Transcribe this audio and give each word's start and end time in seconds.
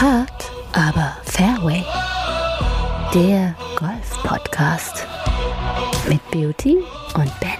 Hard, 0.00 0.50
aber 0.72 1.16
Fairway. 1.24 1.82
Der 3.14 3.54
Golf-Podcast 3.78 5.06
mit 6.08 6.20
Beauty 6.30 6.76
und 7.14 7.40
Benny. 7.40 7.54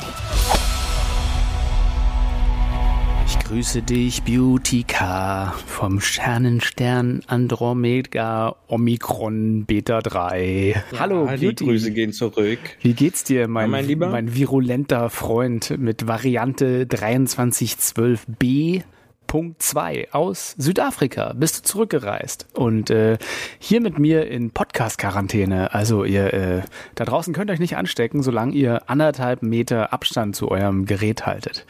Ich 3.27 3.39
grüße 3.41 3.83
dich, 3.83 4.23
Beauty 4.23 4.85
K, 4.85 5.53
vom 5.67 6.01
Sternenstern 6.01 7.23
Andromeda 7.27 8.55
Omikron 8.69 9.65
Beta 9.65 10.01
3. 10.01 10.83
Hallo, 10.99 11.25
Ja, 11.27 11.33
Beauty. 11.37 11.55
Die 11.57 11.65
Grüße 11.65 11.91
gehen 11.93 12.13
zurück. 12.13 12.59
Wie 12.83 12.93
geht's 12.93 13.25
dir, 13.25 13.49
mein, 13.49 13.65
Ja, 13.65 13.69
mein 13.69 13.87
Lieber? 13.87 14.09
mein 14.11 14.35
virulenter 14.35 15.09
Freund 15.11 15.75
mit 15.79 16.07
Variante 16.07 16.85
2312b? 16.85 18.83
Punkt 19.29 19.63
2 19.63 20.09
aus 20.11 20.55
Südafrika 20.57 21.35
bist 21.37 21.59
du 21.59 21.63
zurückgereist 21.63 22.47
und 22.55 22.89
äh, 22.91 23.19
hier 23.59 23.81
mit 23.81 23.99
mir 23.99 24.27
in 24.27 24.51
Podcast-Quarantäne. 24.51 25.75
Also 25.75 26.03
ihr 26.05 26.33
äh, 26.33 26.63
da 26.97 27.05
draußen 27.05 27.35
könnt 27.35 27.51
euch 27.51 27.61
nicht 27.61 27.77
anstecken, 27.77 28.23
solange 28.23 28.55
ihr 28.55 28.89
anderthalb 28.91 29.43
Meter 29.43 29.93
Abstand 29.93 30.35
zu 30.35 30.51
eurem 30.51 30.87
Gerät 30.87 31.27
haltet. 31.27 31.67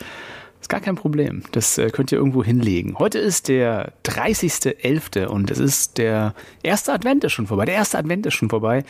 Ist 0.61 0.69
gar 0.69 0.81
kein 0.81 0.97
Problem. 0.97 1.43
Das 1.53 1.79
äh, 1.79 1.91
könnt 1.91 2.11
ihr 2.11 2.19
irgendwo 2.19 2.43
hinlegen. 2.43 2.99
Heute 2.99 3.19
ist 3.19 3.49
der 3.49 3.93
30.11. 4.05 5.27
und 5.27 5.51
es 5.51 5.59
ist 5.59 5.99
der 5.99 6.35
erste 6.63 6.93
Advent 6.93 7.23
ist 7.25 7.33
schon 7.33 7.47
vorbei. 7.47 7.65
Der 7.65 7.77
erste 7.77 7.99
Advent 7.99 8.27
ist 8.27 8.35
schon 8.35 8.51
vorbei. 8.51 8.85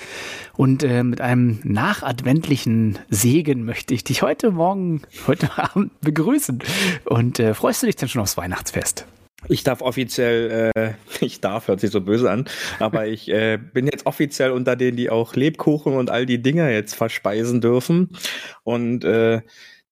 Und 0.56 0.82
äh, 0.82 1.02
mit 1.02 1.20
einem 1.20 1.60
nachadventlichen 1.64 2.98
Segen 3.10 3.64
möchte 3.64 3.92
ich 3.92 4.02
dich 4.02 4.22
heute 4.22 4.50
Morgen, 4.50 5.02
heute 5.26 5.50
Abend 5.58 6.00
begrüßen. 6.00 6.60
Und 7.04 7.38
äh, 7.38 7.52
freust 7.52 7.82
du 7.82 7.86
dich 7.86 7.96
denn 7.96 8.08
schon 8.08 8.22
aufs 8.22 8.36
Weihnachtsfest? 8.38 9.06
Ich 9.46 9.62
darf 9.62 9.82
offiziell, 9.82 10.72
äh, 10.74 10.92
ich 11.20 11.40
darf, 11.40 11.68
hört 11.68 11.80
sich 11.80 11.90
so 11.90 12.00
böse 12.00 12.30
an, 12.30 12.46
aber 12.80 13.06
ich 13.06 13.28
äh, 13.28 13.58
bin 13.58 13.86
jetzt 13.86 14.06
offiziell 14.06 14.50
unter 14.50 14.74
denen, 14.74 14.96
die 14.96 15.10
auch 15.10 15.36
Lebkuchen 15.36 15.94
und 15.94 16.10
all 16.10 16.26
die 16.26 16.42
Dinger 16.42 16.70
jetzt 16.70 16.94
verspeisen 16.94 17.60
dürfen. 17.60 18.10
Und 18.64 19.04
äh, 19.04 19.42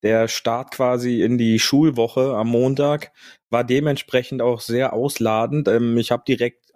der 0.06 0.28
Start 0.28 0.70
quasi 0.70 1.22
in 1.22 1.36
die 1.36 1.58
Schulwoche 1.58 2.36
am 2.36 2.48
Montag 2.48 3.10
war 3.50 3.64
dementsprechend 3.64 4.40
auch 4.40 4.60
sehr 4.60 4.92
ausladend. 4.92 5.66
Ähm, 5.66 5.98
ich 5.98 6.12
habe 6.12 6.22
direkt 6.26 6.70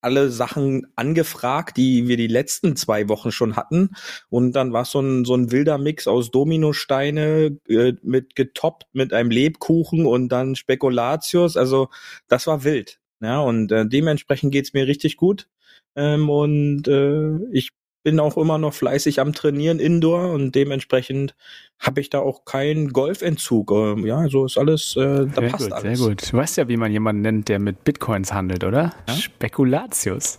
alle 0.00 0.30
Sachen 0.30 0.86
angefragt, 0.94 1.76
die 1.76 2.06
wir 2.06 2.16
die 2.16 2.28
letzten 2.28 2.76
zwei 2.76 3.08
Wochen 3.08 3.32
schon 3.32 3.56
hatten. 3.56 3.90
Und 4.30 4.52
dann 4.52 4.72
war 4.72 4.82
es 4.82 4.92
so 4.92 5.00
ein, 5.00 5.24
so 5.24 5.34
ein 5.34 5.50
wilder 5.50 5.76
Mix 5.76 6.06
aus 6.06 6.30
Dominosteine 6.30 7.58
äh, 7.68 7.94
mit 8.02 8.36
getoppt 8.36 8.86
mit 8.92 9.12
einem 9.12 9.30
Lebkuchen 9.30 10.06
und 10.06 10.28
dann 10.28 10.54
Spekulatius. 10.54 11.56
Also 11.56 11.88
das 12.28 12.46
war 12.46 12.62
wild. 12.62 13.00
Ja, 13.20 13.40
und 13.40 13.72
äh, 13.72 13.88
dementsprechend 13.88 14.52
geht's 14.52 14.72
mir 14.72 14.86
richtig 14.86 15.16
gut. 15.16 15.48
Ähm, 15.96 16.30
und 16.30 16.86
äh, 16.86 17.38
ich 17.50 17.70
bin 18.08 18.20
auch 18.20 18.38
immer 18.38 18.56
noch 18.56 18.72
fleißig 18.72 19.20
am 19.20 19.34
Trainieren 19.34 19.78
indoor 19.80 20.32
und 20.32 20.54
dementsprechend 20.54 21.34
habe 21.78 22.00
ich 22.00 22.08
da 22.08 22.20
auch 22.20 22.46
keinen 22.46 22.94
Golfentzug. 22.94 23.70
Ähm, 23.70 24.06
ja, 24.06 24.26
so 24.30 24.46
ist 24.46 24.56
alles, 24.56 24.96
äh, 24.96 25.26
da 25.26 25.42
sehr 25.42 25.50
passt 25.50 25.64
gut, 25.64 25.72
alles. 25.74 25.98
sehr 25.98 26.08
gut. 26.08 26.32
Du 26.32 26.38
weißt 26.38 26.56
ja, 26.56 26.68
wie 26.68 26.78
man 26.78 26.90
jemanden 26.90 27.20
nennt, 27.20 27.50
der 27.50 27.58
mit 27.58 27.84
Bitcoins 27.84 28.32
handelt, 28.32 28.64
oder? 28.64 28.94
Spekulatius. 29.14 30.38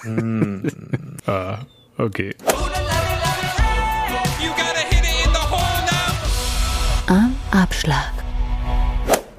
Hm. 0.00 0.62
ah, 1.26 1.58
okay. 1.98 2.34
You 4.40 4.48
gotta 4.56 4.82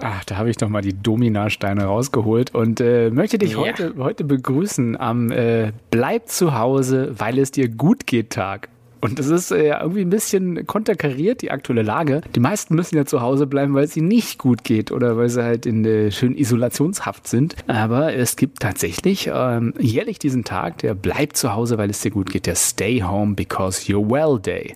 Ach, 0.06 0.26
da 0.26 0.36
habe 0.36 0.50
ich 0.50 0.58
doch 0.58 0.68
mal 0.68 0.82
die 0.82 0.92
Dominasteine 1.02 1.86
rausgeholt 1.86 2.54
und 2.54 2.82
äh, 2.82 3.10
möchte 3.10 3.38
dich 3.38 3.54
Ja. 3.54 3.60
heute, 3.60 3.94
heute 3.98 4.26
begrüßen 4.26 5.00
am 5.00 5.32
äh, 5.32 5.72
Bleib 5.92 6.28
zu 6.28 6.58
Hause, 6.60 7.14
weil 7.18 7.40
es 7.40 7.52
dir 7.52 7.70
gut 7.70 8.06
geht 8.06 8.32
Tag. 8.32 8.68
Und 9.04 9.20
das 9.20 9.28
ist 9.28 9.52
äh, 9.52 9.78
irgendwie 9.78 10.00
ein 10.00 10.10
bisschen 10.10 10.66
konterkariert, 10.66 11.42
die 11.42 11.52
aktuelle 11.52 11.82
Lage. 11.82 12.22
Die 12.36 12.40
meisten 12.40 12.74
müssen 12.74 12.96
ja 12.96 13.04
zu 13.04 13.20
Hause 13.20 13.48
bleiben, 13.48 13.74
weil 13.74 13.84
es 13.84 13.98
ihnen 13.98 14.08
nicht 14.08 14.40
gut 14.40 14.64
geht 14.64 14.94
oder 14.94 15.18
weil 15.18 15.28
sie 15.28 15.44
halt 15.44 15.66
in 15.66 15.84
äh, 15.84 16.10
schönen 16.10 16.38
Isolationshaft 16.38 17.28
sind. 17.28 17.58
Aber 17.68 18.14
es 18.14 18.38
gibt 18.38 18.62
tatsächlich 18.62 19.30
ähm, 19.34 19.74
jährlich 19.78 20.20
diesen 20.20 20.46
Tag, 20.46 20.78
der 20.78 20.94
Bleib 20.94 21.36
zu 21.36 21.54
Hause, 21.54 21.78
weil 21.78 21.90
es 21.90 22.00
dir 22.00 22.12
gut 22.12 22.32
geht, 22.32 22.46
der 22.46 22.56
Stay 22.56 23.02
Home 23.02 23.36
Because 23.36 23.92
You're 23.92 24.10
Well 24.10 24.40
Day. 24.40 24.74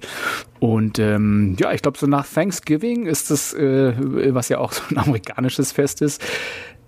Und 0.60 1.00
ähm, 1.00 1.56
ja, 1.58 1.72
ich 1.72 1.82
glaube, 1.82 1.98
so 1.98 2.06
nach 2.06 2.28
Thanksgiving 2.28 3.06
ist 3.06 3.32
das, 3.32 3.54
äh, 3.54 3.94
was 4.34 4.50
ja 4.50 4.58
auch 4.58 4.74
so 4.74 4.82
ein 4.90 4.98
amerikanisches 4.98 5.72
Fest 5.72 6.02
ist. 6.02 6.22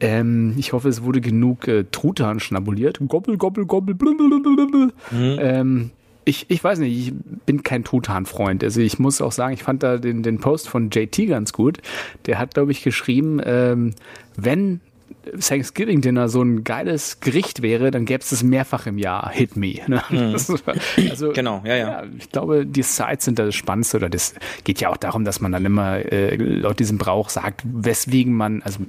Ähm, 0.02 0.56
ich 0.58 0.74
hoffe, 0.74 0.90
es 0.90 1.04
wurde 1.04 1.22
genug 1.22 1.70
äh, 1.70 1.86
Truthahn 1.90 2.42
schnabuliert. 2.42 3.00
Gobbel, 3.08 3.38
gobbel, 3.38 3.66
gobbel. 3.66 3.96
Blablabla. 3.96 4.90
Ähm, 5.12 5.92
ich, 6.30 6.46
ich 6.50 6.64
weiß 6.64 6.80
nicht, 6.80 7.08
ich 7.08 7.14
bin 7.46 7.64
kein 7.64 7.84
Truthahn-Freund. 7.84 8.64
Also 8.64 8.82
ich 8.82 9.00
muss 9.00 9.20
auch 9.20 9.32
sagen, 9.32 9.54
ich 9.54 9.64
fand 9.64 9.82
da 9.82 9.98
den, 9.98 10.22
den 10.22 10.40
Post 10.40 10.70
von 10.70 10.90
JT 10.92 11.28
ganz 11.28 11.54
gut. 11.54 11.80
Der 12.28 12.38
hat, 12.38 12.54
glaube 12.54 12.72
ich, 12.72 12.84
geschrieben, 12.84 13.42
ähm, 13.44 13.96
wenn 14.36 14.80
Thanksgiving-Dinner 15.40 16.30
so 16.30 16.42
ein 16.42 16.64
geiles 16.64 17.20
Gericht 17.20 17.62
wäre, 17.62 17.92
dann 17.92 18.06
gäbe 18.06 18.22
es 18.22 18.30
das 18.30 18.44
mehrfach 18.44 18.86
im 18.88 18.98
Jahr. 18.98 19.30
Hit 19.32 19.56
me. 19.56 19.76
Ne? 19.88 20.02
Ist- 20.36 20.52
also, 21.10 21.32
Genau, 21.32 21.62
ja, 21.66 21.76
ja. 21.76 22.04
ich 22.18 22.30
glaube, 22.32 22.66
die 22.66 22.84
Sides 22.84 23.26
sind 23.26 23.40
das 23.40 23.56
Spannendste 23.56 23.98
oder 23.98 24.10
das 24.10 24.34
geht 24.64 24.82
ja 24.82 24.90
auch 24.90 24.98
darum, 24.98 25.26
dass 25.26 25.42
man 25.42 25.52
dann 25.52 25.66
immer 25.66 25.98
äh, 26.12 26.36
laut 26.36 26.80
diesem 26.80 26.98
Brauch 26.98 27.30
sagt, 27.30 27.62
weswegen 27.66 28.34
man, 28.34 28.62
also 28.64 28.80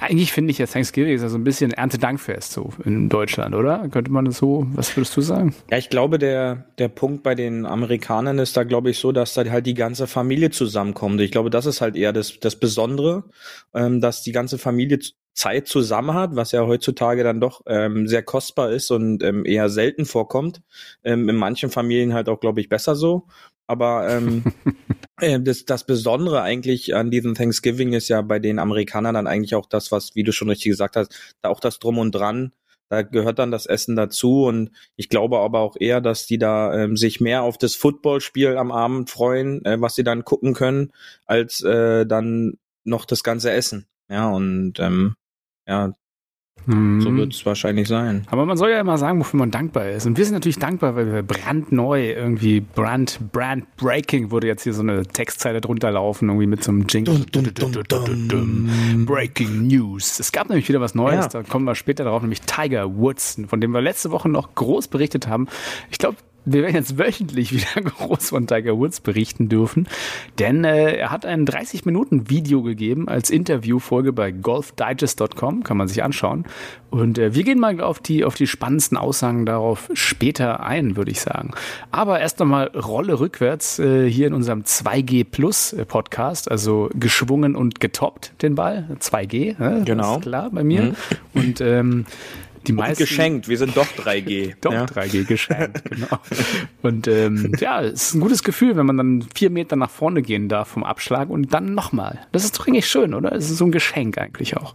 eigentlich 0.00 0.32
finde 0.32 0.50
ich 0.50 0.58
ja 0.58 0.66
Thanksgiving 0.66 1.14
ist 1.14 1.22
ja 1.22 1.28
so 1.28 1.38
ein 1.38 1.44
bisschen 1.44 1.72
Erntedankfest 1.72 2.52
so 2.52 2.70
in 2.84 3.08
Deutschland, 3.08 3.54
oder? 3.54 3.88
Könnte 3.88 4.10
man 4.12 4.24
das 4.26 4.38
so, 4.38 4.66
was 4.70 4.96
würdest 4.96 5.16
du 5.16 5.20
sagen? 5.22 5.54
Ja, 5.70 5.78
ich 5.78 5.88
glaube, 5.90 6.18
der, 6.18 6.66
der 6.78 6.88
Punkt 6.88 7.22
bei 7.22 7.34
den 7.34 7.64
Amerikanern 7.66 8.38
ist 8.38 8.56
da, 8.56 8.64
glaube 8.64 8.90
ich, 8.90 8.98
so, 8.98 9.12
dass 9.12 9.34
da 9.34 9.44
halt 9.46 9.66
die 9.66 9.74
ganze 9.74 10.06
Familie 10.06 10.50
zusammenkommt. 10.50 11.20
Ich 11.20 11.30
glaube, 11.30 11.50
das 11.50 11.66
ist 11.66 11.80
halt 11.80 11.96
eher 11.96 12.12
das, 12.12 12.38
das 12.40 12.56
Besondere, 12.56 13.24
ähm, 13.74 14.00
dass 14.00 14.22
die 14.22 14.32
ganze 14.32 14.58
Familie 14.58 14.98
Zeit 15.36 15.68
zusammen 15.68 16.14
hat, 16.14 16.34
was 16.34 16.52
ja 16.52 16.66
heutzutage 16.66 17.22
dann 17.22 17.40
doch 17.40 17.60
ähm, 17.66 18.08
sehr 18.08 18.22
kostbar 18.22 18.72
ist 18.72 18.90
und 18.90 19.22
ähm, 19.22 19.44
eher 19.44 19.68
selten 19.68 20.06
vorkommt. 20.06 20.62
Ähm, 21.04 21.28
in 21.28 21.36
manchen 21.36 21.70
Familien 21.70 22.14
halt 22.14 22.28
auch, 22.28 22.40
glaube 22.40 22.60
ich, 22.60 22.68
besser 22.68 22.96
so. 22.96 23.28
Aber 23.66 24.08
ähm, 24.08 24.44
äh, 25.20 25.38
das, 25.38 25.66
das 25.66 25.84
Besondere 25.84 26.40
eigentlich 26.40 26.94
an 26.94 27.10
diesem 27.10 27.34
Thanksgiving 27.34 27.92
ist 27.92 28.08
ja 28.08 28.22
bei 28.22 28.38
den 28.38 28.58
Amerikanern 28.58 29.14
dann 29.14 29.26
eigentlich 29.26 29.54
auch 29.54 29.66
das, 29.66 29.92
was, 29.92 30.14
wie 30.14 30.24
du 30.24 30.32
schon 30.32 30.48
richtig 30.48 30.70
gesagt 30.70 30.96
hast, 30.96 31.14
da 31.42 31.50
auch 31.50 31.60
das 31.60 31.78
Drum 31.78 31.98
und 31.98 32.12
Dran, 32.12 32.52
da 32.88 33.02
gehört 33.02 33.38
dann 33.38 33.50
das 33.50 33.66
Essen 33.66 33.96
dazu 33.96 34.44
und 34.44 34.70
ich 34.94 35.08
glaube 35.08 35.38
aber 35.38 35.60
auch 35.60 35.76
eher, 35.78 36.00
dass 36.00 36.26
die 36.26 36.38
da 36.38 36.72
ähm, 36.72 36.96
sich 36.96 37.20
mehr 37.20 37.42
auf 37.42 37.58
das 37.58 37.74
Footballspiel 37.74 38.56
am 38.56 38.70
Abend 38.70 39.10
freuen, 39.10 39.64
äh, 39.64 39.80
was 39.80 39.96
sie 39.96 40.04
dann 40.04 40.24
gucken 40.24 40.54
können, 40.54 40.92
als 41.26 41.62
äh, 41.62 42.06
dann 42.06 42.58
noch 42.84 43.04
das 43.04 43.24
ganze 43.24 43.50
Essen. 43.50 43.86
Ja, 44.08 44.30
und 44.30 44.78
ähm, 44.78 45.16
ja, 45.68 45.92
so 46.68 46.72
Mhm. 46.74 47.16
wird 47.18 47.32
es 47.32 47.46
wahrscheinlich 47.46 47.86
sein. 47.86 48.26
Aber 48.28 48.44
man 48.44 48.56
soll 48.56 48.70
ja 48.70 48.80
immer 48.80 48.98
sagen, 48.98 49.20
wofür 49.20 49.38
man 49.38 49.52
dankbar 49.52 49.88
ist. 49.90 50.04
Und 50.06 50.18
wir 50.18 50.24
sind 50.24 50.34
natürlich 50.34 50.58
dankbar, 50.58 50.96
weil 50.96 51.12
wir 51.12 51.22
brandneu 51.22 52.10
irgendwie 52.10 52.58
brand, 52.60 53.20
brand 53.30 53.76
breaking 53.76 54.32
wurde 54.32 54.48
jetzt 54.48 54.64
hier 54.64 54.72
so 54.72 54.82
eine 54.82 55.04
Textzeile 55.06 55.60
drunter 55.60 55.92
laufen, 55.92 56.28
irgendwie 56.28 56.46
mit 56.48 56.64
so 56.64 56.72
einem 56.72 56.86
Jingle. 56.88 57.24
Breaking 59.06 59.66
News. 59.68 60.18
Es 60.18 60.32
gab 60.32 60.48
nämlich 60.48 60.68
wieder 60.68 60.80
was 60.80 60.94
Neues, 60.94 61.26
Ja. 61.26 61.28
da 61.28 61.42
kommen 61.44 61.64
wir 61.66 61.74
später 61.74 62.04
drauf, 62.04 62.22
nämlich 62.22 62.40
Tiger 62.42 62.96
Woods, 62.96 63.40
von 63.46 63.60
dem 63.60 63.70
wir 63.72 63.80
letzte 63.80 64.10
Woche 64.10 64.28
noch 64.28 64.54
groß 64.54 64.88
berichtet 64.88 65.28
haben. 65.28 65.46
Ich 65.90 65.98
glaube, 65.98 66.16
wir 66.46 66.62
werden 66.62 66.76
jetzt 66.76 66.96
wöchentlich 66.96 67.52
wieder 67.52 67.90
groß 67.90 68.30
von 68.30 68.46
Tiger 68.46 68.78
Woods 68.78 69.00
berichten 69.00 69.48
dürfen, 69.48 69.88
denn 70.38 70.64
äh, 70.64 70.96
er 70.96 71.10
hat 71.10 71.26
ein 71.26 71.44
30-Minuten-Video 71.44 72.62
gegeben 72.62 73.08
als 73.08 73.30
Interviewfolge 73.30 74.12
bei 74.12 74.30
golfdigest.com, 74.30 75.64
kann 75.64 75.76
man 75.76 75.88
sich 75.88 76.02
anschauen. 76.02 76.46
Und 76.88 77.18
äh, 77.18 77.34
wir 77.34 77.42
gehen 77.42 77.58
mal 77.58 77.80
auf 77.80 77.98
die, 77.98 78.24
auf 78.24 78.36
die 78.36 78.46
spannendsten 78.46 78.96
Aussagen 78.96 79.44
darauf 79.44 79.90
später 79.92 80.60
ein, 80.60 80.96
würde 80.96 81.10
ich 81.10 81.20
sagen. 81.20 81.50
Aber 81.90 82.20
erst 82.20 82.40
einmal 82.40 82.68
Rolle 82.68 83.18
rückwärts 83.18 83.78
äh, 83.78 84.08
hier 84.08 84.28
in 84.28 84.34
unserem 84.34 84.62
2G 84.62 85.24
Plus 85.24 85.72
äh, 85.72 85.84
Podcast, 85.84 86.50
also 86.50 86.88
geschwungen 86.94 87.56
und 87.56 87.80
getoppt 87.80 88.40
den 88.42 88.54
Ball, 88.54 88.86
2G, 89.00 89.58
ne? 89.58 89.82
Genau. 89.84 90.20
klar 90.20 90.50
bei 90.50 90.62
mir. 90.62 90.94
Und 91.34 91.60
ähm, 91.60 92.06
die 92.66 92.72
Und 92.72 92.78
meisten 92.78 93.04
geschenkt, 93.04 93.48
wir 93.48 93.58
sind 93.58 93.76
doch 93.76 93.86
3G. 93.86 94.54
doch, 94.60 94.72
ja. 94.72 94.84
3G 94.84 95.24
geschenkt, 95.24 95.84
genau. 95.90 96.18
Und 96.82 97.08
ähm, 97.08 97.52
ja, 97.58 97.82
es 97.82 98.08
ist 98.08 98.14
ein 98.14 98.20
gutes 98.20 98.42
Gefühl, 98.42 98.76
wenn 98.76 98.86
man 98.86 98.96
dann 98.96 99.26
vier 99.34 99.50
Meter 99.50 99.76
nach 99.76 99.90
vorne 99.90 100.22
gehen 100.22 100.48
darf 100.48 100.68
vom 100.68 100.84
Abschlag 100.84 101.30
und 101.30 101.52
dann 101.54 101.74
nochmal. 101.74 102.26
Das 102.32 102.44
ist 102.44 102.58
doch 102.58 102.66
eigentlich 102.66 102.88
schön, 102.88 103.14
oder? 103.14 103.32
Es 103.32 103.50
ist 103.50 103.58
so 103.58 103.64
ein 103.64 103.72
Geschenk 103.72 104.18
eigentlich 104.18 104.56
auch. 104.56 104.74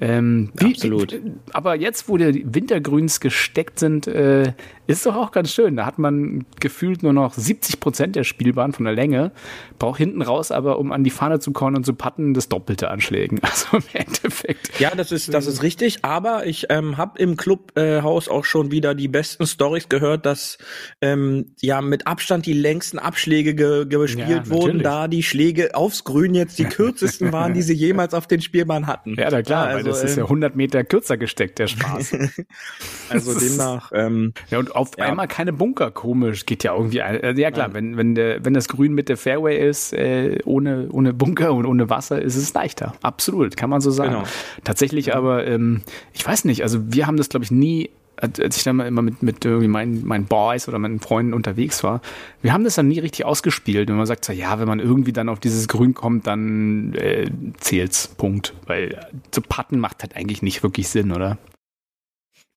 Ähm, 0.00 0.50
wie, 0.54 0.72
Absolut. 0.72 1.20
Aber 1.52 1.76
jetzt, 1.76 2.08
wo 2.08 2.16
die 2.16 2.44
Wintergrüns 2.46 3.20
gesteckt 3.20 3.78
sind, 3.78 4.06
äh, 4.06 4.52
ist 4.86 5.06
doch 5.06 5.16
auch 5.16 5.32
ganz 5.32 5.52
schön. 5.52 5.76
Da 5.76 5.86
hat 5.86 5.98
man 5.98 6.44
gefühlt 6.60 7.02
nur 7.02 7.12
noch 7.12 7.34
70 7.34 7.80
Prozent 7.80 8.16
der 8.16 8.24
Spielbahn 8.24 8.72
von 8.72 8.84
der 8.84 8.94
Länge, 8.94 9.32
braucht 9.78 9.98
hinten 9.98 10.22
raus 10.22 10.50
aber, 10.50 10.78
um 10.78 10.92
an 10.92 11.04
die 11.04 11.10
Fahne 11.10 11.40
zu 11.40 11.52
kommen 11.52 11.76
und 11.76 11.86
zu 11.86 11.94
patten, 11.94 12.34
das 12.34 12.48
Doppelte 12.48 12.90
anschlägen. 12.90 13.40
Also 13.54 13.76
im 13.76 13.84
Endeffekt. 13.92 14.80
Ja, 14.80 14.94
das 14.96 15.12
ist, 15.12 15.32
das 15.32 15.46
ist 15.46 15.62
richtig, 15.62 16.04
aber 16.04 16.44
ich 16.46 16.66
ähm, 16.70 16.96
habe 16.96 17.18
im 17.20 17.36
Clubhaus 17.36 18.26
äh, 18.26 18.30
auch 18.30 18.44
schon 18.44 18.72
wieder 18.72 18.94
die 18.94 19.06
besten 19.06 19.46
Stories 19.46 19.88
gehört, 19.88 20.26
dass 20.26 20.58
ähm, 21.00 21.52
ja 21.60 21.80
mit 21.80 22.06
Abstand 22.06 22.46
die 22.46 22.52
längsten 22.52 22.98
Abschläge 22.98 23.54
ge 23.54 23.86
gespielt 23.86 24.28
Ja, 24.28 24.50
wurden, 24.50 24.82
da 24.82 25.06
die 25.06 25.22
Schläge 25.22 25.74
aufs 25.76 26.02
Grün 26.04 26.34
jetzt 26.34 26.58
die 26.58 26.64
kürzesten 26.64 27.32
waren, 27.32 27.54
die 27.54 27.62
sie 27.62 27.74
jemals 27.74 28.12
auf 28.12 28.26
den 28.26 28.40
Spielbahn 28.40 28.86
hatten. 28.86 29.14
Ja, 29.18 29.28
na 29.30 29.42
klar, 29.42 29.68
Ja, 29.68 29.76
weil 29.76 29.84
das 29.84 30.02
ist 30.02 30.12
ähm, 30.12 30.18
ja 30.18 30.24
100 30.24 30.56
Meter 30.56 30.82
kürzer 30.84 31.16
gesteckt, 31.16 31.58
der 31.58 31.68
Spaß. 31.68 32.16
Also 33.08 33.38
demnach, 33.38 33.92
ähm, 33.94 34.32
Ja, 34.50 34.58
und 34.58 34.73
auf 34.74 34.92
Ja. 34.98 35.04
einmal 35.06 35.28
keine 35.28 35.52
Bunker, 35.52 35.90
komisch. 35.90 36.46
Geht 36.46 36.64
ja 36.64 36.74
irgendwie. 36.76 37.02
ein- 37.02 37.20
äh, 37.20 37.32
Ja, 37.40 37.50
klar, 37.50 37.72
wenn, 37.74 37.96
wenn, 37.96 38.14
der, 38.14 38.44
wenn 38.44 38.54
das 38.54 38.68
Grün 38.68 38.92
mit 38.94 39.08
der 39.08 39.16
Fairway 39.16 39.68
ist, 39.68 39.92
äh, 39.92 40.38
ohne, 40.44 40.88
ohne 40.90 41.12
Bunker 41.14 41.52
und 41.52 41.66
ohne 41.66 41.90
Wasser, 41.90 42.20
ist 42.20 42.36
es 42.36 42.52
leichter. 42.54 42.94
Absolut, 43.02 43.56
kann 43.56 43.70
man 43.70 43.80
so 43.80 43.90
sagen. 43.90 44.12
Genau. 44.12 44.24
Tatsächlich 44.64 45.14
aber, 45.14 45.46
ähm, 45.46 45.82
ich 46.12 46.26
weiß 46.26 46.44
nicht, 46.44 46.62
also 46.62 46.78
wir 46.92 47.06
haben 47.06 47.16
das, 47.16 47.28
glaube 47.28 47.44
ich, 47.44 47.50
nie. 47.50 47.90
Als 48.16 48.56
ich 48.56 48.62
dann 48.62 48.76
mal 48.76 48.86
immer 48.86 49.02
mit, 49.02 49.24
mit 49.24 49.44
irgendwie 49.44 49.66
meinen, 49.66 50.06
meinen 50.06 50.26
Boys 50.26 50.68
oder 50.68 50.78
meinen 50.78 51.00
Freunden 51.00 51.34
unterwegs 51.34 51.82
war, 51.82 52.00
wir 52.42 52.52
haben 52.52 52.62
das 52.62 52.76
dann 52.76 52.86
nie 52.86 53.00
richtig 53.00 53.24
ausgespielt. 53.24 53.88
Wenn 53.88 53.96
man 53.96 54.06
sagt, 54.06 54.24
so, 54.24 54.32
ja, 54.32 54.60
wenn 54.60 54.68
man 54.68 54.78
irgendwie 54.78 55.12
dann 55.12 55.28
auf 55.28 55.40
dieses 55.40 55.66
Grün 55.66 55.94
kommt, 55.94 56.28
dann 56.28 56.94
äh, 56.94 57.28
zählt's. 57.58 58.06
Punkt. 58.06 58.54
Weil 58.66 59.04
zu 59.32 59.42
patten 59.42 59.80
macht 59.80 60.02
halt 60.04 60.14
eigentlich 60.14 60.42
nicht 60.42 60.62
wirklich 60.62 60.88
Sinn, 60.88 61.10
oder? 61.10 61.38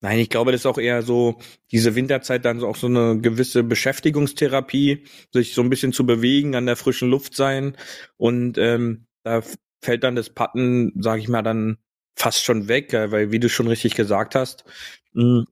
Nein, 0.01 0.19
ich 0.19 0.29
glaube, 0.29 0.51
das 0.51 0.61
ist 0.61 0.65
auch 0.67 0.77
eher 0.77 1.01
so, 1.01 1.39
diese 1.71 1.95
Winterzeit 1.95 2.45
dann 2.45 2.59
so 2.59 2.67
auch 2.67 2.75
so 2.75 2.87
eine 2.87 3.19
gewisse 3.19 3.63
Beschäftigungstherapie, 3.63 5.05
sich 5.33 5.53
so 5.53 5.61
ein 5.61 5.69
bisschen 5.69 5.91
zu 5.93 6.05
bewegen, 6.05 6.55
an 6.55 6.67
der 6.67 6.75
frischen 6.75 7.09
Luft 7.09 7.35
sein. 7.35 7.75
Und 8.17 8.57
ähm, 8.59 9.07
da 9.23 9.41
fällt 9.83 10.03
dann 10.03 10.15
das 10.15 10.29
Patten, 10.29 10.93
sage 11.01 11.21
ich 11.21 11.27
mal, 11.29 11.41
dann 11.41 11.77
fast 12.15 12.43
schon 12.43 12.67
weg, 12.67 12.93
äh, 12.93 13.11
weil 13.11 13.31
wie 13.31 13.39
du 13.39 13.49
schon 13.49 13.67
richtig 13.67 13.95
gesagt 13.95 14.35
hast, 14.35 14.65
mh, 15.13 15.45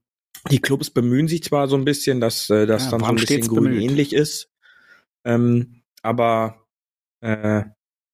die 0.50 0.60
Clubs 0.60 0.90
bemühen 0.90 1.28
sich 1.28 1.42
zwar 1.42 1.66
so 1.68 1.76
ein 1.76 1.84
bisschen, 1.84 2.20
dass 2.20 2.48
äh, 2.50 2.66
das 2.66 2.86
Ja, 2.86 2.90
dann 2.90 3.02
so 3.04 3.12
ein 3.12 3.18
bisschen 3.18 3.46
grün 3.48 3.64
bemüht. 3.70 3.82
ähnlich 3.82 4.12
ist. 4.12 4.50
Ähm, 5.24 5.82
aber 6.02 6.66
äh, 7.20 7.64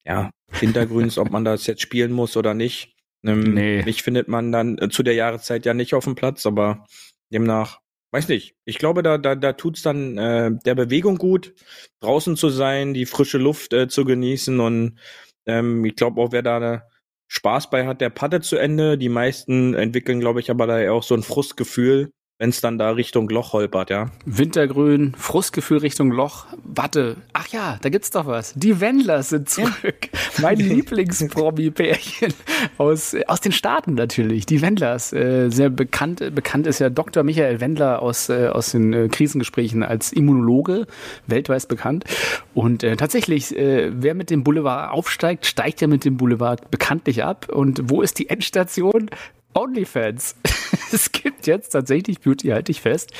ja, 0.06 0.30
Wintergrüns, 0.60 1.18
ob 1.18 1.30
man 1.30 1.44
das 1.44 1.66
jetzt 1.66 1.82
spielen 1.82 2.12
muss 2.12 2.36
oder 2.36 2.54
nicht. 2.54 2.91
Ähm, 3.24 3.54
Nee. 3.54 3.82
Mich 3.84 4.02
findet 4.02 4.28
man 4.28 4.52
dann 4.52 4.78
äh, 4.78 4.88
zu 4.88 5.02
der 5.02 5.14
Jahreszeit 5.14 5.66
ja 5.66 5.74
nicht 5.74 5.94
auf 5.94 6.04
dem 6.04 6.14
Platz, 6.14 6.46
aber 6.46 6.86
demnach, 7.30 7.78
weiß 8.12 8.28
nicht. 8.28 8.56
Ich 8.64 8.78
glaube, 8.78 9.02
da, 9.02 9.18
da, 9.18 9.34
da 9.34 9.52
tut's 9.52 9.82
dann 9.82 10.18
äh, 10.18 10.50
der 10.64 10.74
Bewegung 10.74 11.16
gut, 11.16 11.54
draußen 12.00 12.36
zu 12.36 12.48
sein, 12.48 12.94
die 12.94 13.06
frische 13.06 13.38
Luft 13.38 13.72
äh, 13.72 13.88
zu 13.88 14.04
genießen 14.04 14.60
und 14.60 14.98
ähm, 15.46 15.84
ich 15.84 15.96
glaube 15.96 16.20
auch, 16.20 16.32
wer 16.32 16.42
da 16.42 16.82
Spaß 17.28 17.70
bei 17.70 17.86
hat, 17.86 18.00
der 18.02 18.10
pattet 18.10 18.44
zu 18.44 18.56
Ende. 18.56 18.98
Die 18.98 19.08
meisten 19.08 19.72
entwickeln, 19.74 20.20
glaube 20.20 20.40
ich, 20.40 20.50
aber 20.50 20.66
da 20.66 20.78
ja 20.80 20.92
auch 20.92 21.02
so 21.02 21.14
ein 21.14 21.22
Frustgefühl, 21.22 22.12
wenn 22.42 22.50
es 22.50 22.60
dann 22.60 22.76
da 22.76 22.90
Richtung 22.90 23.28
Loch 23.28 23.52
holpert, 23.52 23.88
ja. 23.88 24.10
Wintergrün, 24.26 25.14
Frustgefühl 25.16 25.78
Richtung 25.78 26.10
Loch. 26.10 26.46
Warte, 26.64 27.14
ach 27.34 27.46
ja, 27.46 27.78
da 27.80 27.88
gibt's 27.88 28.10
doch 28.10 28.26
was. 28.26 28.52
Die 28.56 28.80
Wendlers 28.80 29.28
sind 29.28 29.48
zurück. 29.48 30.08
Mein 30.38 30.56
Lieblingspromi-Pärchen 30.58 32.34
aus, 32.78 33.14
aus 33.28 33.40
den 33.40 33.52
Staaten 33.52 33.94
natürlich. 33.94 34.44
Die 34.44 34.60
Wendlers. 34.60 35.12
Äh, 35.12 35.50
sehr 35.50 35.70
bekannt, 35.70 36.34
bekannt 36.34 36.66
ist 36.66 36.80
ja 36.80 36.90
Dr. 36.90 37.22
Michael 37.22 37.60
Wendler 37.60 38.02
aus, 38.02 38.28
äh, 38.28 38.48
aus 38.48 38.72
den 38.72 38.92
äh, 38.92 39.08
Krisengesprächen 39.08 39.84
als 39.84 40.12
Immunologe, 40.12 40.88
weltweit 41.28 41.68
bekannt. 41.68 42.06
Und 42.54 42.82
äh, 42.82 42.96
tatsächlich, 42.96 43.56
äh, 43.56 43.92
wer 43.94 44.14
mit 44.14 44.30
dem 44.30 44.42
Boulevard 44.42 44.90
aufsteigt, 44.90 45.46
steigt 45.46 45.80
ja 45.80 45.86
mit 45.86 46.04
dem 46.04 46.16
Boulevard 46.16 46.72
bekanntlich 46.72 47.22
ab. 47.22 47.48
Und 47.52 47.88
wo 47.88 48.02
ist 48.02 48.18
die 48.18 48.28
Endstation? 48.28 49.10
OnlyFans. 49.54 50.36
es 50.92 51.12
gibt 51.12 51.31
jetzt 51.46 51.70
tatsächlich, 51.70 52.20
Beauty, 52.20 52.48
halte 52.48 52.72
ich 52.72 52.80
fest, 52.80 53.12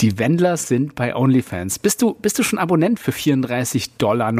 die 0.00 0.18
Wendlers 0.18 0.68
sind 0.68 0.94
bei 0.94 1.14
OnlyFans. 1.14 1.78
Bist 1.78 2.02
du, 2.02 2.14
bist 2.14 2.38
du 2.38 2.42
schon 2.42 2.58
Abonnent 2.58 2.98
für 3.00 3.12
34,99 3.12 3.88
Dollar? 3.98 4.32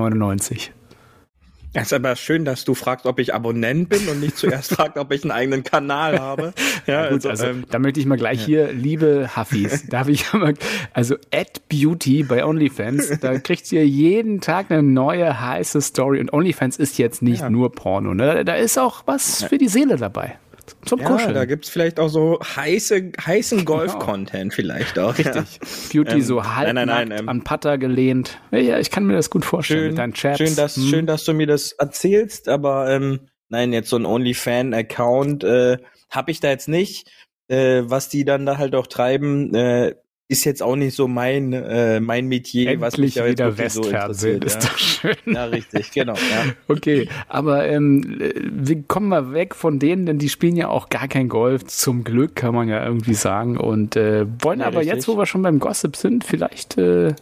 Es 1.78 1.88
ist 1.88 1.92
aber 1.92 2.16
schön, 2.16 2.46
dass 2.46 2.64
du 2.64 2.72
fragst, 2.74 3.04
ob 3.04 3.18
ich 3.18 3.34
Abonnent 3.34 3.90
bin 3.90 4.08
und 4.08 4.20
nicht 4.20 4.38
zuerst 4.38 4.70
fragst, 4.74 4.96
ob 4.96 5.12
ich 5.12 5.24
einen 5.24 5.30
eigenen 5.30 5.62
Kanal 5.62 6.18
habe. 6.20 6.54
Ja, 6.86 7.10
Gut, 7.10 7.26
also, 7.26 7.44
ähm, 7.48 7.64
da 7.70 7.78
möchte 7.78 8.00
ich 8.00 8.06
mal 8.06 8.16
gleich 8.16 8.42
hier, 8.42 8.72
liebe 8.72 9.28
Huffis, 9.36 9.86
darf 9.86 10.08
ich 10.08 10.32
mal, 10.32 10.54
also 10.94 11.16
at 11.34 11.68
Beauty 11.68 12.22
bei 12.22 12.46
OnlyFans, 12.46 13.20
da 13.20 13.38
kriegt 13.38 13.70
ihr 13.72 13.86
jeden 13.86 14.40
Tag 14.40 14.70
eine 14.70 14.82
neue 14.82 15.38
heiße 15.38 15.82
Story 15.82 16.20
und 16.20 16.32
OnlyFans 16.32 16.78
ist 16.78 16.96
jetzt 16.96 17.20
nicht 17.20 17.40
Ja. 17.42 17.50
nur 17.50 17.70
Porno, 17.72 18.14
ne? 18.14 18.42
Da 18.46 18.54
ist 18.54 18.78
auch 18.78 19.02
was 19.04 19.44
für 19.44 19.58
die 19.58 19.68
Seele 19.68 19.96
dabei. 19.96 20.38
Zum 20.84 21.00
ja, 21.00 21.06
Kuscheln. 21.06 21.34
da 21.34 21.44
gibt's 21.44 21.68
vielleicht 21.68 22.00
auch 22.00 22.08
so 22.08 22.38
heiße, 22.40 23.12
heißen 23.24 23.64
Golf-Content 23.64 24.52
vielleicht 24.54 24.98
auch. 24.98 25.14
Genau. 25.14 25.38
Richtig. 25.40 25.60
Beauty 25.92 26.12
Ähm, 26.16 26.22
so 26.22 26.44
halb 26.44 26.72
nein, 26.72 26.86
nein, 26.88 27.08
nein, 27.08 27.18
ähm, 27.20 27.28
an 27.28 27.44
Putter 27.44 27.78
gelehnt. 27.78 28.38
Ja, 28.50 28.58
Ja, 28.58 28.78
ich 28.78 28.90
kann 28.90 29.04
mir 29.04 29.14
das 29.14 29.30
gut 29.30 29.44
vorstellen 29.44 29.80
Schön, 29.80 29.88
mit 29.90 29.98
deinen 29.98 30.12
Chats. 30.14 30.38
schön, 30.38 30.56
dass, 30.56 30.76
Hm. 30.76 30.82
schön, 30.88 31.06
dass 31.06 31.24
du 31.24 31.32
mir 31.34 31.46
das 31.46 31.72
erzählst, 31.72 32.48
aber 32.48 32.90
ähm, 32.90 33.20
nein, 33.48 33.72
jetzt 33.72 33.90
so 33.90 33.96
ein 33.96 34.06
OnlyFan-Account 34.06 35.44
äh, 35.44 35.78
habe 36.10 36.30
ich 36.30 36.40
da 36.40 36.48
jetzt 36.48 36.68
nicht. 36.68 37.10
Äh, 37.48 37.82
was 37.84 38.08
die 38.08 38.24
dann 38.24 38.44
da 38.44 38.58
halt 38.58 38.74
auch 38.74 38.88
treiben, 38.88 39.54
äh, 39.54 39.94
ist 40.28 40.44
jetzt 40.44 40.62
auch 40.62 40.74
nicht 40.74 40.96
so 40.96 41.06
mein 41.06 41.52
äh, 41.52 42.00
mein 42.00 42.26
Metier, 42.26 42.80
was 42.80 42.98
mich 42.98 43.16
Endlich 43.16 43.38
ja 43.38 43.46
jetzt 43.46 43.58
wieder 43.58 43.70
so 43.70 43.84
Westfernsehen, 43.84 44.34
interessiert. 44.34 44.62
ist 44.64 44.70
doch 44.72 44.78
schön. 44.78 45.16
ja. 45.26 45.32
ja, 45.32 45.44
richtig, 45.44 45.92
genau. 45.92 46.14
Ja. 46.14 46.44
Okay, 46.68 47.08
aber 47.28 47.66
ähm, 47.68 48.18
äh, 48.20 48.32
wir 48.42 48.82
kommen 48.82 49.08
mal 49.08 49.32
weg 49.32 49.54
von 49.54 49.78
denen, 49.78 50.04
denn 50.06 50.18
die 50.18 50.28
spielen 50.28 50.56
ja 50.56 50.68
auch 50.68 50.88
gar 50.88 51.06
kein 51.06 51.28
Golf. 51.28 51.64
Zum 51.66 52.02
Glück 52.02 52.34
kann 52.34 52.54
man 52.54 52.68
ja 52.68 52.84
irgendwie 52.84 53.14
sagen. 53.14 53.56
Und 53.56 53.94
äh, 53.94 54.26
wollen 54.40 54.60
Ja, 54.60 54.66
aber 54.66 54.80
richtig. 54.80 54.94
jetzt, 54.94 55.08
wo 55.08 55.16
wir 55.16 55.26
schon 55.26 55.42
beim 55.42 55.60
Gossip 55.60 55.94
sind, 55.94 56.24
vielleicht 56.24 56.76
äh, 56.76 57.14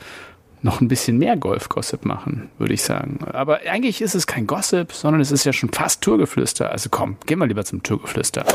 noch 0.63 0.81
ein 0.81 0.89
bisschen 0.89 1.19
mehr 1.19 1.37
Golf-Gossip 1.37 2.07
machen, 2.07 2.49
würde 2.59 2.73
ich 2.73 2.83
sagen. 2.83 3.19
Aber 3.27 3.61
eigentlich 3.69 4.01
ist 4.01 4.15
es 4.15 4.27
kein 4.27 4.47
Gossip, 4.47 4.93
sondern 4.93 5.21
es 5.21 5.31
ist 5.31 5.45
ja 5.45 5.53
schon 5.53 5.71
fast 5.71 6.01
Tourgeflüster. 6.03 6.71
Also 6.71 6.89
komm, 6.91 7.17
gehen 7.27 7.39
wir 7.39 7.47
lieber 7.47 7.67
zum 7.67 7.83
Tourgeflüster. 7.83 8.47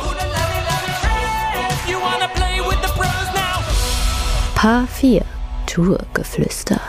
Paar 4.61 4.85
4 4.87 5.21
Tourgeflüster. 5.67 6.81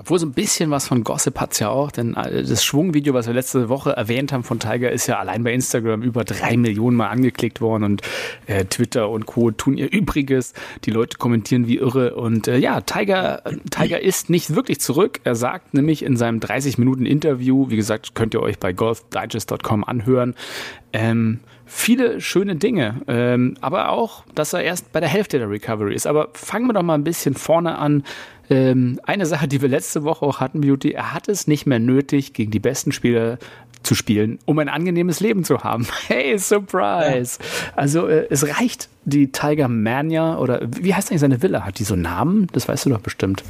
Obwohl 0.00 0.18
so 0.18 0.26
ein 0.26 0.32
bisschen 0.32 0.70
was 0.70 0.88
von 0.88 1.04
Gossip 1.04 1.40
hat's 1.40 1.60
ja 1.60 1.68
auch, 1.68 1.92
denn 1.92 2.14
äh, 2.16 2.42
das 2.42 2.64
Schwungvideo, 2.64 3.14
was 3.14 3.28
wir 3.28 3.34
letzte 3.34 3.68
Woche 3.68 3.92
erwähnt 3.92 4.32
haben 4.32 4.42
von 4.42 4.58
Tiger, 4.58 4.90
ist 4.90 5.06
ja 5.06 5.20
allein 5.20 5.44
bei 5.44 5.52
Instagram 5.52 6.02
über 6.02 6.24
drei 6.24 6.56
Millionen 6.56 6.96
Mal 6.96 7.08
angeklickt 7.08 7.60
worden 7.60 7.84
und 7.84 8.02
äh, 8.46 8.64
Twitter 8.64 9.08
und 9.08 9.26
Co. 9.26 9.52
tun 9.52 9.76
ihr 9.76 9.92
Übriges. 9.92 10.52
Die 10.84 10.90
Leute 10.90 11.16
kommentieren 11.18 11.68
wie 11.68 11.76
irre 11.76 12.16
und 12.16 12.48
äh, 12.48 12.58
ja, 12.58 12.80
Tiger, 12.80 13.42
Tiger 13.70 14.00
ist 14.00 14.30
nicht 14.30 14.56
wirklich 14.56 14.80
zurück. 14.80 15.20
Er 15.22 15.36
sagt 15.36 15.74
nämlich 15.74 16.02
in 16.02 16.16
seinem 16.16 16.40
30 16.40 16.76
Minuten 16.76 17.06
Interview, 17.06 17.70
wie 17.70 17.76
gesagt, 17.76 18.16
könnt 18.16 18.34
ihr 18.34 18.42
euch 18.42 18.58
bei 18.58 18.72
golfdigest.com 18.72 19.84
anhören, 19.84 20.34
ähm, 20.92 21.38
viele 21.66 22.20
schöne 22.20 22.56
Dinge, 22.56 23.02
ähm, 23.08 23.56
aber 23.60 23.90
auch, 23.90 24.24
dass 24.34 24.52
er 24.52 24.62
erst 24.62 24.92
bei 24.92 25.00
der 25.00 25.08
Hälfte 25.08 25.38
der 25.38 25.50
Recovery 25.50 25.94
ist. 25.94 26.06
Aber 26.06 26.28
fangen 26.34 26.66
wir 26.66 26.72
doch 26.72 26.82
mal 26.82 26.94
ein 26.94 27.04
bisschen 27.04 27.34
vorne 27.34 27.78
an. 27.78 28.04
Ähm, 28.50 29.00
eine 29.04 29.26
Sache, 29.26 29.48
die 29.48 29.62
wir 29.62 29.68
letzte 29.68 30.04
Woche 30.04 30.24
auch 30.26 30.40
hatten, 30.40 30.60
Beauty, 30.60 30.92
er 30.92 31.14
hat 31.14 31.28
es 31.28 31.46
nicht 31.46 31.66
mehr 31.66 31.78
nötig, 31.78 32.32
gegen 32.34 32.50
die 32.50 32.58
besten 32.60 32.92
Spieler 32.92 33.38
zu 33.82 33.94
spielen, 33.94 34.38
um 34.46 34.58
ein 34.58 34.68
angenehmes 34.68 35.20
Leben 35.20 35.44
zu 35.44 35.62
haben. 35.64 35.86
Hey, 36.08 36.38
Surprise! 36.38 37.38
Also 37.76 38.06
äh, 38.08 38.26
es 38.30 38.46
reicht 38.58 38.88
die 39.04 39.30
Tiger 39.32 39.68
Mania 39.68 40.38
oder 40.38 40.60
wie 40.80 40.94
heißt 40.94 41.10
eigentlich 41.10 41.20
seine 41.20 41.42
Villa? 41.42 41.64
Hat 41.64 41.78
die 41.78 41.84
so 41.84 41.94
einen 41.94 42.02
Namen? 42.02 42.46
Das 42.52 42.66
weißt 42.68 42.86
du 42.86 42.90
doch 42.90 43.00
bestimmt. 43.00 43.42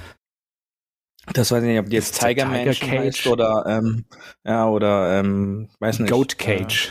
Das 1.33 1.51
weiß 1.51 1.63
ich 1.63 1.69
nicht, 1.71 1.79
ob 1.79 1.87
die 1.89 1.97
jetzt 1.97 2.21
Tiger, 2.21 2.45
Tiger 2.45 2.47
Mansion 2.65 2.91
Cage? 2.91 2.99
heißt 3.01 3.27
oder 3.29 3.65
ähm, 3.67 4.05
ja 4.45 4.69
oder 4.69 5.19
ähm, 5.21 5.69
weiß 5.81 6.01
nicht. 6.01 6.11
Goat 6.13 6.39
Cage. 6.39 6.89
Äh, 6.89 6.91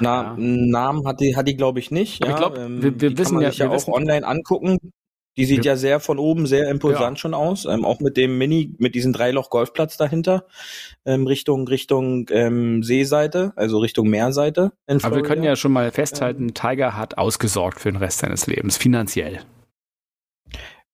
na, 0.00 0.22
Ja. 0.22 0.34
Namen 0.36 1.06
hat 1.06 1.20
die 1.20 1.34
hat 1.36 1.48
die 1.48 1.56
glaube 1.56 1.78
ich 1.78 1.90
nicht. 1.90 2.22
Aber 2.22 2.30
ja, 2.32 2.36
ich 2.36 2.40
glaub, 2.42 2.58
ähm, 2.58 2.82
wir- 2.82 3.00
wir 3.00 3.10
die 3.10 3.18
wissen 3.18 3.40
ja- 3.40 3.48
sich 3.50 3.58
ja 3.60 3.66
wir 3.66 3.70
auch 3.70 3.76
wissen- 3.76 3.94
online 3.94 4.26
angucken. 4.26 4.78
Die 5.36 5.44
sieht 5.44 5.64
Ja. 5.64 5.72
ja 5.72 5.76
sehr 5.76 6.00
von 6.00 6.18
oben 6.18 6.46
sehr 6.46 6.70
imposant 6.70 7.18
Ja. 7.18 7.20
schon 7.20 7.34
aus, 7.34 7.66
ähm, 7.66 7.84
auch 7.84 8.00
mit 8.00 8.16
dem 8.16 8.38
Mini, 8.38 8.74
mit 8.78 8.94
diesem 8.94 9.12
Dreiloch 9.12 9.50
Golfplatz 9.50 9.96
dahinter, 9.96 10.46
ähm, 11.04 11.26
Richtung 11.26 11.68
Richtung 11.68 12.26
ähm, 12.30 12.82
Seeseite, 12.82 13.52
also 13.56 13.78
Richtung 13.78 14.08
Meerseite. 14.08 14.72
Aber 14.86 15.16
wir 15.16 15.22
können 15.22 15.42
ja 15.42 15.56
schon 15.56 15.72
mal 15.72 15.90
festhalten, 15.92 16.54
Tiger 16.54 16.96
hat 16.96 17.18
ausgesorgt 17.18 17.80
für 17.80 17.90
den 17.92 17.96
Rest 17.98 18.18
seines 18.20 18.46
Lebens, 18.46 18.76
finanziell. 18.76 19.40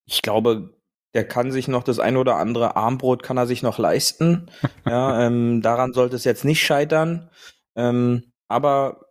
ich 0.06 0.22
glaube, 0.22 0.74
der 1.14 1.26
kann 1.28 1.52
sich 1.52 1.68
noch 1.68 1.84
das 1.84 1.98
ein 1.98 2.16
oder 2.16 2.36
andere 2.36 2.74
Armbrot 2.76 3.22
kann 3.22 3.36
er 3.36 3.46
sich 3.46 3.62
noch 3.62 3.78
leisten. 3.78 4.50
ja, 4.86 5.26
ähm, 5.26 5.60
daran 5.62 5.92
sollte 5.92 6.16
es 6.16 6.24
jetzt 6.24 6.44
nicht 6.44 6.62
scheitern. 6.62 7.30
Ähm, 7.76 8.32
aber 8.48 9.01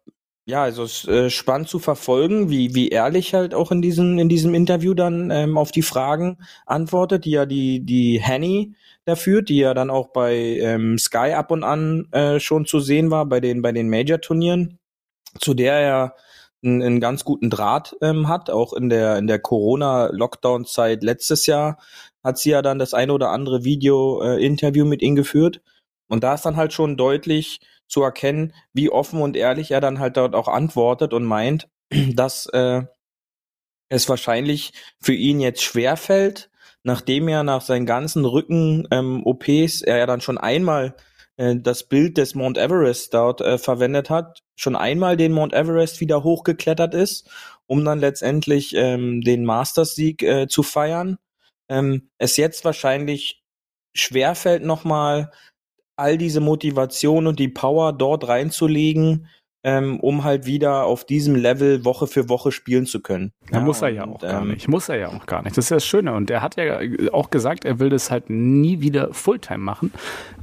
ja, 0.45 0.63
also 0.63 0.83
es 0.83 1.03
ist 1.03 1.07
äh, 1.07 1.29
spannend 1.29 1.69
zu 1.69 1.79
verfolgen, 1.79 2.49
wie, 2.49 2.73
wie 2.73 2.89
ehrlich 2.89 3.33
halt 3.33 3.53
auch 3.53 3.71
in 3.71 3.81
diesem, 3.81 4.17
in 4.17 4.27
diesem 4.27 4.55
Interview 4.55 4.93
dann 4.93 5.29
ähm, 5.31 5.57
auf 5.57 5.71
die 5.71 5.83
Fragen 5.83 6.37
antwortet, 6.65 7.25
die 7.25 7.31
ja 7.31 7.45
die, 7.45 7.85
die 7.85 8.19
Henny 8.19 8.75
da 9.05 9.15
führt, 9.15 9.49
die 9.49 9.57
ja 9.57 9.73
dann 9.73 9.89
auch 9.89 10.09
bei 10.09 10.35
ähm, 10.35 10.97
Sky 10.97 11.33
ab 11.33 11.51
und 11.51 11.63
an 11.63 12.07
äh, 12.11 12.39
schon 12.39 12.65
zu 12.65 12.79
sehen 12.79 13.11
war, 13.11 13.25
bei 13.25 13.39
den, 13.39 13.61
bei 13.61 13.71
den 13.71 13.89
Major-Turnieren, 13.89 14.79
zu 15.39 15.53
der 15.53 15.73
er 15.75 16.15
einen, 16.63 16.81
einen 16.81 16.99
ganz 16.99 17.23
guten 17.23 17.49
Draht 17.49 17.95
ähm, 18.01 18.27
hat, 18.27 18.49
auch 18.49 18.73
in 18.73 18.89
der, 18.89 19.17
in 19.17 19.27
der 19.27 19.39
Corona-Lockdown-Zeit 19.39 21.03
letztes 21.03 21.45
Jahr 21.45 21.77
hat 22.23 22.37
sie 22.37 22.51
ja 22.51 22.61
dann 22.61 22.79
das 22.79 22.93
eine 22.93 23.13
oder 23.13 23.29
andere 23.29 23.63
Video-Interview 23.63 24.85
mit 24.85 25.01
ihm 25.01 25.15
geführt. 25.15 25.61
Und 26.11 26.25
da 26.25 26.33
ist 26.33 26.45
dann 26.45 26.57
halt 26.57 26.73
schon 26.73 26.97
deutlich 26.97 27.61
zu 27.87 28.03
erkennen, 28.03 28.53
wie 28.73 28.89
offen 28.89 29.21
und 29.21 29.37
ehrlich 29.37 29.71
er 29.71 29.79
dann 29.79 29.99
halt 29.99 30.17
dort 30.17 30.35
auch 30.35 30.49
antwortet 30.49 31.13
und 31.13 31.23
meint, 31.23 31.69
dass 32.13 32.47
äh, 32.47 32.81
es 33.87 34.09
wahrscheinlich 34.09 34.73
für 34.99 35.13
ihn 35.13 35.39
jetzt 35.39 35.63
schwerfällt, 35.63 36.51
nachdem 36.83 37.29
er 37.29 37.43
nach 37.43 37.61
seinen 37.61 37.85
ganzen 37.85 38.25
Rücken-OPs, 38.25 39.81
ähm, 39.81 39.87
er 39.87 39.97
ja 39.99 40.05
dann 40.05 40.19
schon 40.19 40.37
einmal 40.37 40.95
äh, 41.37 41.55
das 41.55 41.87
Bild 41.87 42.17
des 42.17 42.35
Mount 42.35 42.57
Everest 42.57 43.13
dort 43.13 43.39
äh, 43.39 43.57
verwendet 43.57 44.09
hat, 44.09 44.43
schon 44.57 44.75
einmal 44.75 45.15
den 45.15 45.31
Mount 45.31 45.53
Everest 45.53 46.01
wieder 46.01 46.25
hochgeklettert 46.25 46.93
ist, 46.93 47.29
um 47.67 47.85
dann 47.85 47.99
letztendlich 47.99 48.75
ähm, 48.75 49.21
den 49.21 49.45
Masters-Sieg 49.45 50.23
äh, 50.23 50.47
zu 50.49 50.61
feiern. 50.61 51.19
Ähm, 51.69 52.09
es 52.17 52.35
jetzt 52.35 52.65
wahrscheinlich 52.65 53.41
schwerfällt 53.93 54.63
nochmal 54.63 55.31
all 55.95 56.17
diese 56.17 56.39
Motivation 56.39 57.27
und 57.27 57.39
die 57.39 57.47
Power 57.47 57.93
dort 57.93 58.27
reinzulegen, 58.27 59.27
ähm, 59.63 59.99
um 59.99 60.23
halt 60.23 60.47
wieder 60.47 60.85
auf 60.85 61.05
diesem 61.05 61.35
Level 61.35 61.85
Woche 61.85 62.07
für 62.07 62.29
Woche 62.29 62.51
spielen 62.51 62.87
zu 62.87 63.01
können. 63.01 63.31
Ja, 63.51 63.59
muss 63.59 63.81
er 63.83 63.89
ja 63.89 64.07
auch 64.07 64.19
gar 64.19 64.41
ähm, 64.41 64.49
nicht. 64.49 64.67
Muss 64.67 64.89
er 64.89 64.95
ja 64.95 65.09
auch 65.09 65.27
gar 65.27 65.43
nicht. 65.43 65.55
Das 65.55 65.65
ist 65.65 65.69
ja 65.69 65.75
das 65.75 65.85
Schöne. 65.85 66.13
Und 66.13 66.31
er 66.31 66.41
hat 66.41 66.55
ja 66.57 66.79
auch 67.11 67.29
gesagt, 67.29 67.63
er 67.63 67.79
will 67.79 67.89
das 67.89 68.09
halt 68.09 68.29
nie 68.31 68.81
wieder 68.81 69.13
Fulltime 69.13 69.59
machen. 69.59 69.93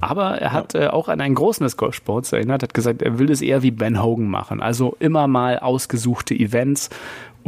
Aber 0.00 0.38
er 0.38 0.52
hat 0.52 0.74
ja. 0.74 0.82
äh, 0.82 0.88
auch 0.88 1.08
an 1.08 1.20
einen 1.20 1.34
großen 1.34 1.64
des 1.64 1.76
Golfsports 1.76 2.32
erinnert, 2.32 2.62
hat 2.62 2.74
gesagt, 2.74 3.02
er 3.02 3.18
will 3.18 3.26
das 3.26 3.42
eher 3.42 3.62
wie 3.62 3.72
Ben 3.72 4.00
Hogan 4.00 4.28
machen. 4.28 4.62
Also 4.62 4.96
immer 5.00 5.26
mal 5.26 5.58
ausgesuchte 5.58 6.34
Events 6.34 6.88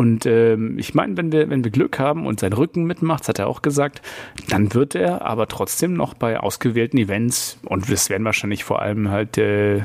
und 0.01 0.25
ähm, 0.25 0.79
ich 0.79 0.95
meine, 0.95 1.19
wenn 1.19 1.31
wir, 1.31 1.51
wenn 1.51 1.63
wir 1.63 1.71
Glück 1.71 1.99
haben 1.99 2.25
und 2.25 2.41
sein 2.41 2.55
Rücken 2.55 2.85
mitmacht, 2.85 3.21
das 3.21 3.29
hat 3.29 3.39
er 3.39 3.49
auch 3.49 3.61
gesagt, 3.61 4.01
dann 4.49 4.73
wird 4.73 4.95
er 4.95 5.27
aber 5.27 5.47
trotzdem 5.47 5.93
noch 5.93 6.15
bei 6.15 6.41
ausgewählten 6.41 6.97
Events, 6.97 7.59
und 7.67 7.93
das 7.93 8.09
werden 8.09 8.25
wahrscheinlich 8.25 8.65
vor 8.65 8.81
allem 8.81 9.11
halt 9.11 9.37
äh, 9.37 9.83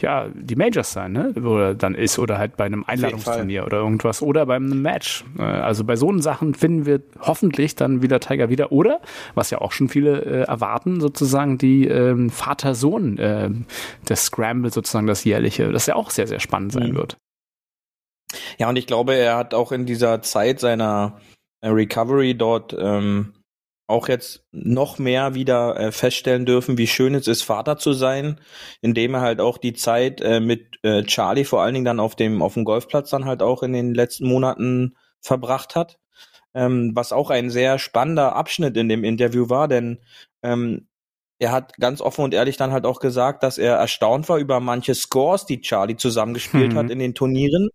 ja 0.00 0.28
die 0.32 0.54
Majors 0.54 0.92
sein, 0.92 1.10
ne? 1.10 1.32
wo 1.34 1.58
er 1.58 1.74
dann 1.74 1.96
ist, 1.96 2.20
oder 2.20 2.38
halt 2.38 2.56
bei 2.56 2.64
einem 2.64 2.84
Einladungsturnier 2.86 3.66
oder 3.66 3.78
irgendwas, 3.78 4.22
oder 4.22 4.46
beim 4.46 4.82
Match. 4.82 5.24
Äh, 5.36 5.42
also 5.42 5.82
bei 5.82 5.96
so 5.96 6.16
Sachen 6.18 6.54
finden 6.54 6.86
wir 6.86 7.02
hoffentlich 7.18 7.74
dann 7.74 8.02
wieder 8.02 8.20
Tiger 8.20 8.48
wieder, 8.50 8.70
oder, 8.70 9.00
was 9.34 9.50
ja 9.50 9.60
auch 9.60 9.72
schon 9.72 9.88
viele 9.88 10.24
äh, 10.24 10.40
erwarten, 10.42 11.00
sozusagen 11.00 11.58
die 11.58 11.88
ähm, 11.88 12.30
Vater-Sohn 12.30 13.18
äh, 13.18 13.50
des 14.08 14.26
Scramble, 14.26 14.70
sozusagen 14.70 15.08
das 15.08 15.24
jährliche, 15.24 15.72
das 15.72 15.86
ja 15.86 15.96
auch 15.96 16.10
sehr, 16.10 16.28
sehr 16.28 16.38
spannend 16.38 16.70
sein 16.70 16.90
mhm. 16.90 16.94
wird. 16.94 17.16
Ja, 18.58 18.68
und 18.68 18.76
ich 18.76 18.86
glaube, 18.86 19.14
er 19.14 19.36
hat 19.36 19.54
auch 19.54 19.72
in 19.72 19.86
dieser 19.86 20.22
Zeit 20.22 20.60
seiner 20.60 21.20
äh, 21.60 21.68
Recovery 21.68 22.36
dort 22.36 22.74
ähm, 22.78 23.34
auch 23.86 24.08
jetzt 24.08 24.44
noch 24.50 24.98
mehr 24.98 25.34
wieder 25.34 25.78
äh, 25.78 25.92
feststellen 25.92 26.44
dürfen, 26.44 26.76
wie 26.78 26.88
schön 26.88 27.14
es 27.14 27.28
ist, 27.28 27.42
Vater 27.42 27.78
zu 27.78 27.92
sein, 27.92 28.40
indem 28.80 29.14
er 29.14 29.20
halt 29.20 29.40
auch 29.40 29.58
die 29.58 29.74
Zeit 29.74 30.20
äh, 30.20 30.40
mit 30.40 30.78
äh, 30.82 31.04
Charlie 31.04 31.44
vor 31.44 31.62
allen 31.62 31.74
Dingen 31.74 31.84
dann 31.84 32.00
auf 32.00 32.16
dem 32.16 32.42
auf 32.42 32.54
dem 32.54 32.64
Golfplatz 32.64 33.10
dann 33.10 33.26
halt 33.26 33.42
auch 33.42 33.62
in 33.62 33.72
den 33.72 33.94
letzten 33.94 34.26
Monaten 34.26 34.96
verbracht 35.20 35.76
hat. 35.76 35.98
Ähm, 36.54 36.92
was 36.94 37.12
auch 37.12 37.30
ein 37.30 37.50
sehr 37.50 37.78
spannender 37.78 38.34
Abschnitt 38.34 38.76
in 38.76 38.88
dem 38.88 39.04
Interview 39.04 39.50
war, 39.50 39.68
denn 39.68 40.00
ähm, 40.42 40.88
er 41.38 41.52
hat 41.52 41.76
ganz 41.76 42.00
offen 42.00 42.24
und 42.24 42.34
ehrlich 42.34 42.56
dann 42.56 42.72
halt 42.72 42.86
auch 42.86 43.00
gesagt, 43.00 43.42
dass 43.42 43.58
er 43.58 43.76
erstaunt 43.76 44.28
war 44.28 44.38
über 44.38 44.60
manche 44.60 44.94
Scores, 44.94 45.44
die 45.44 45.60
Charlie 45.60 45.96
zusammengespielt 45.96 46.72
mhm. 46.72 46.78
hat 46.78 46.90
in 46.90 46.98
den 46.98 47.14
Turnieren. 47.14 47.68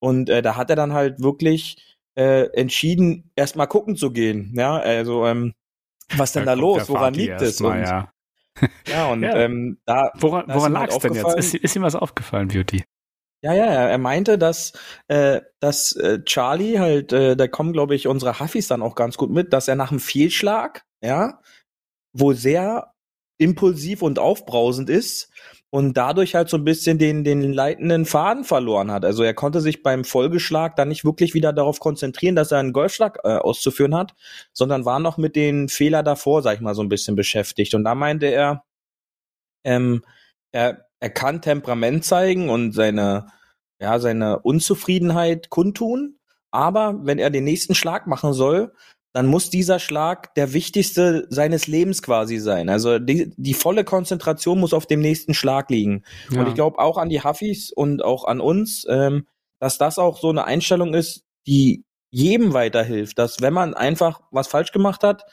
Und 0.00 0.28
äh, 0.28 0.42
da 0.42 0.56
hat 0.56 0.70
er 0.70 0.76
dann 0.76 0.92
halt 0.92 1.22
wirklich 1.22 1.96
äh, 2.16 2.46
entschieden, 2.52 3.30
erstmal 3.36 3.68
gucken 3.68 3.96
zu 3.96 4.10
gehen. 4.10 4.52
Ja, 4.56 4.76
also 4.76 5.26
ähm, 5.26 5.54
was 6.16 6.32
denn 6.32 6.44
da, 6.44 6.54
da 6.54 6.60
los? 6.60 6.88
Woran 6.88 7.14
liegt 7.14 7.40
es? 7.40 7.60
Mal, 7.60 7.82
ja. 7.82 8.12
ja, 8.88 9.06
und 9.06 9.22
ja. 9.22 9.36
Ähm, 9.36 9.78
da 9.84 10.10
woran, 10.14 10.44
woran 10.48 10.72
lag 10.72 10.88
es 10.88 10.98
denn 10.98 11.14
jetzt? 11.14 11.36
Ist, 11.36 11.54
ist 11.54 11.76
ihm 11.76 11.82
was 11.82 11.94
aufgefallen, 11.94 12.48
Beauty? 12.48 12.84
Ja, 13.42 13.52
ja, 13.52 13.66
er 13.66 13.98
meinte, 13.98 14.38
dass, 14.38 14.72
äh, 15.06 15.42
dass 15.60 15.94
äh, 15.96 16.24
Charlie 16.24 16.78
halt, 16.78 17.12
äh, 17.12 17.36
da 17.36 17.46
kommen, 17.46 17.74
glaube 17.74 17.94
ich, 17.94 18.06
unsere 18.08 18.40
Huffis 18.40 18.68
dann 18.68 18.80
auch 18.80 18.94
ganz 18.94 19.18
gut 19.18 19.30
mit, 19.30 19.52
dass 19.52 19.68
er 19.68 19.76
nach 19.76 19.90
einem 19.90 20.00
Fehlschlag, 20.00 20.82
ja, 21.02 21.40
wohl 22.14 22.36
sehr 22.36 22.93
impulsiv 23.44 24.02
und 24.02 24.18
aufbrausend 24.18 24.90
ist 24.90 25.30
und 25.70 25.96
dadurch 25.96 26.34
halt 26.34 26.48
so 26.48 26.56
ein 26.56 26.64
bisschen 26.64 26.98
den, 26.98 27.24
den 27.24 27.52
leitenden 27.52 28.06
Faden 28.06 28.44
verloren 28.44 28.92
hat. 28.92 29.04
Also 29.04 29.22
er 29.22 29.34
konnte 29.34 29.60
sich 29.60 29.82
beim 29.82 30.04
Folgeschlag 30.04 30.76
dann 30.76 30.88
nicht 30.88 31.04
wirklich 31.04 31.34
wieder 31.34 31.52
darauf 31.52 31.80
konzentrieren, 31.80 32.36
dass 32.36 32.52
er 32.52 32.58
einen 32.58 32.72
Golfschlag 32.72 33.18
äh, 33.24 33.36
auszuführen 33.36 33.94
hat, 33.94 34.14
sondern 34.52 34.84
war 34.84 35.00
noch 35.00 35.18
mit 35.18 35.34
den 35.34 35.68
Fehler 35.68 36.04
davor, 36.04 36.42
sag 36.42 36.54
ich 36.54 36.60
mal, 36.60 36.76
so 36.76 36.82
ein 36.82 36.88
bisschen 36.88 37.16
beschäftigt. 37.16 37.74
Und 37.74 37.84
da 37.84 37.94
meinte 37.94 38.26
er, 38.26 38.64
ähm, 39.64 40.04
er, 40.52 40.86
er 41.00 41.10
kann 41.10 41.42
Temperament 41.42 42.04
zeigen 42.04 42.50
und 42.50 42.72
seine, 42.72 43.26
ja, 43.80 43.98
seine 43.98 44.38
Unzufriedenheit 44.38 45.50
kundtun, 45.50 46.18
aber 46.52 47.00
wenn 47.02 47.18
er 47.18 47.30
den 47.30 47.42
nächsten 47.42 47.74
Schlag 47.74 48.06
machen 48.06 48.32
soll, 48.32 48.72
dann 49.14 49.26
muss 49.26 49.48
dieser 49.48 49.78
Schlag 49.78 50.34
der 50.34 50.52
wichtigste 50.52 51.26
seines 51.30 51.68
Lebens 51.68 52.02
quasi 52.02 52.38
sein. 52.38 52.68
Also 52.68 52.98
die, 52.98 53.32
die 53.36 53.54
volle 53.54 53.84
Konzentration 53.84 54.58
muss 54.58 54.74
auf 54.74 54.86
dem 54.86 55.00
nächsten 55.00 55.34
Schlag 55.34 55.70
liegen. 55.70 56.02
Ja. 56.30 56.40
Und 56.40 56.48
ich 56.48 56.54
glaube 56.54 56.80
auch 56.80 56.98
an 56.98 57.08
die 57.08 57.22
Huffis 57.22 57.70
und 57.72 58.04
auch 58.04 58.24
an 58.24 58.40
uns, 58.40 58.84
ähm, 58.88 59.28
dass 59.60 59.78
das 59.78 60.00
auch 60.00 60.20
so 60.20 60.30
eine 60.30 60.44
Einstellung 60.44 60.94
ist, 60.94 61.22
die 61.46 61.84
jedem 62.10 62.54
weiterhilft, 62.54 63.16
dass 63.18 63.40
wenn 63.40 63.52
man 63.52 63.74
einfach 63.74 64.20
was 64.32 64.48
falsch 64.48 64.72
gemacht 64.72 65.04
hat 65.04 65.24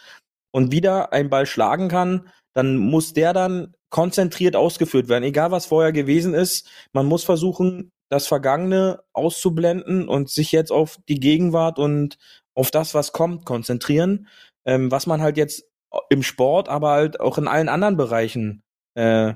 und 0.51 0.71
wieder 0.71 1.11
einen 1.11 1.31
Ball 1.31 1.47
schlagen 1.47 1.89
kann, 1.89 2.29
dann 2.53 2.77
muss 2.77 3.13
der 3.13 3.33
dann 3.33 3.73
konzentriert 3.89 4.55
ausgeführt 4.55 5.09
werden, 5.09 5.23
egal 5.23 5.49
was 5.49 5.65
vorher 5.65 5.91
gewesen 5.91 6.35
ist. 6.35 6.69
Man 6.93 7.07
muss 7.07 7.23
versuchen, 7.23 7.91
das 8.09 8.27
Vergangene 8.27 9.01
auszublenden 9.13 10.07
und 10.07 10.29
sich 10.29 10.51
jetzt 10.51 10.71
auf 10.71 10.97
die 11.07 11.19
Gegenwart 11.19 11.79
und 11.79 12.17
auf 12.55 12.71
das, 12.71 12.93
was 12.93 13.11
kommt, 13.11 13.45
konzentrieren, 13.45 14.27
ähm, 14.65 14.91
was 14.91 15.07
man 15.07 15.21
halt 15.21 15.37
jetzt 15.37 15.65
im 16.09 16.23
Sport, 16.23 16.69
aber 16.69 16.91
halt 16.91 17.19
auch 17.19 17.37
in 17.37 17.47
allen 17.47 17.69
anderen 17.69 17.97
Bereichen 17.97 18.63
äh, 18.95 19.33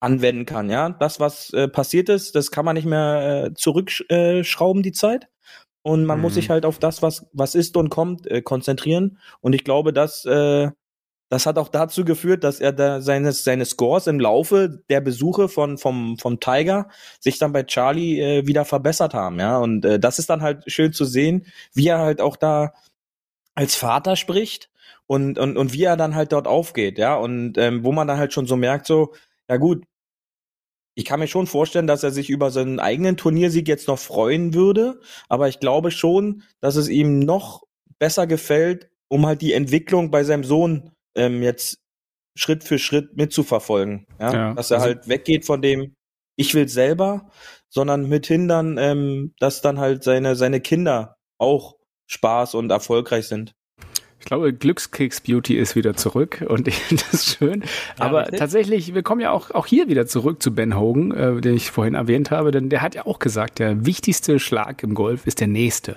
anwenden 0.00 0.46
kann. 0.46 0.70
Ja, 0.70 0.90
das, 0.90 1.20
was 1.20 1.52
äh, 1.52 1.68
passiert 1.68 2.08
ist, 2.08 2.34
das 2.34 2.50
kann 2.50 2.64
man 2.64 2.74
nicht 2.74 2.86
mehr 2.86 3.46
äh, 3.46 3.54
zurückschrauben 3.54 4.82
die 4.82 4.92
Zeit. 4.92 5.28
Und 5.82 6.04
man 6.04 6.18
mhm. 6.18 6.22
muss 6.22 6.34
sich 6.34 6.50
halt 6.50 6.66
auf 6.66 6.78
das, 6.78 7.00
was 7.00 7.26
was 7.32 7.54
ist 7.54 7.76
und 7.76 7.90
kommt, 7.90 8.26
äh, 8.26 8.42
konzentrieren. 8.42 9.18
Und 9.40 9.54
ich 9.54 9.64
glaube, 9.64 9.92
dass 9.92 10.24
äh, 10.24 10.70
das 11.28 11.46
hat 11.46 11.58
auch 11.58 11.68
dazu 11.68 12.04
geführt, 12.04 12.44
dass 12.44 12.60
er 12.60 12.72
da 12.72 13.00
seine, 13.00 13.32
seine 13.32 13.64
Scores 13.64 14.06
im 14.06 14.20
Laufe 14.20 14.82
der 14.88 15.00
Besuche 15.00 15.48
von 15.48 15.76
vom 15.78 16.18
vom 16.18 16.38
Tiger 16.40 16.88
sich 17.20 17.38
dann 17.38 17.52
bei 17.52 17.64
Charlie 17.64 18.20
äh, 18.20 18.46
wieder 18.46 18.64
verbessert 18.64 19.14
haben, 19.14 19.40
ja. 19.40 19.58
Und 19.58 19.84
äh, 19.84 19.98
das 19.98 20.18
ist 20.18 20.30
dann 20.30 20.42
halt 20.42 20.70
schön 20.70 20.92
zu 20.92 21.04
sehen, 21.04 21.46
wie 21.74 21.88
er 21.88 21.98
halt 21.98 22.20
auch 22.20 22.36
da 22.36 22.74
als 23.54 23.74
Vater 23.76 24.16
spricht 24.16 24.70
und 25.06 25.38
und 25.38 25.56
und 25.56 25.72
wie 25.72 25.84
er 25.84 25.96
dann 25.96 26.14
halt 26.14 26.32
dort 26.32 26.46
aufgeht, 26.46 26.98
ja. 26.98 27.16
Und 27.16 27.58
ähm, 27.58 27.84
wo 27.84 27.92
man 27.92 28.06
dann 28.08 28.18
halt 28.18 28.32
schon 28.32 28.46
so 28.46 28.56
merkt, 28.56 28.86
so 28.86 29.12
ja 29.48 29.56
gut, 29.56 29.84
ich 30.94 31.04
kann 31.04 31.20
mir 31.20 31.28
schon 31.28 31.46
vorstellen, 31.46 31.86
dass 31.86 32.02
er 32.02 32.10
sich 32.10 32.30
über 32.30 32.50
seinen 32.50 32.80
eigenen 32.80 33.16
Turniersieg 33.16 33.68
jetzt 33.68 33.88
noch 33.88 33.98
freuen 33.98 34.54
würde, 34.54 35.00
aber 35.28 35.48
ich 35.48 35.60
glaube 35.60 35.90
schon, 35.90 36.42
dass 36.60 36.76
es 36.76 36.88
ihm 36.88 37.18
noch 37.20 37.64
besser 37.98 38.26
gefällt, 38.26 38.90
um 39.08 39.26
halt 39.26 39.42
die 39.42 39.52
Entwicklung 39.52 40.10
bei 40.10 40.24
seinem 40.24 40.44
Sohn 40.44 40.92
ähm, 41.16 41.42
jetzt 41.42 41.78
Schritt 42.36 42.64
für 42.64 42.78
Schritt 42.78 43.16
mitzuverfolgen. 43.16 44.06
Ja? 44.20 44.32
ja 44.32 44.54
dass 44.54 44.70
er 44.70 44.78
also 44.78 44.88
halt 44.88 45.08
weggeht 45.08 45.44
von 45.44 45.62
dem, 45.62 45.94
ich 46.36 46.54
will 46.54 46.68
selber, 46.68 47.30
sondern 47.68 48.08
mit 48.08 48.26
hindern, 48.26 48.78
ähm, 48.78 49.34
dass 49.38 49.62
dann 49.62 49.78
halt 49.78 50.04
seine, 50.04 50.36
seine 50.36 50.60
Kinder 50.60 51.16
auch 51.38 51.76
Spaß 52.08 52.54
und 52.54 52.70
erfolgreich 52.70 53.26
sind. 53.26 53.54
Glaube, 54.26 54.52
Glückskeks 54.52 55.22
Beauty 55.22 55.56
ist 55.56 55.74
wieder 55.74 55.96
zurück 55.96 56.44
und 56.46 56.68
ich 56.68 56.74
finde 56.74 57.02
das 57.10 57.24
schön. 57.24 57.64
Aber 57.98 58.22
richtig. 58.22 58.38
tatsächlich, 58.38 58.94
wir 58.94 59.02
kommen 59.02 59.22
ja 59.22 59.30
auch, 59.30 59.50
auch 59.52 59.66
hier 59.66 59.88
wieder 59.88 60.06
zurück 60.06 60.42
zu 60.42 60.54
Ben 60.54 60.76
Hogan, 60.78 61.12
äh, 61.12 61.40
den 61.40 61.54
ich 61.54 61.70
vorhin 61.70 61.94
erwähnt 61.94 62.30
habe, 62.30 62.50
denn 62.50 62.68
der 62.68 62.82
hat 62.82 62.94
ja 62.94 63.06
auch 63.06 63.18
gesagt, 63.18 63.58
der 63.58 63.86
wichtigste 63.86 64.38
Schlag 64.38 64.82
im 64.82 64.94
Golf 64.94 65.26
ist 65.26 65.40
der 65.40 65.46
nächste. 65.46 65.96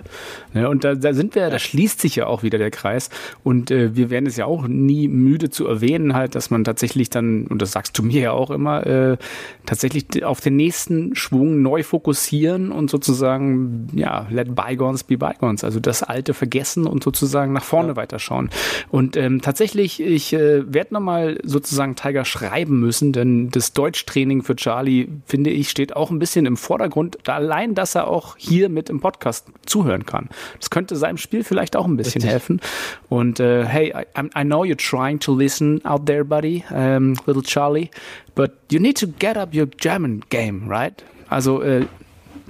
Ne? 0.53 0.69
Und 0.69 0.83
da, 0.83 0.95
da 0.95 1.13
sind 1.13 1.36
wir, 1.36 1.50
da 1.50 1.59
schließt 1.59 2.00
sich 2.00 2.15
ja 2.15 2.27
auch 2.27 2.43
wieder 2.43 2.57
der 2.57 2.71
Kreis. 2.71 3.09
Und 3.43 3.71
äh, 3.71 3.95
wir 3.95 4.09
werden 4.09 4.27
es 4.27 4.38
ja 4.38 4.45
auch 4.45 4.67
nie 4.67 5.07
müde 5.07 5.50
zu 5.50 5.67
erwähnen, 5.67 6.13
halt, 6.13 6.36
dass 6.36 6.50
man 6.50 6.63
tatsächlich 6.63 7.09
dann, 7.09 7.48
und 7.48 7.62
das 7.62 7.71
sagst 7.71 7.98
du 7.98 8.03
mir 8.03 8.21
ja 8.21 8.31
auch 8.31 8.51
immer, 8.51 8.86
äh, 8.86 9.17
tatsächlich 9.65 10.24
auf 10.24 10.39
den 10.39 10.55
nächsten 10.55 11.15
Schwung 11.15 11.62
neu 11.62 11.83
fokussieren 11.83 12.71
und 12.71 12.89
sozusagen, 12.89 13.88
ja, 13.93 14.27
let 14.29 14.55
bygones 14.55 15.03
be 15.03 15.17
bygones, 15.17 15.63
also 15.63 15.79
das 15.79 16.03
Alte 16.03 16.33
vergessen 16.33 16.86
und 16.86 17.03
sozusagen 17.03 17.53
nach 17.53 17.63
vorne 17.63 17.95
weiterschauen. 18.20 18.50
Und 18.90 19.18
ähm, 19.18 19.42
tatsächlich, 19.42 20.02
ich 20.02 20.34
äh, 20.34 20.72
werde 20.72 20.94
nochmal 20.94 21.40
sozusagen 21.44 21.96
Tiger 21.96 22.26
schreiben 22.26 22.80
müssen, 22.80 23.14
denn 23.14 23.50
das 23.50 23.74
Deutschtraining 23.74 24.44
für 24.44 24.56
Charlie, 24.56 25.08
finde 25.26 25.50
ich, 25.50 25.70
steht 25.70 25.96
auch 25.96 26.12
ein 26.12 26.20
bisschen 26.20 26.46
im 26.46 26.58
Vordergrund. 26.58 27.28
Allein, 27.28 27.76
dass 27.76 27.96
er 27.96 28.08
auch 28.08 28.36
hier 28.38 28.70
mit 28.70 28.90
im 28.90 29.00
Podcast 29.00 29.48
zuhören 29.66 30.06
kann. 30.06 30.30
Das 30.60 30.70
könnte 30.70 30.96
seinem 30.96 31.18
Spiel 31.18 31.44
vielleicht 31.44 31.76
auch 31.76 31.86
ein 31.86 31.98
bisschen 31.98 32.24
helfen. 32.24 32.62
Und 33.08 33.40
äh, 33.40 33.66
hey, 33.66 33.94
I, 33.96 34.22
I 34.40 34.44
know 34.44 34.64
you're 34.64 34.78
trying 34.78 35.20
to 35.20 35.36
listen 35.36 35.84
out 35.86 36.06
there, 36.06 36.26
buddy, 36.26 36.64
um, 36.72 37.16
little 37.26 37.44
Charlie, 37.44 37.90
but 38.36 38.52
you 38.72 38.80
need 38.80 38.98
to 39.00 39.08
get 39.08 39.38
up 39.38 39.54
your 39.54 39.68
German 39.68 40.24
game, 40.30 40.68
right? 40.68 41.04
Also 41.30 41.62
äh, 41.62 41.86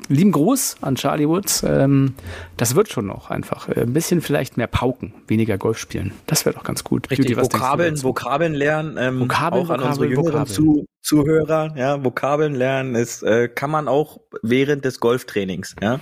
lieben 0.10 0.32
Gruß 0.32 0.78
an 0.82 0.96
Charlie 0.96 1.28
Woods. 1.28 1.64
Ähm, 1.64 2.16
das 2.58 2.76
wird 2.76 2.90
schon 2.90 3.06
noch 3.06 3.30
einfach. 3.30 3.70
Äh, 3.70 3.82
ein 3.82 3.94
bisschen 3.94 4.22
vielleicht 4.22 4.58
mehr 4.58 4.68
pauken, 4.68 5.14
weniger 5.28 5.58
Golf 5.58 5.78
spielen. 5.78 6.12
Das 6.26 6.46
wäre 6.46 6.56
doch 6.56 6.64
ganz 6.64 6.84
gut. 6.84 7.10
Richtig, 7.10 7.36
du 7.36 7.42
Vokabeln? 7.42 8.04
Vokabeln 8.04 8.54
lernen, 8.54 8.98
ähm, 9.00 9.22
Vokabeln, 9.22 9.66
auch 9.66 9.70
an 9.70 9.80
unsere 9.82 10.10
Vokabeln, 10.10 10.12
jüngeren 10.12 10.34
Vokabeln. 10.34 10.54
Zu 10.54 10.86
Zuhörer, 11.02 11.74
ja, 11.78 12.04
Vokabeln 12.04 12.56
lernen 12.56 12.96
ist, 12.96 13.24
äh, 13.24 13.48
kann 13.48 13.72
man 13.72 13.88
auch 13.88 14.20
während 14.42 14.84
des 14.84 15.00
Golftrainings, 15.00 15.76
ja. 15.82 16.00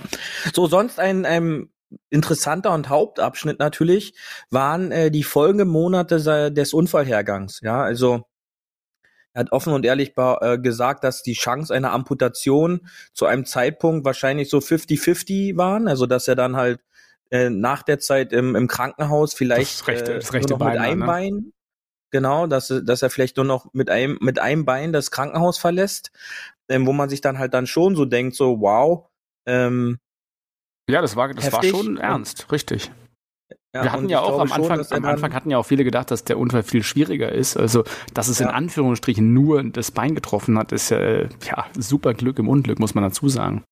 So, 0.52 0.66
sonst 0.66 0.98
ein, 0.98 1.24
ein 1.24 1.68
interessanter 2.10 2.72
und 2.74 2.88
Hauptabschnitt 2.88 3.58
natürlich 3.58 4.14
waren 4.50 4.90
äh, 4.90 5.10
die 5.10 5.22
folgenden 5.22 5.68
Monate 5.68 6.50
des 6.50 6.74
Unfallhergangs, 6.74 7.60
ja, 7.62 7.82
also 7.82 8.24
er 9.38 9.44
hat 9.44 9.52
offen 9.52 9.72
und 9.72 9.84
ehrlich 9.84 10.14
äh, 10.16 10.58
gesagt, 10.58 11.04
dass 11.04 11.22
die 11.22 11.34
Chance 11.34 11.72
einer 11.72 11.92
Amputation 11.92 12.88
zu 13.12 13.26
einem 13.26 13.44
Zeitpunkt 13.44 14.04
wahrscheinlich 14.04 14.50
so 14.50 14.58
50-50 14.58 15.56
waren, 15.56 15.86
also 15.86 16.06
dass 16.06 16.26
er 16.26 16.34
dann 16.34 16.56
halt 16.56 16.80
äh, 17.30 17.48
nach 17.48 17.82
der 17.84 18.00
Zeit 18.00 18.32
im, 18.32 18.56
im 18.56 18.66
Krankenhaus 18.66 19.34
vielleicht 19.34 19.80
Das 19.80 19.86
rechte- 19.86 20.12
äh, 20.14 20.18
das 20.18 20.32
rechte 20.32 20.50
nur 20.50 20.58
noch 20.58 20.66
mit 20.66 20.76
einem 20.78 21.00
ne? 21.00 21.06
Bein, 21.06 21.52
genau, 22.10 22.46
dass, 22.48 22.70
er- 22.70 22.82
dass 22.82 23.02
er 23.02 23.10
vielleicht 23.10 23.36
nur 23.36 23.46
noch 23.46 23.72
mit 23.72 23.90
einem, 23.90 24.18
mit 24.20 24.40
einem 24.40 24.64
Bein 24.64 24.92
das 24.92 25.10
Krankenhaus 25.12 25.56
verlässt, 25.58 26.10
ähm, 26.68 26.84
wo 26.86 26.92
man 26.92 27.08
sich 27.08 27.20
dann 27.20 27.38
halt 27.38 27.54
dann 27.54 27.66
schon 27.68 27.94
so 27.94 28.06
denkt, 28.06 28.34
so 28.34 28.60
wow, 28.60 29.06
ähm, 29.46 29.98
Ja, 30.90 31.00
das 31.00 31.14
war, 31.14 31.32
das 31.32 31.52
war 31.52 31.62
Heftig. 31.62 31.70
schon 31.70 31.96
ernst, 31.98 32.50
richtig. 32.50 32.90
Ja, 33.74 33.84
Wir 33.84 33.92
hatten 33.92 34.08
ja 34.08 34.20
auch 34.20 34.40
am 34.40 34.48
schon, 34.48 34.62
Anfang, 34.70 34.80
er 34.80 34.96
am 34.96 35.04
Anfang 35.04 35.34
hatten 35.34 35.50
ja 35.50 35.58
auch 35.58 35.66
viele 35.66 35.84
gedacht, 35.84 36.10
dass 36.10 36.24
der 36.24 36.38
Unfall 36.38 36.62
viel 36.62 36.82
schwieriger 36.82 37.30
ist. 37.30 37.56
Also, 37.56 37.84
dass 38.14 38.28
es 38.28 38.40
in 38.40 38.46
Ja. 38.46 38.52
Anführungsstrichen 38.54 39.34
nur 39.34 39.62
das 39.62 39.90
Bein 39.90 40.14
getroffen 40.14 40.58
hat, 40.58 40.72
ist 40.72 40.90
äh, 40.90 41.28
ja 41.44 41.66
super 41.76 42.14
Glück 42.14 42.38
im 42.38 42.48
Unglück, 42.48 42.78
muss 42.78 42.94
man 42.94 43.04
dazu 43.04 43.28
sagen. 43.28 43.64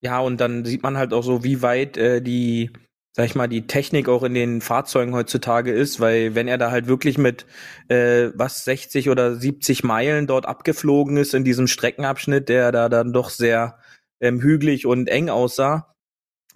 Ja, 0.00 0.20
und 0.20 0.40
dann 0.40 0.64
sieht 0.64 0.82
man 0.82 0.96
halt 0.96 1.12
auch 1.12 1.22
so, 1.22 1.44
wie 1.44 1.62
weit 1.62 1.96
äh, 1.96 2.20
die, 2.22 2.70
sag 3.12 3.26
ich 3.26 3.34
mal, 3.34 3.48
die 3.48 3.66
Technik 3.66 4.08
auch 4.08 4.22
in 4.24 4.34
den 4.34 4.60
Fahrzeugen 4.60 5.14
heutzutage 5.14 5.72
ist, 5.72 6.00
weil 6.00 6.34
wenn 6.34 6.48
er 6.48 6.58
da 6.58 6.70
halt 6.70 6.86
wirklich 6.88 7.18
mit 7.18 7.46
äh, 7.88 8.30
was 8.34 8.64
60 8.64 9.10
oder 9.10 9.36
70 9.36 9.84
Meilen 9.84 10.26
dort 10.26 10.46
abgeflogen 10.46 11.16
ist 11.16 11.34
in 11.34 11.44
diesem 11.44 11.66
Streckenabschnitt, 11.68 12.48
der 12.48 12.72
da 12.72 12.88
dann 12.88 13.12
doch 13.12 13.30
sehr 13.30 13.78
ähm, 14.20 14.40
hügelig 14.40 14.86
und 14.86 15.08
eng 15.08 15.30
aussah, 15.30 15.94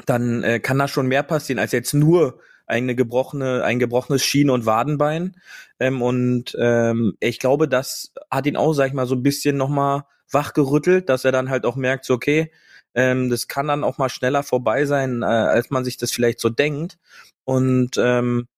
dann 0.07 0.43
äh, 0.43 0.61
kann 0.61 0.79
da 0.79 0.89
schon 0.89 1.07
mehr 1.07 1.23
passieren 1.23 1.59
als 1.59 1.73
jetzt 1.73 1.95
nur 1.95 2.41
eine 2.67 2.95
gebrochene, 2.95 3.65
ein 3.65 3.79
gebrochenes 3.79 4.25
Schien- 4.25 4.51
und 4.51 4.67
Wadenbein. 4.67 5.37
Ähm, 5.81 6.03
und 6.03 6.57
ähm, 6.59 7.17
ich 7.21 7.39
glaube, 7.39 7.69
das 7.69 8.13
hat 8.31 8.47
ihn 8.47 8.57
auch, 8.57 8.73
sag 8.73 8.89
ich 8.89 8.93
mal, 8.93 9.07
so 9.07 9.15
ein 9.15 9.23
bisschen 9.23 9.57
nochmal 9.57 10.05
wachgerüttelt, 10.31 11.09
dass 11.09 11.25
er 11.25 11.33
dann 11.33 11.51
halt 11.51 11.67
auch 11.67 11.77
merkt, 11.77 12.05
so, 12.05 12.15
okay, 12.15 12.51
ähm, 12.95 13.31
das 13.31 13.49
kann 13.49 13.69
dann 13.69 13.85
auch 13.85 13.99
mal 13.99 14.09
schneller 14.09 14.43
vorbei 14.43 14.85
sein, 14.87 15.23
äh, 15.23 15.27
als 15.27 15.71
man 15.71 15.85
sich 15.85 15.97
das 15.97 16.13
vielleicht 16.13 16.41
so 16.41 16.49
denkt. 16.51 16.99
Und 17.45 17.97
ähm, 17.99 18.49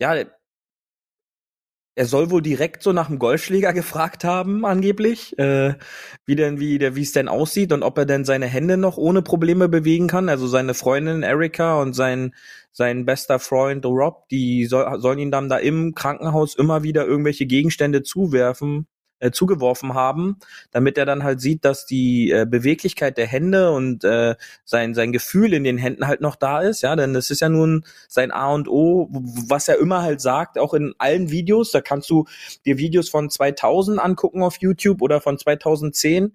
ja, 0.00 0.14
er 1.98 2.06
soll 2.06 2.30
wohl 2.30 2.42
direkt 2.42 2.84
so 2.84 2.92
nach 2.92 3.08
dem 3.08 3.18
Golfschläger 3.18 3.72
gefragt 3.72 4.22
haben, 4.22 4.64
angeblich, 4.64 5.36
äh, 5.36 5.74
wie 6.26 6.36
denn, 6.36 6.60
wie 6.60 6.78
der, 6.78 6.94
wie 6.94 7.02
es 7.02 7.10
denn 7.10 7.26
aussieht 7.26 7.72
und 7.72 7.82
ob 7.82 7.98
er 7.98 8.06
denn 8.06 8.24
seine 8.24 8.46
Hände 8.46 8.76
noch 8.76 8.96
ohne 8.98 9.20
Probleme 9.20 9.68
bewegen 9.68 10.06
kann. 10.06 10.28
Also 10.28 10.46
seine 10.46 10.74
Freundin 10.74 11.24
Erika 11.24 11.80
und 11.82 11.94
sein 11.94 12.34
sein 12.70 13.04
bester 13.04 13.40
Freund 13.40 13.84
Rob, 13.84 14.28
die 14.28 14.66
soll, 14.66 15.00
sollen 15.00 15.18
ihn 15.18 15.32
dann 15.32 15.48
da 15.48 15.58
im 15.58 15.96
Krankenhaus 15.96 16.54
immer 16.54 16.84
wieder 16.84 17.04
irgendwelche 17.04 17.46
Gegenstände 17.46 18.04
zuwerfen, 18.04 18.86
äh, 19.20 19.30
zugeworfen 19.30 19.94
haben, 19.94 20.38
damit 20.70 20.98
er 20.98 21.06
dann 21.06 21.24
halt 21.24 21.40
sieht, 21.40 21.64
dass 21.64 21.86
die 21.86 22.30
äh, 22.30 22.46
Beweglichkeit 22.48 23.18
der 23.18 23.26
Hände 23.26 23.72
und 23.72 24.04
äh, 24.04 24.36
sein 24.64 24.94
sein 24.94 25.12
Gefühl 25.12 25.52
in 25.54 25.64
den 25.64 25.78
Händen 25.78 26.06
halt 26.06 26.20
noch 26.20 26.36
da 26.36 26.60
ist, 26.60 26.82
ja, 26.82 26.96
denn 26.96 27.14
das 27.14 27.30
ist 27.30 27.40
ja 27.40 27.48
nun 27.48 27.84
sein 28.08 28.30
A 28.30 28.52
und 28.52 28.68
O, 28.68 29.08
was 29.10 29.68
er 29.68 29.78
immer 29.78 30.02
halt 30.02 30.20
sagt, 30.20 30.58
auch 30.58 30.74
in 30.74 30.94
allen 30.98 31.30
Videos, 31.30 31.70
da 31.70 31.80
kannst 31.80 32.10
du 32.10 32.26
dir 32.64 32.78
Videos 32.78 33.08
von 33.08 33.30
2000 33.30 33.98
angucken 33.98 34.42
auf 34.42 34.56
YouTube 34.60 35.02
oder 35.02 35.20
von 35.20 35.38
2010 35.38 36.34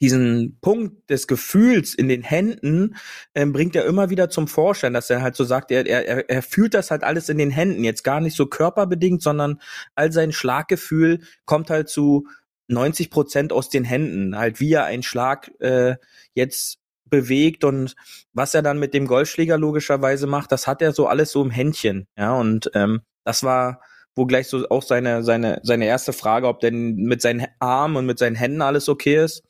diesen 0.00 0.58
Punkt 0.60 1.08
des 1.08 1.26
Gefühls 1.26 1.94
in 1.94 2.08
den 2.08 2.22
Händen 2.22 2.96
ähm, 3.34 3.52
bringt 3.52 3.74
er 3.76 3.86
immer 3.86 4.10
wieder 4.10 4.28
zum 4.28 4.46
Vorschein, 4.46 4.92
dass 4.92 5.08
er 5.08 5.22
halt 5.22 5.36
so 5.36 5.44
sagt, 5.44 5.70
er, 5.70 5.86
er, 5.86 6.28
er 6.28 6.42
fühlt 6.42 6.74
das 6.74 6.90
halt 6.90 7.02
alles 7.02 7.28
in 7.28 7.38
den 7.38 7.50
Händen, 7.50 7.84
jetzt 7.84 8.04
gar 8.04 8.20
nicht 8.20 8.36
so 8.36 8.46
körperbedingt, 8.46 9.22
sondern 9.22 9.60
all 9.94 10.12
sein 10.12 10.32
Schlaggefühl 10.32 11.20
kommt 11.46 11.70
halt 11.70 11.88
zu 11.88 12.26
90 12.68 13.10
Prozent 13.10 13.52
aus 13.52 13.70
den 13.70 13.84
Händen, 13.84 14.36
halt 14.36 14.60
wie 14.60 14.72
er 14.72 14.84
einen 14.84 15.02
Schlag 15.02 15.50
äh, 15.60 15.96
jetzt 16.34 16.78
bewegt 17.06 17.64
und 17.64 17.94
was 18.32 18.54
er 18.54 18.62
dann 18.62 18.78
mit 18.78 18.92
dem 18.92 19.06
Golfschläger 19.06 19.56
logischerweise 19.56 20.26
macht, 20.26 20.52
das 20.52 20.66
hat 20.66 20.82
er 20.82 20.92
so 20.92 21.06
alles 21.06 21.30
so 21.30 21.42
im 21.42 21.50
Händchen, 21.50 22.08
ja 22.18 22.34
und 22.34 22.70
ähm, 22.74 23.02
das 23.24 23.42
war 23.44 23.80
wo 24.16 24.24
gleich 24.24 24.48
so 24.48 24.66
auch 24.70 24.82
seine 24.82 25.22
seine 25.22 25.60
seine 25.62 25.84
erste 25.86 26.12
Frage, 26.12 26.48
ob 26.48 26.60
denn 26.60 26.96
mit 26.96 27.20
seinen 27.20 27.46
Armen 27.60 27.96
und 27.96 28.06
mit 28.06 28.18
seinen 28.18 28.34
Händen 28.34 28.62
alles 28.62 28.88
okay 28.88 29.22
ist. 29.22 29.42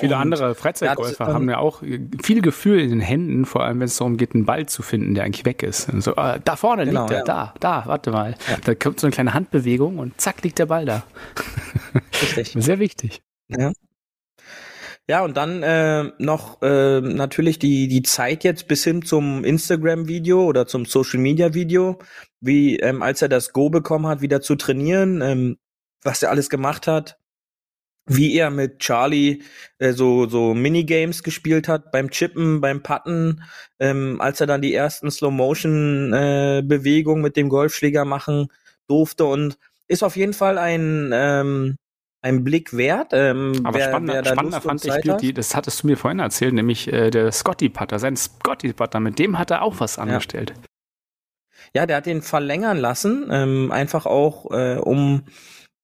Viele 0.00 0.16
Und- 0.16 0.20
andere 0.22 0.48
Ja, 0.48 0.54
Freizeitgolfer 0.54 1.24
dann- 1.26 1.34
haben 1.34 1.48
ja 1.48 1.58
auch 1.58 1.82
äh, 1.82 2.00
viel 2.22 2.42
Gefühl 2.42 2.80
in 2.80 2.90
den 2.90 3.00
Händen, 3.00 3.44
vor 3.46 3.64
allem 3.64 3.78
wenn 3.80 3.86
es 3.86 3.96
darum 3.96 4.16
geht, 4.16 4.34
einen 4.34 4.44
Ball 4.44 4.66
zu 4.66 4.82
finden, 4.82 5.14
der 5.14 5.24
eigentlich 5.24 5.44
weg 5.44 5.62
ist. 5.62 5.88
Und 5.88 6.02
so, 6.02 6.16
äh, 6.16 6.40
da 6.44 6.56
vorne 6.56 6.84
Genau, 6.84 7.02
liegt 7.02 7.12
er, 7.12 7.18
ja. 7.18 7.24
da, 7.24 7.54
da, 7.60 7.82
warte 7.86 8.10
mal. 8.10 8.34
Ja. 8.50 8.56
Da 8.64 8.74
kommt 8.74 8.98
so 9.00 9.06
eine 9.06 9.14
kleine 9.14 9.34
Handbewegung 9.34 9.98
und 9.98 10.20
zack 10.20 10.42
liegt 10.42 10.58
der 10.58 10.66
Ball 10.66 10.84
da. 10.84 11.04
Richtig. 12.22 12.54
Sehr 12.58 12.78
wichtig. 12.80 13.22
Ja, 15.10 15.24
und 15.24 15.36
dann 15.38 15.62
äh, 15.62 16.10
noch 16.18 16.60
äh, 16.60 17.00
natürlich 17.00 17.58
die, 17.58 17.88
die 17.88 18.02
Zeit 18.02 18.44
jetzt 18.44 18.68
bis 18.68 18.84
hin 18.84 19.02
zum 19.02 19.42
Instagram-Video 19.42 20.44
oder 20.44 20.66
zum 20.66 20.84
Social-Media-Video, 20.84 21.98
wie 22.40 22.76
ähm, 22.80 23.00
als 23.02 23.22
er 23.22 23.30
das 23.30 23.54
Go 23.54 23.70
bekommen 23.70 24.06
hat, 24.06 24.20
wieder 24.20 24.42
zu 24.42 24.54
trainieren, 24.56 25.22
ähm, 25.22 25.56
was 26.02 26.22
er 26.22 26.30
alles 26.30 26.50
gemacht 26.50 26.86
hat, 26.86 27.18
wie 28.08 28.36
er 28.36 28.50
mit 28.50 28.80
Charlie 28.80 29.42
äh, 29.78 29.92
so, 29.92 30.26
so 30.26 30.54
Minigames 30.54 31.22
gespielt 31.22 31.68
hat, 31.68 31.92
beim 31.92 32.10
Chippen, 32.10 32.60
beim 32.60 32.82
Putten, 32.82 33.42
ähm, 33.78 34.20
als 34.20 34.40
er 34.40 34.46
dann 34.46 34.62
die 34.62 34.74
ersten 34.74 35.10
Slow-Motion-Bewegungen 35.10 37.22
mit 37.22 37.36
dem 37.36 37.48
Golfschläger 37.48 38.04
machen 38.04 38.48
durfte 38.86 39.24
und 39.24 39.58
ist 39.86 40.02
auf 40.02 40.16
jeden 40.16 40.34
Fall 40.34 40.58
ein 40.58 41.10
ähm, 41.12 41.76
ein 42.20 42.44
Blick 42.44 42.76
wert. 42.76 43.12
Ähm, 43.12 43.60
Aber 43.64 43.78
wer, 43.78 43.88
spannender, 43.88 44.14
wer 44.14 44.24
spannender 44.24 44.60
fand 44.60 44.84
ich, 44.84 45.16
die, 45.20 45.32
das 45.32 45.54
hattest 45.54 45.82
du 45.82 45.86
mir 45.86 45.96
vorhin 45.96 46.18
erzählt, 46.18 46.54
nämlich 46.54 46.92
äh, 46.92 47.10
der 47.10 47.32
Scotty-Putter, 47.32 47.98
sein 47.98 48.16
Scotty-Putter, 48.16 49.00
mit 49.00 49.18
dem 49.18 49.38
hat 49.38 49.50
er 49.50 49.62
auch 49.62 49.76
was 49.78 49.98
angestellt. 49.98 50.54
Ja, 51.74 51.86
der 51.86 51.98
hat 51.98 52.06
den 52.06 52.22
verlängern 52.22 52.78
lassen, 52.78 53.28
ähm, 53.30 53.72
einfach 53.72 54.06
auch 54.06 54.50
äh, 54.50 54.78
um 54.78 55.22
äh, 55.26 55.30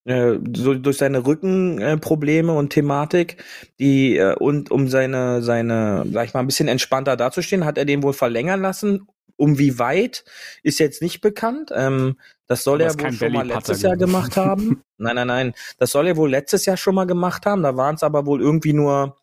so 0.07 0.75
durch 0.75 0.99
seine 0.99 1.25
Rückenprobleme 1.25 2.53
äh, 2.53 2.57
und 2.57 2.71
Thematik, 2.71 3.43
die 3.79 4.19
äh, 4.19 4.35
und 4.35 4.71
um 4.71 4.89
seine 4.89 5.43
seine, 5.43 6.05
sag 6.13 6.27
ich 6.27 6.35
mal, 6.35 6.41
ein 6.41 6.47
bisschen 6.47 6.69
entspannter 6.69 7.17
dazustehen, 7.17 7.65
hat 7.65 7.79
er 7.79 7.87
den 7.87 8.03
wohl 8.03 8.13
verlängern 8.13 8.61
lassen. 8.61 9.09
Um 9.37 9.59
wie 9.59 9.79
weit 9.81 10.25
ist 10.63 10.79
jetzt 10.79 11.03
nicht 11.03 11.21
bekannt. 11.21 11.73
Ähm, 11.75 12.19
das 12.47 12.63
soll 12.63 12.83
Aber 12.83 12.93
er 12.93 13.01
wohl 13.01 13.13
schon 13.13 13.33
mal 13.33 13.47
letztes 13.47 13.83
Jahr 13.83 13.97
gemacht 13.97 14.37
haben. 14.37 14.83
nein, 14.99 15.17
nein, 15.17 15.27
nein. 15.27 15.55
Das 15.79 15.91
soll 15.91 16.07
er 16.07 16.17
wohl 16.17 16.31
letztes 16.31 16.67
Jahr 16.67 16.77
schon 16.77 16.95
mal 16.95 17.07
gemacht 17.07 17.47
haben. 17.47 17.63
Da 17.63 17.77
waren 17.77 17.97
es 17.97 18.03
aber 18.03 18.27
wohl 18.27 18.41
irgendwie 18.41 18.75
nur 18.75 19.17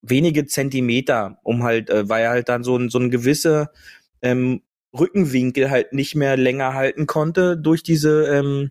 wenige 0.00 0.46
Zentimeter, 0.46 1.38
um 1.42 1.64
halt, 1.64 1.90
äh, 1.90 2.08
weil 2.08 2.22
er 2.22 2.30
halt 2.30 2.48
dann 2.48 2.62
so 2.62 2.76
ein 2.76 2.88
so 2.88 2.98
ein 2.98 3.10
gewisse 3.10 3.70
ähm, 4.22 4.62
Rückenwinkel 4.96 5.70
halt 5.70 5.92
nicht 5.92 6.14
mehr 6.14 6.36
länger 6.36 6.74
halten 6.74 7.06
konnte 7.06 7.56
durch 7.56 7.82
diese 7.82 8.26
ähm, 8.26 8.70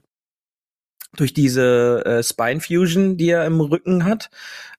durch 1.15 1.33
diese 1.33 2.03
äh, 2.05 2.23
Spine 2.23 2.59
Fusion, 2.59 3.17
die 3.17 3.29
er 3.29 3.45
im 3.45 3.59
Rücken 3.61 4.05
hat. 4.05 4.29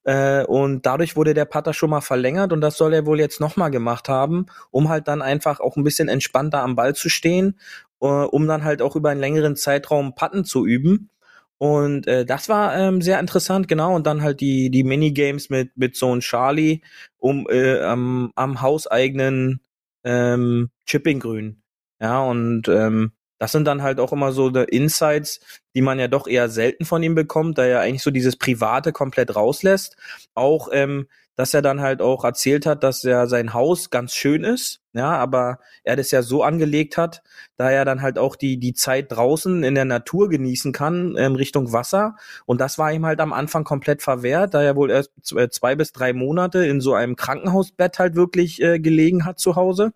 Äh, 0.05 0.45
und 0.45 0.87
dadurch 0.87 1.17
wurde 1.17 1.35
der 1.35 1.45
Putter 1.45 1.75
schon 1.75 1.91
mal 1.91 2.01
verlängert 2.01 2.53
und 2.53 2.61
das 2.61 2.77
soll 2.77 2.95
er 2.95 3.07
wohl 3.07 3.19
jetzt 3.19 3.41
nochmal 3.41 3.71
gemacht 3.71 4.09
haben, 4.09 4.47
um 4.71 4.89
halt 4.89 5.09
dann 5.09 5.23
einfach 5.23 5.61
auch 5.61 5.77
ein 5.77 5.85
bisschen 5.85 6.09
entspannter 6.09 6.63
am 6.63 6.77
Ball 6.77 6.95
zu 6.95 7.09
stehen, 7.09 7.59
äh, 8.01 8.07
um 8.07 8.47
dann 8.47 8.65
halt 8.65 8.83
auch 8.83 8.97
über 8.97 9.11
einen 9.11 9.21
längeren 9.21 9.57
Zeitraum 9.57 10.15
Putten 10.15 10.45
zu 10.45 10.67
üben. 10.67 11.11
Und 11.59 12.07
äh, 12.07 12.25
das 12.25 12.49
war 12.49 12.77
ähm, 12.77 13.03
sehr 13.03 13.19
interessant, 13.19 13.67
genau. 13.67 13.95
Und 13.95 14.07
dann 14.07 14.23
halt 14.23 14.41
die, 14.41 14.71
die 14.71 14.85
Minigames 14.85 15.51
mit, 15.51 15.77
mit 15.77 15.97
Sohn 15.97 16.21
Charlie 16.21 16.83
um 17.19 17.47
äh, 17.51 17.81
am, 17.81 18.33
am 18.37 18.63
hauseigenen 18.63 19.61
ähm, 20.05 20.71
Chipping-Grün. 20.87 21.63
Ja, 22.01 22.23
und 22.23 22.69
ähm, 22.69 23.13
das 23.39 23.53
sind 23.53 23.65
dann 23.65 23.83
halt 23.83 24.01
auch 24.01 24.13
immer 24.13 24.33
so 24.33 24.49
Insights, 24.49 25.41
die 25.75 25.83
man 25.83 25.99
ja 25.99 26.09
doch 26.09 26.27
eher 26.27 26.49
selten 26.49 26.85
von 26.85 27.03
ihm 27.03 27.15
bekommt, 27.15 27.59
da 27.59 27.65
er 27.65 27.81
eigentlich 27.81 28.03
so 28.03 28.11
dieses 28.11 28.37
Private 28.37 28.93
komplett 28.93 29.35
rauslässt. 29.35 29.97
Auch, 30.35 30.69
ähm, 30.73 31.07
dass 31.39 31.55
er 31.55 31.63
dann 31.63 31.81
halt 31.81 32.03
auch 32.03 32.25
erzählt 32.25 32.67
hat, 32.67 32.83
dass 32.83 33.05
er 33.05 33.29
sein 33.29 33.55
Haus 33.55 33.91
ganz 33.91 34.13
schön 34.13 34.43
ist, 34.43 34.81
ja, 34.93 35.13
aber 35.13 35.61
er 35.85 35.95
das 35.95 36.11
ja 36.11 36.23
so 36.23 36.43
angelegt 36.43 36.97
hat, 36.97 37.23
da 37.57 37.71
er 37.71 37.85
dann 37.85 38.03
halt 38.03 38.19
auch 38.19 38.35
die, 38.35 38.59
die 38.59 38.75
Zeit 38.75 39.13
draußen 39.13 39.63
in 39.63 39.77
der 39.77 39.85
Natur 39.85 40.29
genießen 40.31 40.73
kann, 40.73 41.15
ähm, 41.17 41.37
Richtung 41.37 41.73
Wasser. 41.73 42.17
Und 42.45 42.61
das 42.61 42.77
war 42.77 42.93
ihm 42.93 43.07
halt 43.07 43.21
am 43.21 43.33
Anfang 43.33 43.63
komplett 43.63 44.03
verwehrt, 44.03 44.53
da 44.53 44.63
er 44.63 44.75
wohl 44.75 44.91
erst 44.91 45.13
äh, 45.37 45.49
zwei 45.49 45.77
bis 45.77 45.93
drei 45.93 46.13
Monate 46.13 46.67
in 46.67 46.81
so 46.81 46.95
einem 46.95 47.15
Krankenhausbett 47.15 48.01
halt 48.01 48.17
wirklich 48.17 48.61
äh, 48.61 48.81
gelegen 48.81 49.25
hat 49.25 49.39
zu 49.39 49.55
Hause. 49.55 49.93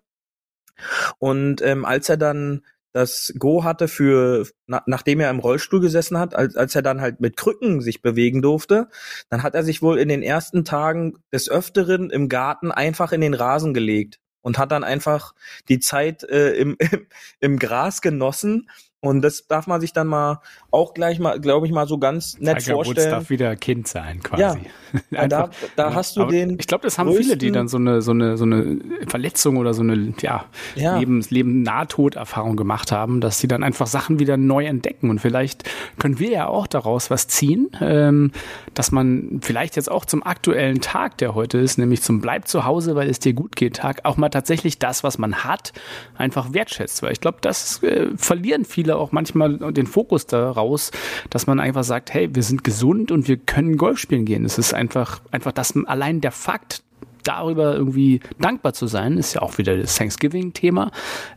Und 1.19 1.61
ähm, 1.61 1.83
als 1.83 2.07
er 2.07 2.17
dann 2.17 2.61
das 2.93 3.33
Go 3.37 3.63
hatte 3.63 3.87
für, 3.87 4.47
na, 4.67 4.83
nachdem 4.85 5.19
er 5.19 5.29
im 5.29 5.39
Rollstuhl 5.39 5.81
gesessen 5.81 6.17
hat, 6.17 6.35
als, 6.35 6.55
als 6.55 6.75
er 6.75 6.83
dann 6.83 7.01
halt 7.01 7.19
mit 7.19 7.35
Krücken 7.35 7.81
sich 7.81 8.01
bewegen 8.01 8.41
durfte, 8.41 8.87
dann 9.29 9.43
hat 9.43 9.55
er 9.55 9.63
sich 9.63 9.81
wohl 9.81 9.97
in 9.97 10.09
den 10.09 10.23
ersten 10.23 10.63
Tagen 10.63 11.17
des 11.31 11.49
Öfteren 11.49 12.09
im 12.11 12.29
Garten 12.29 12.71
einfach 12.71 13.11
in 13.11 13.21
den 13.21 13.33
Rasen 13.33 13.73
gelegt 13.73 14.19
und 14.41 14.59
hat 14.59 14.71
dann 14.71 14.83
einfach 14.83 15.33
die 15.69 15.79
Zeit 15.79 16.23
äh, 16.23 16.53
im, 16.53 16.77
im, 16.79 17.07
im 17.39 17.59
Gras 17.59 18.01
genossen 18.01 18.69
und 19.03 19.21
das 19.21 19.47
darf 19.47 19.67
man 19.67 19.81
sich 19.81 19.91
dann 19.93 20.07
mal 20.07 20.39
auch 20.71 20.93
gleich 20.93 21.19
mal, 21.19 21.39
glaube 21.39 21.67
ich, 21.67 21.73
mal 21.73 21.87
so 21.87 21.97
ganz 21.97 22.39
nett 22.39 22.59
Tiger 22.59 22.77
Woods 22.77 22.87
vorstellen. 22.87 23.11
darf 23.11 23.29
wieder 23.29 23.55
Kind 23.57 23.87
sein, 23.87 24.23
quasi. 24.23 24.41
Ja, 24.41 24.55
da, 25.11 25.17
Einfach- 25.43 25.49
da 25.75 25.89
ja, 25.89 25.93
hast 25.95 26.15
du 26.15 26.21
aber 26.21 26.31
den. 26.31 26.57
Ich 26.59 26.67
glaube, 26.67 26.83
das 26.83 26.97
haben 26.97 27.11
viele, 27.13 27.35
die 27.37 27.51
dann 27.51 27.67
so 27.67 27.77
eine, 27.77 28.01
so 28.01 28.11
eine, 28.11 28.37
so 28.37 28.45
eine 28.45 28.79
Verletzung 29.07 29.57
oder 29.57 29.73
so 29.73 29.81
eine, 29.81 30.13
ja, 30.21 30.45
Ja. 30.75 30.97
Lebens, 30.97 31.31
Leben 31.31 31.63
Nahtoderfahrung 31.63 32.55
gemacht 32.55 32.91
haben, 32.91 33.19
dass 33.21 33.39
sie 33.39 33.47
dann 33.47 33.61
einfach 33.63 33.87
Sachen 33.87 34.19
wieder 34.19 34.37
neu 34.37 34.65
entdecken. 34.65 35.09
Und 35.09 35.19
vielleicht 35.19 35.69
können 35.99 36.17
wir 36.19 36.29
ja 36.31 36.47
auch 36.47 36.65
daraus 36.67 37.09
was 37.09 37.27
ziehen, 37.27 37.69
ähm, 37.81 38.31
dass 38.73 38.91
man 38.91 39.39
vielleicht 39.43 39.75
jetzt 39.75 39.91
auch 39.91 40.05
zum 40.05 40.23
aktuellen 40.23 40.79
Tag, 40.81 41.17
der 41.17 41.35
heute 41.35 41.57
ist, 41.57 41.77
nämlich 41.77 42.01
zum 42.01 42.21
Bleib 42.21 42.47
zu 42.47 42.65
Hause, 42.65 42.95
weil 42.95 43.09
es 43.09 43.19
dir 43.19 43.33
gut 43.33 43.55
geht 43.55 43.75
Tag, 43.77 44.01
auch 44.05 44.15
mal 44.17 44.29
tatsächlich 44.29 44.79
das, 44.79 45.03
was 45.03 45.17
man 45.17 45.43
hat, 45.43 45.73
einfach 46.15 46.53
wertschätzt. 46.53 47.03
Weil 47.03 47.11
ich 47.11 47.19
glaube, 47.19 47.39
das 47.41 47.83
äh, 47.83 48.07
verlieren 48.15 48.63
viele 48.65 48.92
auch 48.97 49.11
manchmal 49.11 49.57
den 49.73 49.87
Fokus 49.87 50.25
daraus, 50.25 50.91
dass 51.29 51.47
man 51.47 51.59
einfach 51.59 51.83
sagt, 51.83 52.13
hey, 52.13 52.33
wir 52.33 52.43
sind 52.43 52.63
gesund 52.63 53.11
und 53.11 53.27
wir 53.27 53.37
können 53.37 53.77
Golf 53.77 53.99
spielen 53.99 54.25
gehen. 54.25 54.45
Es 54.45 54.57
ist 54.57 54.73
einfach, 54.73 55.21
einfach 55.31 55.51
das 55.51 55.75
allein 55.85 56.21
der 56.21 56.31
Fakt, 56.31 56.83
darüber 57.23 57.73
irgendwie 57.75 58.19
dankbar 58.39 58.73
zu 58.73 58.87
sein, 58.87 59.17
ist 59.17 59.33
ja 59.33 59.41
auch 59.41 59.57
wieder 59.57 59.77
das 59.77 59.95
Thanksgiving-Thema. 59.95 60.91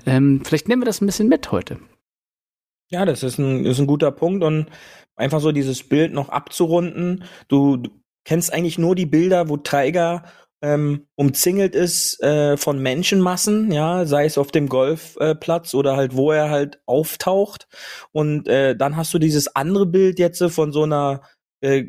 Ähm, 0.05 0.43
vielleicht 0.45 0.69
nehmen 0.69 0.83
wir 0.83 0.87
das 0.87 1.01
ein 1.01 1.07
bisschen 1.07 1.29
mit 1.29 1.53
heute. 1.53 1.79
Ja, 2.89 3.05
das 3.05 3.23
ist 3.23 3.39
ein, 3.39 3.65
ist 3.65 3.81
ein 3.81 3.87
guter 3.87 4.11
Punkt 4.11 4.45
und 4.45 4.67
einfach 5.17 5.41
so 5.41 5.53
dieses 5.53 5.83
Bild 5.83 6.13
noch 6.13 6.29
abzurunden. 6.29 7.25
Du, 7.49 7.77
du 7.77 7.91
kennst 8.25 8.53
eigentlich 8.53 8.79
nur 8.79 8.95
die 8.95 9.07
Bilder, 9.07 9.49
wo 9.49 9.57
Tiger 9.57 10.25
ähm, 10.63 11.07
umzingelt 11.17 11.75
ist 11.75 12.23
äh, 12.23 12.57
von 12.57 12.79
Menschenmassen, 12.79 13.71
ja, 13.73 14.07
sei 14.07 14.25
es 14.25 14.39
auf 14.39 14.51
dem 14.51 14.69
Golfplatz 14.69 15.75
äh, 15.75 15.77
oder 15.77 15.97
halt 15.97 16.17
wo 16.17 16.33
er 16.33 16.51
halt 16.51 16.81
auftaucht. 16.87 17.69
Und 18.13 18.49
äh, 18.49 18.77
dann 18.77 18.97
hast 18.97 19.13
du 19.15 19.19
dieses 19.19 19.55
andere 19.55 19.87
Bild 19.87 20.19
jetzt 20.19 20.41
äh, 20.41 20.49
von 20.49 20.73
so 20.73 20.85
einer 20.85 21.23
äh, 21.61 21.85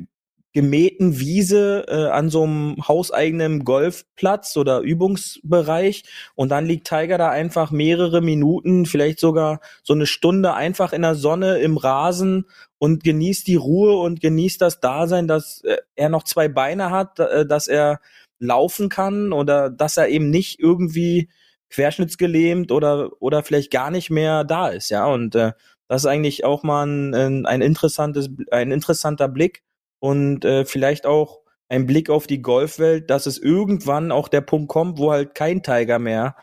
gemähten 0.57 1.19
Wiese 1.19 1.85
äh, 1.87 2.07
an 2.07 2.29
so 2.29 2.41
einem 2.41 2.77
hauseigenen 2.87 3.63
Golfplatz 3.63 4.57
oder 4.57 4.79
Übungsbereich 4.79 6.03
und 6.33 6.49
dann 6.49 6.65
liegt 6.65 6.87
Tiger 6.87 7.19
da 7.19 7.29
einfach 7.29 7.69
mehrere 7.69 8.21
Minuten, 8.21 8.87
vielleicht 8.87 9.19
sogar 9.19 9.59
so 9.83 9.93
eine 9.93 10.07
Stunde 10.07 10.55
einfach 10.55 10.93
in 10.93 11.03
der 11.03 11.13
Sonne 11.13 11.59
im 11.59 11.77
Rasen 11.77 12.45
und 12.79 13.03
genießt 13.03 13.45
die 13.45 13.55
Ruhe 13.55 13.97
und 13.97 14.19
genießt 14.19 14.59
das 14.59 14.79
Dasein, 14.79 15.27
dass 15.27 15.61
äh, 15.63 15.77
er 15.95 16.09
noch 16.09 16.23
zwei 16.23 16.47
Beine 16.47 16.89
hat, 16.89 17.19
äh, 17.19 17.45
dass 17.45 17.67
er 17.67 17.99
laufen 18.39 18.89
kann 18.89 19.33
oder 19.33 19.69
dass 19.69 19.97
er 19.97 20.09
eben 20.09 20.29
nicht 20.29 20.59
irgendwie 20.59 21.29
querschnittsgelähmt 21.69 22.71
oder 22.71 23.11
oder 23.19 23.43
vielleicht 23.43 23.71
gar 23.71 23.91
nicht 23.91 24.09
mehr 24.09 24.43
da 24.43 24.69
ist, 24.69 24.89
ja 24.89 25.05
und 25.05 25.35
äh, 25.35 25.53
das 25.87 26.03
ist 26.03 26.07
eigentlich 26.07 26.45
auch 26.45 26.63
mal 26.63 26.85
ein, 26.85 27.45
ein, 27.45 27.61
interessantes 27.61 28.29
ein 28.51 28.71
interessanter 28.71 29.27
Blick 29.27 29.63
und 29.99 30.45
äh, 30.45 30.65
vielleicht 30.65 31.05
auch 31.05 31.41
ein 31.69 31.85
Blick 31.85 32.09
auf 32.09 32.27
die 32.27 32.41
Golfwelt, 32.41 33.09
dass 33.09 33.25
es 33.25 33.37
irgendwann 33.37 34.11
auch 34.11 34.29
der 34.29 34.41
Punkt 34.41 34.69
kommt, 34.69 34.97
wo 34.99 35.11
halt 35.11 35.35
kein 35.35 35.63
Tiger 35.63 35.99
mehr 35.99 36.35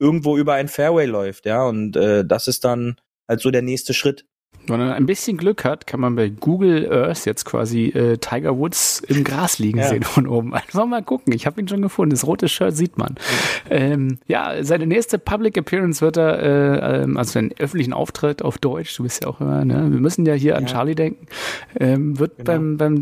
irgendwo 0.00 0.36
über 0.36 0.54
ein 0.54 0.68
Fairway 0.68 1.06
läuft, 1.06 1.46
ja, 1.46 1.64
und 1.66 1.96
äh, 1.96 2.24
das 2.24 2.46
ist 2.46 2.64
dann 2.64 2.96
halt 3.28 3.40
so 3.40 3.50
der 3.50 3.62
nächste 3.62 3.94
Schritt. 3.94 4.27
Wenn 4.70 4.78
man 4.78 4.90
ein 4.92 5.06
bisschen 5.06 5.36
Glück 5.36 5.64
hat, 5.64 5.86
kann 5.86 6.00
man 6.00 6.14
bei 6.16 6.28
Google 6.28 6.90
Earth 6.92 7.24
jetzt 7.26 7.44
quasi 7.44 7.86
äh, 7.86 8.18
Tiger 8.18 8.56
Woods 8.58 9.00
im 9.06 9.24
Gras 9.24 9.58
liegen 9.58 9.78
Ja. 9.78 9.88
sehen 9.88 10.02
von 10.02 10.26
oben. 10.26 10.54
Einfach 10.54 10.86
mal 10.86 11.02
gucken. 11.02 11.32
Ich 11.32 11.46
habe 11.46 11.60
ihn 11.60 11.68
schon 11.68 11.82
gefunden. 11.82 12.10
Das 12.10 12.26
rote 12.26 12.48
Shirt 12.48 12.76
sieht 12.76 12.98
man. 12.98 13.14
Ähm, 13.70 14.18
ja, 14.26 14.62
seine 14.62 14.86
nächste 14.86 15.18
Public 15.18 15.56
Appearance 15.58 16.00
wird 16.00 16.16
er, 16.16 16.42
äh, 16.42 17.02
ähm, 17.02 17.16
also 17.16 17.32
seinen 17.32 17.52
öffentlichen 17.58 17.92
Auftritt 17.92 18.42
auf 18.42 18.58
Deutsch, 18.58 18.96
du 18.96 19.02
bist 19.02 19.22
ja 19.24 19.30
auch 19.30 19.40
immer, 19.40 19.64
ne? 19.64 19.88
wir 19.90 20.00
müssen 20.00 20.24
ja 20.26 20.34
hier 20.34 20.56
an 20.56 20.64
Ja. 20.64 20.68
Charlie 20.70 20.94
denken, 20.94 21.26
ähm, 21.78 22.18
wird 22.18 22.38
Genau. 22.38 22.46
beim, 22.52 22.76
beim 22.76 22.94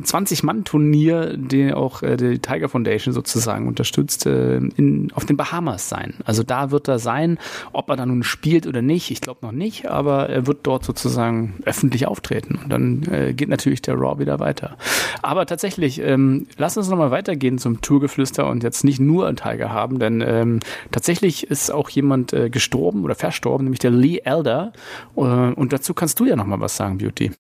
20-Mann-Turnier, 0.57 1.37
den 1.37 1.73
auch 1.75 2.03
äh, 2.03 2.17
die 2.17 2.39
Tiger 2.39 2.69
Foundation 2.69 3.13
sozusagen 3.13 3.67
unterstützt, 3.69 4.27
äh, 4.27 4.57
in, 4.57 5.11
auf 5.15 5.25
den 5.25 5.37
Bahamas 5.37 5.89
sein. 5.89 6.15
Also 6.25 6.43
da 6.43 6.71
wird 6.71 6.89
er 6.89 6.99
sein, 6.99 7.39
ob 7.73 7.89
er 7.91 7.97
da 7.97 8.07
nun 8.07 8.23
spielt 8.23 8.67
oder 8.67 8.83
nicht, 8.83 9.11
ich 9.11 9.21
glaube 9.21 9.41
noch 9.43 9.53
nicht, 9.53 9.87
aber 9.89 10.29
er 10.29 10.47
wird 10.47 10.59
dort 10.65 10.85
sozusagen 10.85 11.55
öffentlich 11.65 12.07
auftreten. 12.07 12.59
Und 12.63 12.71
dann 12.71 13.03
äh, 13.11 13.35
geht 13.35 13.49
natürlich 13.49 13.83
der 13.83 13.95
Raw 13.95 14.19
wieder 14.19 14.41
weiter. 14.41 14.77
Aber 15.23 15.47
tatsächlich, 15.47 16.01
ähm, 16.01 16.47
lass 16.57 16.77
uns 16.77 16.89
nochmal 16.89 17.11
weitergehen 17.11 17.59
zum 17.59 17.81
Tourgeflüster 17.81 18.49
und 18.49 18.63
jetzt 18.63 18.85
nicht 18.85 19.01
nur 19.01 19.35
Tiger 19.37 19.71
haben, 19.71 19.99
denn 19.99 20.21
ähm, 20.21 20.61
tatsächlich 20.91 21.51
ist 21.51 21.71
auch 21.71 21.89
jemand 21.91 22.33
äh, 22.33 22.51
gestorben 22.51 23.05
oder 23.05 23.15
verstorben, 23.15 23.65
nämlich 23.65 23.81
der 23.81 23.91
Lee 23.91 24.21
Elder. 24.25 24.73
Äh, 25.17 25.21
und 25.21 25.73
dazu 25.73 25.95
kannst 25.95 26.21
du 26.21 26.25
ja 26.25 26.37
nochmal 26.37 26.61
was 26.61 26.77
sagen, 26.77 26.99
Beauty. 26.99 27.33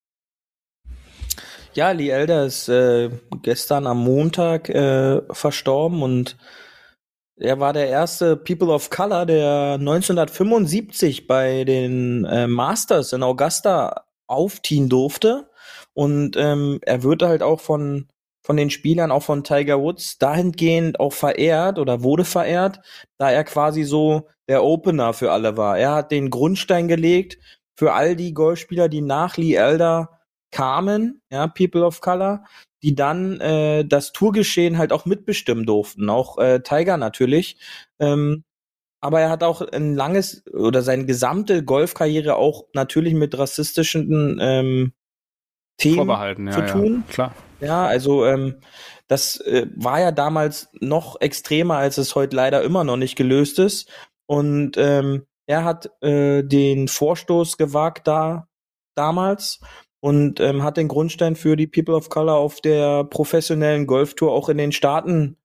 Ja, 1.75 1.91
Lee 1.91 2.09
Elder 2.09 2.47
ist 2.47 2.69
äh, 2.69 3.11
gestern 3.43 3.87
am 3.87 4.03
Montag 4.03 4.71
äh, 4.71 5.21
verstorben 5.31 6.03
und 6.03 6.37
er 7.39 7.61
war 7.61 7.75
der 7.75 7.89
erste 7.89 8.35
People 8.35 8.69
of 8.69 8.89
Color, 8.89 9.27
der 9.27 9.77
1975 9.79 11.27
bei 11.27 11.65
den 11.65 12.25
äh, 12.25 12.47
Masters 12.47 13.13
in 13.13 13.23
Augusta 13.23 14.06
aufziehen 14.27 14.89
durfte. 14.89 15.51
Und 15.95 16.37
ähm, 16.37 16.79
er 16.83 17.03
wird 17.03 17.23
halt 17.23 17.43
auch 17.43 17.61
von, 17.61 18.09
von 18.43 18.57
den 18.57 18.71
Spielern, 18.71 19.11
auch 19.11 19.23
von 19.23 19.45
Tiger 19.45 19.81
Woods, 19.81 20.19
dahingehend 20.19 21.01
auch 21.01 21.13
verehrt 21.13 21.79
oder 21.79 22.03
wurde 22.03 22.25
verehrt, 22.25 22.81
da 23.19 23.31
er 23.31 23.45
quasi 23.45 23.85
so 23.85 24.29
der 24.49 24.63
Opener 24.63 25.13
für 25.13 25.33
alle 25.33 25.57
war. 25.57 25.79
Er 25.79 25.95
hat 25.95 26.13
den 26.13 26.31
Grundstein 26.31 26.89
gelegt 26.89 27.39
für 27.77 27.93
all 27.93 28.17
die 28.17 28.35
Golfspieler, 28.35 28.89
die 28.89 29.03
nach 29.03 29.37
Lee 29.37 29.55
Elder 29.55 30.21
kamen, 30.51 31.21
ja, 31.31 31.47
People 31.49 31.85
of 31.85 32.01
Color, 32.01 32.45
die 32.83 32.95
dann 32.95 33.41
äh, 33.41 33.85
das 33.85 34.13
Tourgeschehen 34.13 34.79
halt 34.79 34.93
auch 34.93 35.05
mitbestimmen 35.05 35.67
durften, 35.67 36.09
auch 36.09 36.39
äh, 36.39 36.61
Tiger 36.61 36.97
natürlich. 36.97 37.59
Ähm, 37.99 38.45
aber 39.07 39.21
er 39.21 39.31
hat 39.31 39.45
auch 39.45 39.61
ein 39.61 39.95
langes 39.95 40.45
oder 40.53 40.83
seine 40.83 41.07
gesamte 41.07 41.63
Golfkarriere 41.63 42.35
auch 42.35 42.65
natürlich 42.75 43.15
mit 43.15 43.39
rassistischen 43.39 44.39
ähm, 44.43 44.93
Themen 45.79 46.09
ja, 46.09 46.51
zu 46.51 46.61
ja. 46.61 46.67
tun. 46.67 47.05
Klar. 47.09 47.33
Ja, 47.61 47.87
also 47.87 48.27
ähm, 48.27 48.57
das 49.07 49.41
äh, 49.43 49.69
war 49.77 50.01
ja 50.01 50.11
damals 50.11 50.69
noch 50.81 51.21
extremer, 51.21 51.77
als 51.77 51.99
es 51.99 52.17
heute 52.17 52.35
leider 52.35 52.63
immer 52.63 52.83
noch 52.83 52.97
nicht 52.97 53.15
gelöst 53.15 53.61
ist. 53.61 53.89
Und 54.27 54.77
ähm, 54.77 55.27
er 55.47 55.63
hat 55.63 55.91
äh, 56.03 56.43
den 56.43 56.89
Vorstoß 56.89 57.59
gewagt 57.59 58.09
da 58.09 58.49
damals 58.97 59.61
und 60.01 60.41
ähm, 60.41 60.65
hat 60.65 60.79
den 60.79 60.89
Grundstein 60.89 61.37
für 61.37 61.55
die 61.55 61.69
People 61.69 61.95
of 61.95 62.09
Color 62.09 62.35
auf 62.35 62.61
der 62.61 63.05
professionellen 63.05 63.87
Golftour 63.87 64.33
auch 64.33 64.49
in 64.49 64.59
den 64.59 64.73
Staaten 64.73 65.37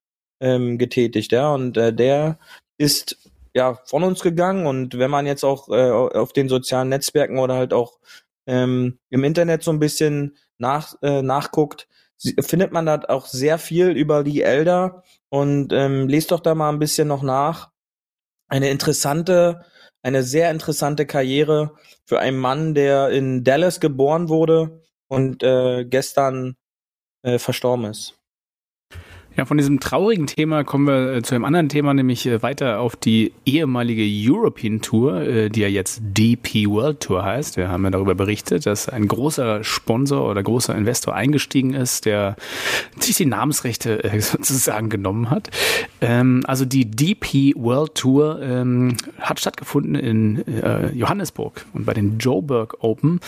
ähm, 0.41 0.80
getätigt. 0.80 1.32
Ja, 1.32 1.54
und 1.54 1.78
äh, 1.78 1.93
der 1.93 2.39
ist 2.80 3.31
ja 3.54 3.80
von 3.86 4.04
uns 4.04 4.22
gegangen 4.22 4.66
und 4.66 4.98
wenn 4.98 5.12
man 5.12 5.26
jetzt 5.26 5.44
auch 5.44 5.70
äh, 5.70 5.90
auf 5.92 6.34
den 6.34 6.50
sozialen 6.50 6.90
Netzwerken 6.90 7.40
oder 7.40 7.56
halt 7.56 7.74
auch 7.74 8.00
ähm, 8.48 9.00
im 9.10 9.24
Internet 9.24 9.64
so 9.64 9.72
ein 9.72 9.80
bisschen 9.80 10.38
nach, 10.58 10.96
äh, 11.02 11.22
nachguckt, 11.22 11.88
findet 12.42 12.72
man 12.72 12.86
da 12.86 13.02
auch 13.08 13.26
sehr 13.26 13.58
viel 13.58 13.90
über 13.90 14.24
die 14.24 14.42
Elder 14.42 15.04
und 15.30 15.74
ähm, 15.74 16.08
lest 16.08 16.32
doch 16.32 16.40
da 16.40 16.56
mal 16.56 16.70
ein 16.70 16.80
bisschen 16.80 17.08
noch 17.08 17.24
nach. 17.24 17.72
Eine 18.48 18.70
interessante, 18.70 19.66
eine 20.04 20.24
sehr 20.24 20.52
interessante 20.52 21.06
Karriere 21.06 21.76
für 22.06 22.20
einen 22.20 22.38
Mann, 22.38 22.76
der 22.76 23.10
in 23.10 23.44
Dallas 23.44 23.80
geboren 23.80 24.30
wurde 24.30 24.82
und 25.08 25.44
äh, 25.44 25.86
gestern 25.86 26.56
äh, 27.24 27.40
verstorben 27.40 27.86
ist. 27.86 28.21
Ja, 29.38 29.46
von 29.46 29.58
diesem 29.58 29.80
traurigen 29.80 30.28
Thema 30.28 30.65
kommen 30.65 30.88
wir 30.88 31.13
äh, 31.13 31.22
zu 31.22 31.36
einem 31.36 31.46
anderen 31.46 31.70
Thema, 31.70 31.94
nämlich 31.94 32.26
äh, 32.26 32.44
weiter 32.44 32.82
auf 32.82 32.98
die 32.98 33.32
ehemalige 33.46 34.04
European 34.06 34.82
Tour, 34.82 35.22
äh, 35.22 35.50
die 35.50 35.62
ja 35.62 35.70
jetzt 35.70 36.02
DP 36.04 36.67
World 36.67 37.00
Tour 37.00 37.24
heißt. 37.24 37.56
Wir 37.56 37.70
haben 37.70 37.86
ja 37.86 37.91
darüber 37.91 38.13
berichtet, 38.13 38.65
dass 38.65 38.89
ein 38.89 39.08
großer 39.08 39.63
Sponsor 39.63 40.30
oder 40.30 40.44
großer 40.44 40.76
Investor 40.76 41.15
eingestiegen 41.15 41.74
ist, 41.74 42.06
der 42.06 42.36
sich 43.00 43.15
die 43.15 43.26
Namensrechte 43.26 44.12
sozusagen 44.20 44.89
genommen 44.89 45.30
hat. 45.30 45.50
Ähm, 46.02 46.44
also 46.46 46.65
die 46.65 46.91
DP 46.91 47.56
World 47.56 47.96
Tour 47.96 48.41
ähm, 48.41 48.98
hat 49.17 49.39
stattgefunden 49.39 49.96
in 49.96 50.44
Johannesburg 50.94 51.65
und 51.74 51.86
bei 51.86 51.94
den 51.94 52.17
Joburg 52.17 52.78
Open. 52.82 53.20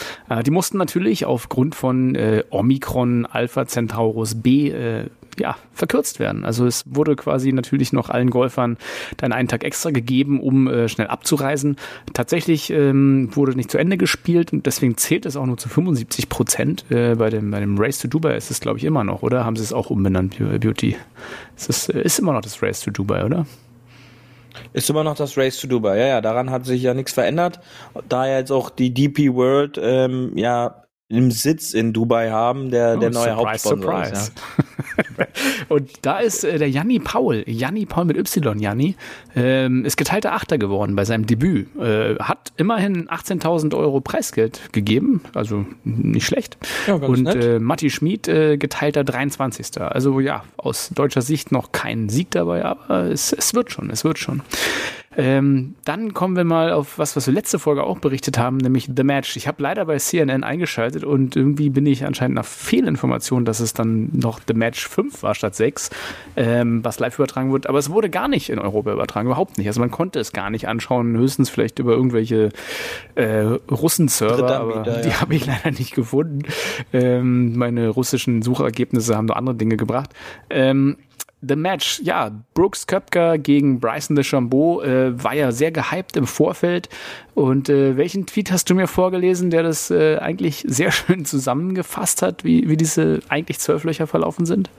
Die 0.46 0.52
mussten 0.52 0.78
natürlich 0.78 1.26
aufgrund 1.26 1.76
von 1.76 2.18
Omikron, 2.50 3.26
Alpha 3.26 3.66
Centaurus 3.66 4.36
B 4.36 4.72
ja, 5.40 5.56
verkürzt 5.74 6.20
werden. 6.20 6.46
Also 6.46 6.66
es 6.66 6.84
wurde 6.88 7.16
quasi 7.16 7.52
natürlich 7.54 7.94
noch 7.94 8.10
allen 8.10 8.30
Golfern 8.30 8.78
dann 9.18 9.32
einen 9.34 9.48
Tag 9.48 9.64
extra 9.64 9.92
gegeben, 9.92 10.40
um 10.40 10.68
äh, 10.68 10.88
schnell 10.90 11.08
abzureisen. 11.08 11.78
Tatsächlich 12.14 12.70
ähm, 12.70 13.30
wurde 13.34 13.56
nicht 13.56 13.72
zu 13.72 13.78
Ende 13.78 13.98
gespielt 13.98 14.54
und 14.54 14.66
deswegen 14.66 14.98
zählt 14.98 15.26
es 15.26 15.36
auch 15.36 15.46
nur 15.46 15.58
zu 15.58 15.70
75 15.70 16.30
Prozent. 16.30 16.86
Äh, 16.90 17.16
bei, 17.16 17.30
dem, 17.30 17.52
bei 17.52 17.60
dem 17.60 17.78
Race 17.78 18.00
to 18.00 18.08
Dubai 18.08 18.36
ist 18.36 18.52
es, 18.52 18.60
glaube 18.60 18.78
ich, 18.78 18.84
immer 18.84 19.04
noch, 19.04 19.24
oder? 19.24 19.46
Haben 19.46 19.56
sie 19.56 19.64
es 19.64 19.74
auch 19.74 19.90
umbenannt, 19.90 20.38
Beau- 20.40 20.74
Beauty? 20.74 20.96
Es 21.56 21.68
ist, 21.68 21.90
ist 21.90 22.20
immer 22.20 22.34
noch 22.34 22.42
das 22.42 22.62
Race 22.62 22.82
to 22.82 22.92
Dubai, 22.92 23.26
oder? 23.26 23.46
Ist 24.74 24.90
immer 24.90 25.04
noch 25.04 25.16
das 25.16 25.38
Race 25.38 25.58
to 25.60 25.68
Dubai. 25.68 25.98
Ja, 26.00 26.06
ja, 26.08 26.22
daran 26.22 26.50
hat 26.52 26.66
sich 26.66 26.82
ja 26.82 26.94
nichts 26.94 27.14
verändert. 27.14 27.60
Da 28.08 28.28
jetzt 28.28 28.52
auch 28.52 28.70
die 28.70 28.94
DP 28.94 29.34
World 29.34 29.80
ähm, 29.82 30.32
ja 30.36 30.84
im 31.10 31.30
Sitz 31.32 31.74
in 31.74 31.94
Dubai 31.94 32.32
haben, 32.32 32.72
der, 32.72 32.98
der 32.98 33.10
Oh, 33.10 33.14
neue 33.14 33.24
surprise, 33.30 33.36
Hauptsponsor 33.36 33.78
surprise. 33.84 34.14
ist. 34.14 34.34
Und 35.70 35.92
da 36.02 36.20
ist 36.20 36.44
äh, 36.44 36.58
der 36.58 36.70
Janni 36.70 37.00
Paul, 37.00 37.44
Janni 37.48 37.86
Paul 37.86 38.06
mit 38.06 38.18
Y, 38.18 38.60
Janni, 38.60 38.96
ähm, 39.36 39.86
ist 39.86 39.98
geteilter 39.98 40.34
Achter 40.34 40.58
geworden 40.58 40.96
bei 40.96 41.06
seinem 41.06 41.26
Debüt. 41.28 41.68
Äh, 41.80 42.16
hat 42.16 42.52
immerhin 42.58 43.08
18.000 43.10 43.76
Euro 43.76 44.02
Preisgeld 44.02 44.72
gegeben, 44.72 45.22
also 45.34 45.66
nicht 45.84 46.26
schlecht. 46.26 46.58
Ja, 46.88 46.98
ganz 46.98 47.10
Und 47.18 47.24
nett. 47.24 47.44
äh, 47.44 47.60
Matti 47.60 47.90
Schmid 47.90 48.28
äh, 48.28 48.58
geteilter 48.58 49.04
23. 49.04 49.82
Also 49.82 50.20
ja, 50.20 50.44
aus 50.58 50.90
deutscher 50.90 51.22
Sicht 51.22 51.52
noch 51.52 51.72
kein 51.72 52.10
Sieg 52.10 52.32
dabei, 52.32 52.66
aber 52.66 53.12
es, 53.12 53.34
es 53.34 53.54
wird 53.54 53.72
schon, 53.72 53.90
es 53.90 54.04
wird 54.04 54.18
schon. 54.20 54.42
Ähm, 55.18 55.76
dann 55.86 56.14
kommen 56.14 56.36
wir 56.36 56.44
mal 56.44 56.72
auf 56.72 56.98
was, 56.98 57.16
was 57.16 57.28
wir 57.28 57.34
letzte 57.34 57.60
Folge 57.60 57.84
auch 57.84 58.00
berichtet 58.00 58.38
haben, 58.38 58.58
nämlich 58.58 58.90
The 58.96 59.04
Match. 59.04 59.36
Ich 59.36 59.48
habe 59.48 59.62
leider 59.62 59.86
bei 59.86 59.98
CNN 59.98 60.44
eingeschaltet 60.44 61.04
und 61.04 61.36
irgendwie 61.36 61.70
bin 61.70 61.86
ich 61.86 62.06
anscheinend 62.06 62.36
nach 62.36 62.46
Fehlinformationen, 62.46 63.46
dass 63.46 63.60
es 63.60 63.74
dann 63.74 64.10
noch 64.14 64.40
The 64.46 64.54
Match 64.54 64.88
5 64.88 65.24
war 65.24 65.36
statt 65.36 65.56
6, 65.56 65.90
ähm, 66.36 66.84
was 66.84 67.00
live 67.00 67.16
übertragen 67.20 67.52
wird. 67.52 67.68
Aber 67.68 67.80
es 67.80 67.90
wurde 67.90 68.10
gar 68.10 68.28
nicht 68.28 68.50
in 68.50 68.60
Europa 68.60 68.94
übertragen, 68.94 69.28
überhaupt 69.28 69.58
nicht. 69.58 69.68
Also 69.68 69.80
man 69.80 69.92
konnte 69.92 70.20
es 70.20 70.32
gar 70.32 70.50
nicht 70.50 70.68
anschauen, 70.68 71.16
höchstens 71.18 71.50
vielleicht 71.50 71.80
über 71.80 71.94
irgendwelche 71.94 72.50
äh, 73.16 73.42
Russen-Server, 73.70 74.60
aber 74.60 74.74
Drittanbieter, 74.74 75.02
die 75.02 75.10
ja. 75.10 75.22
habe 75.22 75.36
ich 75.36 75.46
leider 75.46 75.72
nicht 75.72 75.94
gefunden. 75.94 76.44
Ähm, 76.92 77.56
meine 77.56 77.90
russischen 77.90 78.42
Suchergebnisse 78.42 79.16
haben 79.16 79.26
nur 79.26 79.38
andere 79.38 79.56
Dinge 79.56 79.78
gebracht. 79.78 80.10
Ähm, 80.50 80.98
The 81.46 81.56
Match, 81.56 82.02
ja, 82.04 82.32
Brooks 82.54 82.88
Köpker 82.88 83.38
gegen 83.38 83.80
Bryson 83.80 84.16
DeChambeau 84.16 84.82
äh, 84.82 85.22
war 85.22 85.34
ja 85.34 85.52
sehr 85.52 85.72
gehypt 85.72 86.16
im 86.16 86.26
Vorfeld. 86.26 86.88
Und 87.36 87.70
äh, 87.70 87.98
welchen 87.98 88.26
Tweet 88.26 88.52
hast 88.52 88.70
du 88.70 88.76
mir 88.76 88.88
vorgelesen, 88.88 89.50
der 89.50 89.64
das 89.64 89.92
äh, 89.92 90.18
eigentlich 90.18 90.64
sehr 90.68 90.92
schön 90.94 91.26
zusammengefasst 91.26 92.22
hat, 92.22 92.44
wie, 92.44 92.70
wie 92.70 92.78
diese 92.78 93.20
eigentlich 93.28 93.60
zwölf 93.60 93.84
Löcher 93.84 94.08
verlaufen 94.08 94.46
sind? 94.46 94.70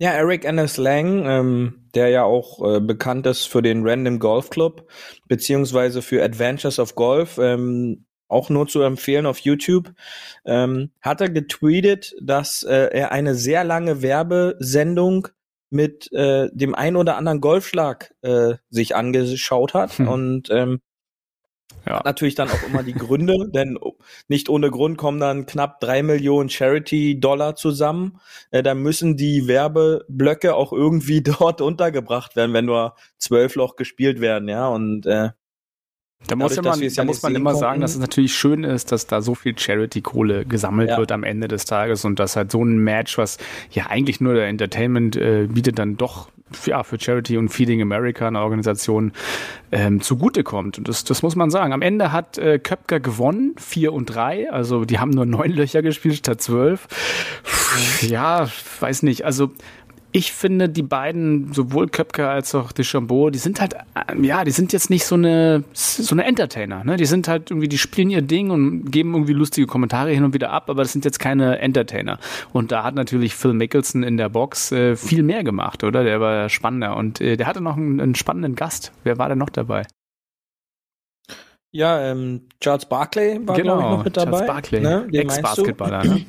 Ja, 0.00 0.12
Eric 0.12 0.44
Ennis 0.44 0.76
Lang, 0.76 1.24
ähm, 1.26 1.88
der 1.94 2.08
ja 2.10 2.22
auch 2.22 2.76
äh, 2.76 2.80
bekannt 2.80 3.26
ist 3.26 3.46
für 3.46 3.62
den 3.62 3.84
Random 3.84 4.20
Golf 4.20 4.50
Club, 4.50 4.88
beziehungsweise 5.26 6.02
für 6.02 6.22
Adventures 6.22 6.78
of 6.78 6.94
Golf, 6.94 7.38
ähm, 7.38 8.04
auch 8.28 8.50
nur 8.50 8.68
zu 8.68 8.82
empfehlen 8.82 9.26
auf 9.26 9.38
YouTube, 9.40 9.92
ähm, 10.44 10.90
hat 11.00 11.20
er 11.20 11.30
getweetet, 11.30 12.14
dass 12.20 12.62
äh, 12.62 12.90
er 12.92 13.10
eine 13.10 13.34
sehr 13.34 13.64
lange 13.64 14.02
Werbesendung 14.02 15.28
mit 15.70 16.10
äh, 16.12 16.48
dem 16.52 16.74
ein 16.74 16.96
oder 16.96 17.16
anderen 17.16 17.40
Golfschlag 17.40 18.14
äh, 18.22 18.54
sich 18.70 18.96
angeschaut 18.96 19.74
hat 19.74 19.98
Hm. 19.98 20.08
und 20.08 20.50
ähm, 20.50 20.80
Ja. 21.86 21.96
hat 21.96 22.04
natürlich 22.04 22.34
dann 22.34 22.50
auch 22.50 22.62
immer 22.66 22.82
die 22.82 22.94
Gründe, 22.94 23.34
denn 23.54 23.78
nicht 24.28 24.48
ohne 24.48 24.70
Grund 24.70 24.98
kommen 24.98 25.20
dann 25.20 25.46
knapp 25.46 25.80
drei 25.80 26.02
Millionen 26.02 26.48
Charity-Dollar 26.50 27.56
zusammen. 27.56 28.20
Äh, 28.50 28.62
da 28.62 28.74
müssen 28.74 29.16
die 29.16 29.46
Werbeblöcke 29.46 30.54
auch 30.54 30.72
irgendwie 30.72 31.22
dort 31.22 31.60
untergebracht 31.60 32.36
werden, 32.36 32.52
wenn 32.52 32.64
nur 32.66 32.94
zwölf 33.18 33.54
Loch 33.54 33.76
gespielt 33.76 34.20
werden, 34.20 34.48
ja. 34.48 34.68
Und 34.68 35.06
äh, 35.06 35.30
Da 36.26 36.36
muss, 36.36 36.54
Dadurch, 36.56 36.78
man, 36.78 36.80
da 36.80 36.86
ja 36.86 37.04
muss 37.04 37.22
man 37.22 37.34
immer 37.36 37.54
sagen, 37.54 37.64
konnten. 37.74 37.80
dass 37.82 37.94
es 37.94 38.00
natürlich 38.00 38.34
schön 38.34 38.64
ist, 38.64 38.92
dass 38.92 39.06
da 39.06 39.22
so 39.22 39.34
viel 39.34 39.56
Charity-Kohle 39.58 40.44
gesammelt 40.44 40.90
Ja. 40.90 40.98
wird 40.98 41.12
am 41.12 41.22
Ende 41.24 41.48
des 41.48 41.64
Tages 41.64 42.04
und 42.04 42.18
dass 42.18 42.36
halt 42.36 42.50
so 42.50 42.62
ein 42.62 42.78
Match, 42.78 43.16
was 43.18 43.38
ja 43.70 43.86
eigentlich 43.86 44.20
nur 44.20 44.34
der 44.34 44.48
Entertainment 44.48 45.16
äh, 45.16 45.46
bietet, 45.46 45.78
dann 45.78 45.96
doch 45.96 46.28
ja, 46.64 46.82
für 46.82 46.98
Charity 46.98 47.36
und 47.36 47.50
Feeding 47.50 47.82
America, 47.82 48.26
eine 48.26 48.40
Organisation, 48.40 49.12
ähm, 49.70 50.00
zugutekommt. 50.00 50.78
Und 50.78 50.88
das, 50.88 51.04
das 51.04 51.22
muss 51.22 51.36
man 51.36 51.50
sagen. 51.50 51.74
Am 51.74 51.82
Ende 51.82 52.10
hat 52.10 52.38
äh, 52.38 52.58
Köpker 52.58 53.00
gewonnen, 53.00 53.54
vier 53.58 53.92
und 53.92 54.06
drei. 54.06 54.50
Also 54.50 54.86
die 54.86 54.98
haben 54.98 55.10
nur 55.10 55.26
neun 55.26 55.50
Löcher 55.50 55.82
gespielt 55.82 56.16
statt 56.16 56.40
zwölf. 56.40 56.88
Ja, 58.00 58.48
weiß 58.80 59.02
nicht. 59.02 59.26
Also 59.26 59.50
ich 60.10 60.32
finde, 60.32 60.68
die 60.68 60.82
beiden, 60.82 61.52
sowohl 61.52 61.88
Köpker 61.88 62.30
als 62.30 62.54
auch 62.54 62.72
Deschambeau, 62.72 63.30
die 63.30 63.38
sind 63.38 63.60
halt, 63.60 63.74
ähm, 64.10 64.24
ja, 64.24 64.44
die 64.44 64.50
sind 64.50 64.72
jetzt 64.72 64.88
nicht 64.88 65.04
so 65.04 65.14
eine, 65.14 65.64
so 65.74 66.14
eine 66.14 66.24
Entertainer, 66.24 66.82
ne? 66.82 66.96
Die 66.96 67.04
sind 67.04 67.28
halt 67.28 67.50
irgendwie, 67.50 67.68
die 67.68 67.78
spielen 67.78 68.08
ihr 68.08 68.22
Ding 68.22 68.50
und 68.50 68.90
geben 68.90 69.12
irgendwie 69.12 69.34
lustige 69.34 69.66
Kommentare 69.66 70.10
hin 70.10 70.24
und 70.24 70.32
wieder 70.32 70.50
ab, 70.50 70.70
aber 70.70 70.82
das 70.82 70.92
sind 70.92 71.04
jetzt 71.04 71.18
keine 71.18 71.58
Entertainer. 71.58 72.18
Und 72.52 72.72
da 72.72 72.84
hat 72.84 72.94
natürlich 72.94 73.34
Phil 73.34 73.52
Mickelson 73.52 74.02
in 74.02 74.16
der 74.16 74.30
Box 74.30 74.72
äh, 74.72 74.96
viel 74.96 75.22
mehr 75.22 75.44
gemacht, 75.44 75.84
oder? 75.84 76.04
Der 76.04 76.20
war 76.20 76.48
spannender 76.48 76.96
und 76.96 77.20
äh, 77.20 77.36
der 77.36 77.46
hatte 77.46 77.60
noch 77.60 77.76
einen, 77.76 78.00
einen 78.00 78.14
spannenden 78.14 78.54
Gast. 78.54 78.92
Wer 79.04 79.18
war 79.18 79.28
denn 79.28 79.38
noch 79.38 79.50
dabei? 79.50 79.84
ja, 81.70 82.00
ähm, 82.10 82.48
Charles 82.60 82.86
Barkley 82.86 83.46
war 83.46 83.54
glaube 83.54 83.82
ich 83.82 83.88
noch 83.88 84.04
mit 84.04 84.16
dabei. 84.16 84.30
Charles 84.30 84.46
Barkley, 84.46 84.80
ne? 84.80 85.08
Ex-Basketballer, 85.12 86.04
ne? 86.04 86.26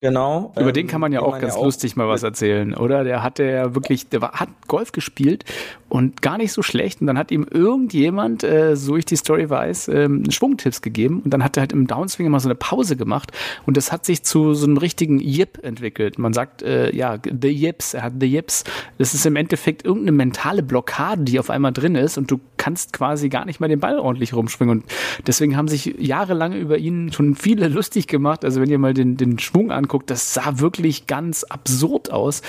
Genau. 0.00 0.52
Über 0.54 0.68
ähm, 0.68 0.72
den 0.74 0.86
kann 0.86 1.00
man 1.00 1.10
ja 1.10 1.22
auch 1.22 1.40
ganz 1.40 1.54
auch 1.54 1.64
lustig 1.64 1.96
mal 1.96 2.06
was 2.06 2.22
erzählen, 2.22 2.72
oder? 2.72 3.02
Der 3.02 3.24
hatte 3.24 3.42
ja 3.42 3.74
wirklich, 3.74 4.08
der 4.08 4.22
war, 4.22 4.32
hat 4.34 4.48
Golf 4.68 4.92
gespielt 4.92 5.44
und 5.88 6.22
gar 6.22 6.38
nicht 6.38 6.52
so 6.52 6.62
schlecht. 6.62 7.00
Und 7.00 7.08
dann 7.08 7.18
hat 7.18 7.32
ihm 7.32 7.44
irgendjemand, 7.50 8.44
äh, 8.44 8.76
so 8.76 8.96
ich 8.96 9.06
die 9.06 9.16
Story 9.16 9.50
weiß, 9.50 9.88
ähm, 9.88 10.30
Schwungtipps 10.30 10.82
gegeben. 10.82 11.22
Und 11.24 11.34
dann 11.34 11.42
hat 11.42 11.56
er 11.56 11.62
halt 11.62 11.72
im 11.72 11.88
Downswing 11.88 12.26
immer 12.26 12.38
so 12.38 12.48
eine 12.48 12.54
Pause 12.54 12.96
gemacht. 12.96 13.32
Und 13.66 13.76
das 13.76 13.90
hat 13.90 14.04
sich 14.04 14.22
zu 14.22 14.54
so 14.54 14.66
einem 14.66 14.76
richtigen 14.76 15.18
Yip 15.18 15.58
entwickelt. 15.64 16.16
Man 16.16 16.32
sagt, 16.32 16.62
äh, 16.62 16.94
ja, 16.94 17.18
the 17.24 17.48
Yips, 17.48 17.94
er 17.94 18.04
hat 18.04 18.12
the 18.20 18.26
Yips. 18.26 18.62
Das 18.98 19.14
ist 19.14 19.26
im 19.26 19.34
Endeffekt 19.34 19.84
irgendeine 19.84 20.12
mentale 20.12 20.62
Blockade, 20.62 21.24
die 21.24 21.40
auf 21.40 21.50
einmal 21.50 21.72
drin 21.72 21.96
ist. 21.96 22.18
Und 22.18 22.30
du 22.30 22.38
kannst 22.56 22.92
quasi 22.92 23.30
gar 23.30 23.46
nicht 23.46 23.58
mehr 23.58 23.68
den 23.68 23.80
Ball 23.80 23.98
ordentlich 23.98 24.32
rumschwingen. 24.34 24.78
Und 24.78 24.84
deswegen 25.26 25.56
haben 25.56 25.66
sich 25.68 25.96
jahrelang 25.98 26.52
über 26.52 26.78
ihn 26.78 27.12
schon 27.12 27.34
viele 27.34 27.66
lustig 27.78 28.06
gemacht. 28.06 28.44
Also 28.44 28.60
wenn 28.60 28.70
ihr 28.70 28.78
mal 28.78 28.94
den, 28.94 29.16
den 29.16 29.40
Schwung 29.40 29.72
anguckt, 29.88 30.10
das 30.10 30.34
sah 30.34 30.58
wirklich 30.60 31.06
ganz 31.06 31.44
absurd 31.44 32.12
aus. 32.12 32.42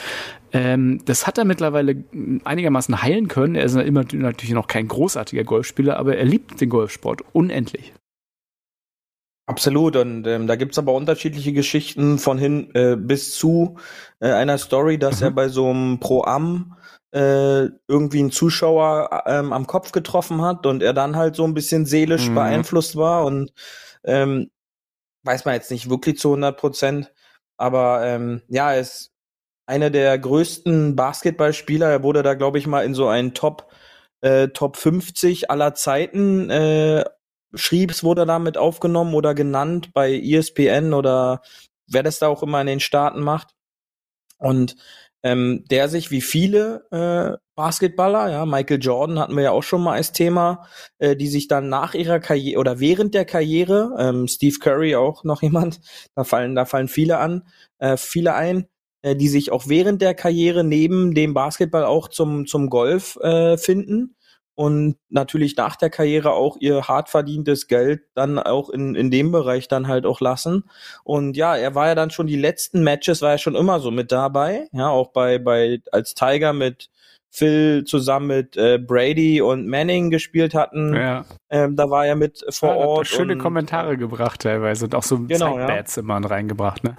Ähm, 0.51 1.01
das 1.05 1.25
hat 1.25 1.37
er 1.37 1.45
mittlerweile 1.45 2.03
einigermaßen 2.43 3.01
heilen 3.01 3.27
können. 3.27 3.55
Er 3.55 3.63
ist 3.63 3.75
immer 3.75 4.03
natürlich 4.11 4.53
noch 4.53 4.67
kein 4.67 4.87
großartiger 4.87 5.43
Golfspieler, 5.45 5.97
aber 5.97 6.17
er 6.17 6.25
liebt 6.25 6.59
den 6.59 6.69
Golfsport 6.69 7.21
unendlich. 7.33 7.93
Absolut, 9.47 9.95
und 9.95 10.27
ähm, 10.27 10.45
da 10.45 10.55
gibt's 10.55 10.77
aber 10.77 10.93
unterschiedliche 10.93 11.53
Geschichten 11.53 12.19
von 12.19 12.37
hin 12.37 12.69
äh, 12.75 12.95
bis 12.95 13.35
zu 13.35 13.77
äh, 14.19 14.31
einer 14.31 14.59
Story, 14.59 14.99
dass 14.99 15.21
Mhm. 15.21 15.25
er 15.25 15.31
bei 15.31 15.47
so 15.49 15.69
einem 15.71 15.99
Pro-Am 15.99 16.75
äh, 17.11 17.65
irgendwie 17.87 18.19
einen 18.19 18.31
Zuschauer 18.31 19.23
ähm, 19.25 19.51
am 19.51 19.65
Kopf 19.65 19.91
getroffen 19.91 20.43
hat 20.43 20.67
und 20.67 20.83
er 20.83 20.93
dann 20.93 21.15
halt 21.15 21.35
so 21.35 21.45
ein 21.45 21.55
bisschen 21.55 21.87
seelisch 21.87 22.29
Mhm. 22.29 22.35
beeinflusst 22.35 22.95
war 22.95 23.25
und 23.25 23.51
ähm, 24.03 24.51
weiß 25.23 25.45
man 25.45 25.55
jetzt 25.55 25.71
nicht 25.71 25.89
wirklich 25.89 26.19
zu 26.19 26.29
100 26.29 26.57
Prozent, 26.57 27.11
aber 27.59 28.05
ähm, 28.05 28.41
ja, 28.47 28.73
er 28.73 28.81
ist 28.81 29.11
einer 29.65 29.89
der 29.89 30.17
größten 30.17 30.95
Basketballspieler. 30.95 31.89
Er 31.89 32.03
wurde 32.03 32.23
da, 32.23 32.33
glaube 32.33 32.57
ich, 32.57 32.67
mal 32.67 32.83
in 32.83 32.95
so 32.95 33.07
einen 33.07 33.33
Top 33.33 33.71
äh, 34.21 34.49
Top 34.49 34.77
50 34.77 35.51
aller 35.51 35.73
Zeiten 35.75 36.49
äh, 36.49 37.05
schrieb, 37.53 37.91
es 37.91 38.03
wurde 38.03 38.25
damit 38.25 38.57
aufgenommen 38.57 39.13
oder 39.13 39.33
genannt 39.33 39.91
bei 39.93 40.13
ESPN 40.13 40.93
oder 40.93 41.41
wer 41.87 42.03
das 42.03 42.19
da 42.19 42.27
auch 42.27 42.43
immer 42.43 42.61
in 42.61 42.67
den 42.67 42.79
Staaten 42.79 43.21
macht. 43.21 43.55
Und 44.37 44.75
ähm, 45.23 45.65
der 45.69 45.89
sich 45.89 46.11
wie 46.11 46.21
viele 46.21 46.85
äh, 46.91 47.37
Basketballer, 47.55 48.31
ja, 48.31 48.45
Michael 48.45 48.79
Jordan 48.81 49.19
hatten 49.19 49.35
wir 49.35 49.43
ja 49.43 49.51
auch 49.51 49.63
schon 49.63 49.83
mal 49.83 49.93
als 49.93 50.13
Thema, 50.13 50.65
äh, 50.97 51.15
die 51.15 51.27
sich 51.27 51.47
dann 51.47 51.69
nach 51.69 51.93
ihrer 51.93 52.19
Karriere 52.19 52.59
oder 52.59 52.79
während 52.79 53.13
der 53.13 53.25
Karriere, 53.25 53.95
ähm, 53.99 54.27
Steve 54.27 54.57
Curry 54.59 54.95
auch 54.95 55.23
noch 55.23 55.41
jemand, 55.43 55.81
da 56.15 56.23
fallen, 56.23 56.55
da 56.55 56.65
fallen 56.65 56.87
viele 56.87 57.17
an, 57.17 57.43
äh, 57.79 57.97
viele 57.97 58.35
ein, 58.35 58.67
äh, 59.01 59.15
die 59.15 59.27
sich 59.27 59.51
auch 59.51 59.67
während 59.67 60.01
der 60.01 60.13
Karriere 60.13 60.63
neben 60.63 61.13
dem 61.13 61.33
Basketball 61.33 61.85
auch 61.85 62.07
zum, 62.07 62.45
zum 62.47 62.69
Golf 62.69 63.17
äh, 63.17 63.57
finden 63.57 64.15
und 64.59 64.97
natürlich 65.07 65.55
nach 65.55 65.77
der 65.77 65.89
Karriere 65.89 66.33
auch 66.33 66.57
ihr 66.59 66.81
hart 66.89 67.07
verdientes 67.07 67.67
Geld 67.67 68.01
dann 68.13 68.37
auch 68.37 68.69
in, 68.69 68.93
in 68.93 69.09
dem 69.09 69.31
Bereich 69.31 69.69
dann 69.69 69.87
halt 69.87 70.05
auch 70.05 70.19
lassen. 70.19 70.65
Und 71.05 71.37
ja, 71.37 71.55
er 71.55 71.75
war 71.75 71.87
ja 71.87 71.95
dann 71.95 72.09
schon 72.11 72.27
die 72.27 72.35
letzten 72.35 72.83
Matches, 72.83 73.21
war 73.21 73.31
er 73.31 73.37
schon 73.37 73.55
immer 73.55 73.79
so 73.79 73.89
mit 73.89 74.11
dabei, 74.11 74.67
ja, 74.73 74.89
auch 74.89 75.13
bei, 75.13 75.39
bei, 75.39 75.79
als 75.93 76.13
Tiger 76.13 76.51
mit 76.51 76.89
Phil 77.31 77.85
zusammen 77.85 78.27
mit 78.27 78.57
äh, 78.57 78.77
Brady 78.79 79.41
und 79.41 79.65
Manning 79.65 80.09
gespielt 80.09 80.53
hatten, 80.53 80.93
Ja. 80.93 81.23
ähm, 81.49 81.77
da 81.77 81.89
war 81.89 82.05
er 82.05 82.17
mit 82.17 82.43
vor 82.49 82.71
Ah, 82.71 82.79
hat 82.81 82.87
Ort. 82.87 83.07
schöne 83.07 83.33
und, 83.33 83.39
Kommentare 83.39 83.95
gebracht 83.95 84.41
teilweise 84.41 84.83
und 84.85 84.93
auch 84.95 85.03
so 85.03 85.19
Genau, 85.19 85.57
ja. 85.57 85.67
Sidebats 85.67 85.95
immer 85.95 86.17
reingebracht, 86.17 86.83
ne? 86.83 86.97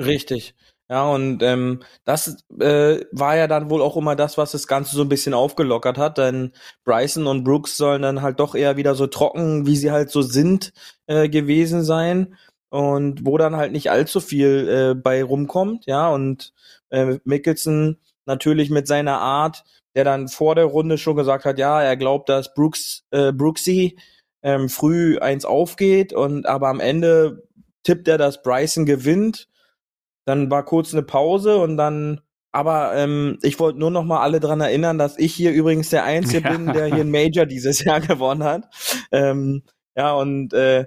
Richtig. 0.00 0.54
Ja, 0.92 1.06
und 1.10 1.42
ähm, 1.42 1.80
das 2.04 2.44
äh, 2.60 3.00
war 3.12 3.34
ja 3.34 3.46
dann 3.46 3.70
wohl 3.70 3.80
auch 3.80 3.96
immer 3.96 4.14
das, 4.14 4.36
was 4.36 4.52
das 4.52 4.66
Ganze 4.66 4.94
so 4.94 5.00
ein 5.00 5.08
bisschen 5.08 5.32
aufgelockert 5.32 5.96
hat, 5.96 6.18
denn 6.18 6.52
Bryson 6.84 7.26
und 7.26 7.44
Brooks 7.44 7.78
sollen 7.78 8.02
dann 8.02 8.20
halt 8.20 8.40
doch 8.40 8.54
eher 8.54 8.76
wieder 8.76 8.94
so 8.94 9.06
trocken, 9.06 9.64
wie 9.66 9.76
sie 9.76 9.90
halt 9.90 10.10
so 10.10 10.20
sind, 10.20 10.74
äh, 11.06 11.30
gewesen 11.30 11.82
sein 11.82 12.36
und 12.68 13.24
wo 13.24 13.38
dann 13.38 13.56
halt 13.56 13.72
nicht 13.72 13.90
allzu 13.90 14.20
viel 14.20 14.68
äh, 14.68 14.94
bei 14.94 15.24
rumkommt, 15.24 15.86
ja, 15.86 16.10
und 16.10 16.52
äh, 16.90 17.18
Mickelson 17.24 17.96
natürlich 18.26 18.68
mit 18.68 18.86
seiner 18.86 19.18
Art, 19.18 19.64
der 19.94 20.04
dann 20.04 20.28
vor 20.28 20.56
der 20.56 20.66
Runde 20.66 20.98
schon 20.98 21.16
gesagt 21.16 21.46
hat, 21.46 21.58
ja, 21.58 21.80
er 21.82 21.96
glaubt, 21.96 22.28
dass 22.28 22.52
Brooks, 22.52 23.04
äh, 23.12 23.32
Brooksy 23.32 23.96
ähm, 24.42 24.68
früh 24.68 25.16
eins 25.18 25.46
aufgeht 25.46 26.12
und 26.12 26.44
aber 26.44 26.68
am 26.68 26.80
Ende 26.80 27.48
tippt 27.82 28.08
er, 28.08 28.18
dass 28.18 28.42
Bryson 28.42 28.84
gewinnt 28.84 29.48
dann 30.24 30.50
war 30.50 30.64
kurz 30.64 30.92
eine 30.92 31.02
Pause 31.02 31.58
und 31.58 31.76
dann, 31.76 32.20
aber 32.52 32.94
ähm, 32.94 33.38
ich 33.42 33.58
wollte 33.60 33.78
nur 33.78 33.90
noch 33.90 34.04
mal 34.04 34.20
alle 34.20 34.40
dran 34.40 34.60
erinnern, 34.60 34.98
dass 34.98 35.18
ich 35.18 35.34
hier 35.34 35.52
übrigens 35.52 35.90
der 35.90 36.04
Einzige 36.04 36.48
Ja. 36.48 36.52
bin, 36.52 36.72
der 36.72 36.86
hier 36.86 37.04
ein 37.04 37.10
Major 37.10 37.46
dieses 37.46 37.82
Jahr 37.84 38.00
gewonnen 38.00 38.44
hat. 38.44 38.68
Ähm, 39.10 39.62
ja, 39.96 40.12
und 40.14 40.52
äh, 40.54 40.86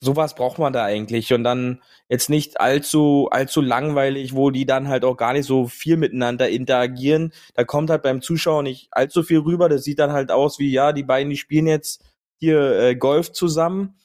sowas 0.00 0.34
braucht 0.34 0.58
man 0.58 0.72
da 0.72 0.84
eigentlich. 0.84 1.32
Und 1.32 1.44
dann 1.44 1.82
jetzt 2.08 2.30
nicht 2.30 2.60
allzu, 2.60 3.28
allzu 3.30 3.60
langweilig, 3.60 4.34
wo 4.34 4.50
die 4.50 4.66
dann 4.66 4.88
halt 4.88 5.04
auch 5.04 5.16
gar 5.16 5.32
nicht 5.32 5.46
so 5.46 5.66
viel 5.66 5.96
miteinander 5.96 6.48
interagieren. 6.48 7.32
Da 7.54 7.64
kommt 7.64 7.90
halt 7.90 8.02
beim 8.02 8.20
Zuschauer 8.22 8.62
nicht 8.62 8.88
allzu 8.92 9.22
viel 9.22 9.38
rüber. 9.38 9.68
Das 9.68 9.84
sieht 9.84 9.98
dann 9.98 10.12
halt 10.12 10.30
aus 10.30 10.58
wie, 10.58 10.70
ja, 10.70 10.92
die 10.92 11.02
beiden, 11.02 11.30
die 11.30 11.36
spielen 11.36 11.66
jetzt 11.66 12.04
hier 12.38 12.78
äh, 12.78 12.96
Golf 12.96 13.32
zusammen. 13.32 13.96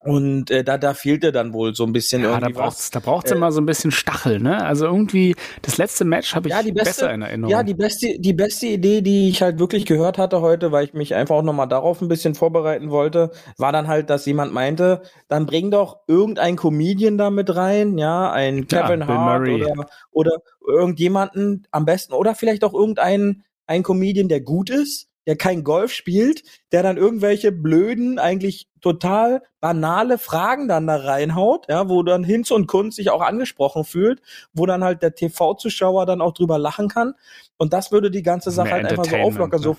Und 0.00 0.52
äh, 0.52 0.62
da, 0.62 0.78
da 0.78 0.94
fehlte 0.94 1.32
dann 1.32 1.52
wohl 1.52 1.74
so 1.74 1.84
ein 1.84 1.92
bisschen 1.92 2.22
Ja, 2.22 2.28
da 2.28 2.46
irgendwie 2.46 2.54
was. 2.54 2.62
braucht's, 2.64 2.90
da 2.92 3.00
braucht's 3.00 3.32
Äh, 3.32 3.34
immer 3.34 3.50
so 3.50 3.60
ein 3.60 3.66
bisschen 3.66 3.90
Stachel, 3.90 4.38
ne? 4.38 4.64
Also 4.64 4.86
irgendwie, 4.86 5.34
das 5.62 5.76
letzte 5.76 6.04
Match 6.04 6.36
habe 6.36 6.48
ich 6.48 6.54
Ja, 6.54 6.62
die 6.62 6.70
beste- 6.70 7.00
besser 7.02 7.14
in 7.14 7.22
Erinnerung. 7.22 7.50
Ja, 7.50 7.64
die 7.64 7.74
beste, 7.74 8.18
die 8.20 8.32
beste 8.32 8.66
Idee, 8.68 9.00
die 9.02 9.28
ich 9.28 9.42
halt 9.42 9.58
wirklich 9.58 9.86
gehört 9.86 10.16
hatte 10.16 10.40
heute, 10.40 10.70
weil 10.70 10.84
ich 10.84 10.94
mich 10.94 11.16
einfach 11.16 11.34
auch 11.34 11.42
nochmal 11.42 11.66
darauf 11.66 12.00
ein 12.00 12.06
bisschen 12.06 12.36
vorbereiten 12.36 12.90
wollte, 12.90 13.32
war 13.56 13.72
dann 13.72 13.88
halt, 13.88 14.08
dass 14.08 14.24
jemand 14.24 14.52
meinte, 14.52 15.02
dann 15.26 15.46
bring 15.46 15.72
doch 15.72 15.98
irgendein 16.06 16.54
Comedian 16.54 17.18
da 17.18 17.30
mit 17.30 17.54
rein, 17.56 17.98
ja, 17.98 18.30
ein 18.30 18.66
Ja, 18.70 18.82
Kevin 18.86 19.00
Bill 19.00 19.08
Hart 19.08 19.48
oder, 19.48 19.86
oder 20.12 20.32
irgendjemanden 20.66 21.66
am 21.72 21.84
besten, 21.84 22.12
oder 22.12 22.34
vielleicht 22.36 22.62
auch 22.64 22.74
irgendeinen, 22.74 23.42
ein 23.66 23.82
Comedian, 23.82 24.28
der 24.28 24.40
gut 24.42 24.70
ist, 24.70 25.08
der 25.28 25.36
kein 25.36 25.62
Golf 25.62 25.92
spielt, 25.92 26.42
der 26.72 26.82
dann 26.82 26.96
irgendwelche 26.96 27.52
blöden, 27.52 28.18
eigentlich 28.18 28.66
total 28.80 29.42
banale 29.60 30.16
Fragen 30.16 30.68
dann 30.68 30.86
da 30.86 30.96
reinhaut, 30.96 31.66
ja, 31.68 31.90
wo 31.90 32.02
dann 32.02 32.24
Hinz 32.24 32.50
und 32.50 32.66
Kunz 32.66 32.96
sich 32.96 33.10
auch 33.10 33.20
angesprochen 33.20 33.84
fühlt, 33.84 34.22
wo 34.54 34.64
dann 34.64 34.82
halt 34.82 35.02
der 35.02 35.14
TV-Zuschauer 35.14 36.06
dann 36.06 36.22
auch 36.22 36.32
drüber 36.32 36.58
lachen 36.58 36.88
kann. 36.88 37.12
Und 37.58 37.74
das 37.74 37.92
würde 37.92 38.10
die 38.10 38.22
ganze 38.22 38.50
Sache 38.50 38.70
halt 38.70 38.86
einfach 38.86 39.04
so 39.04 39.16
auflockern, 39.16 39.60
so, 39.60 39.72
ne? 39.72 39.76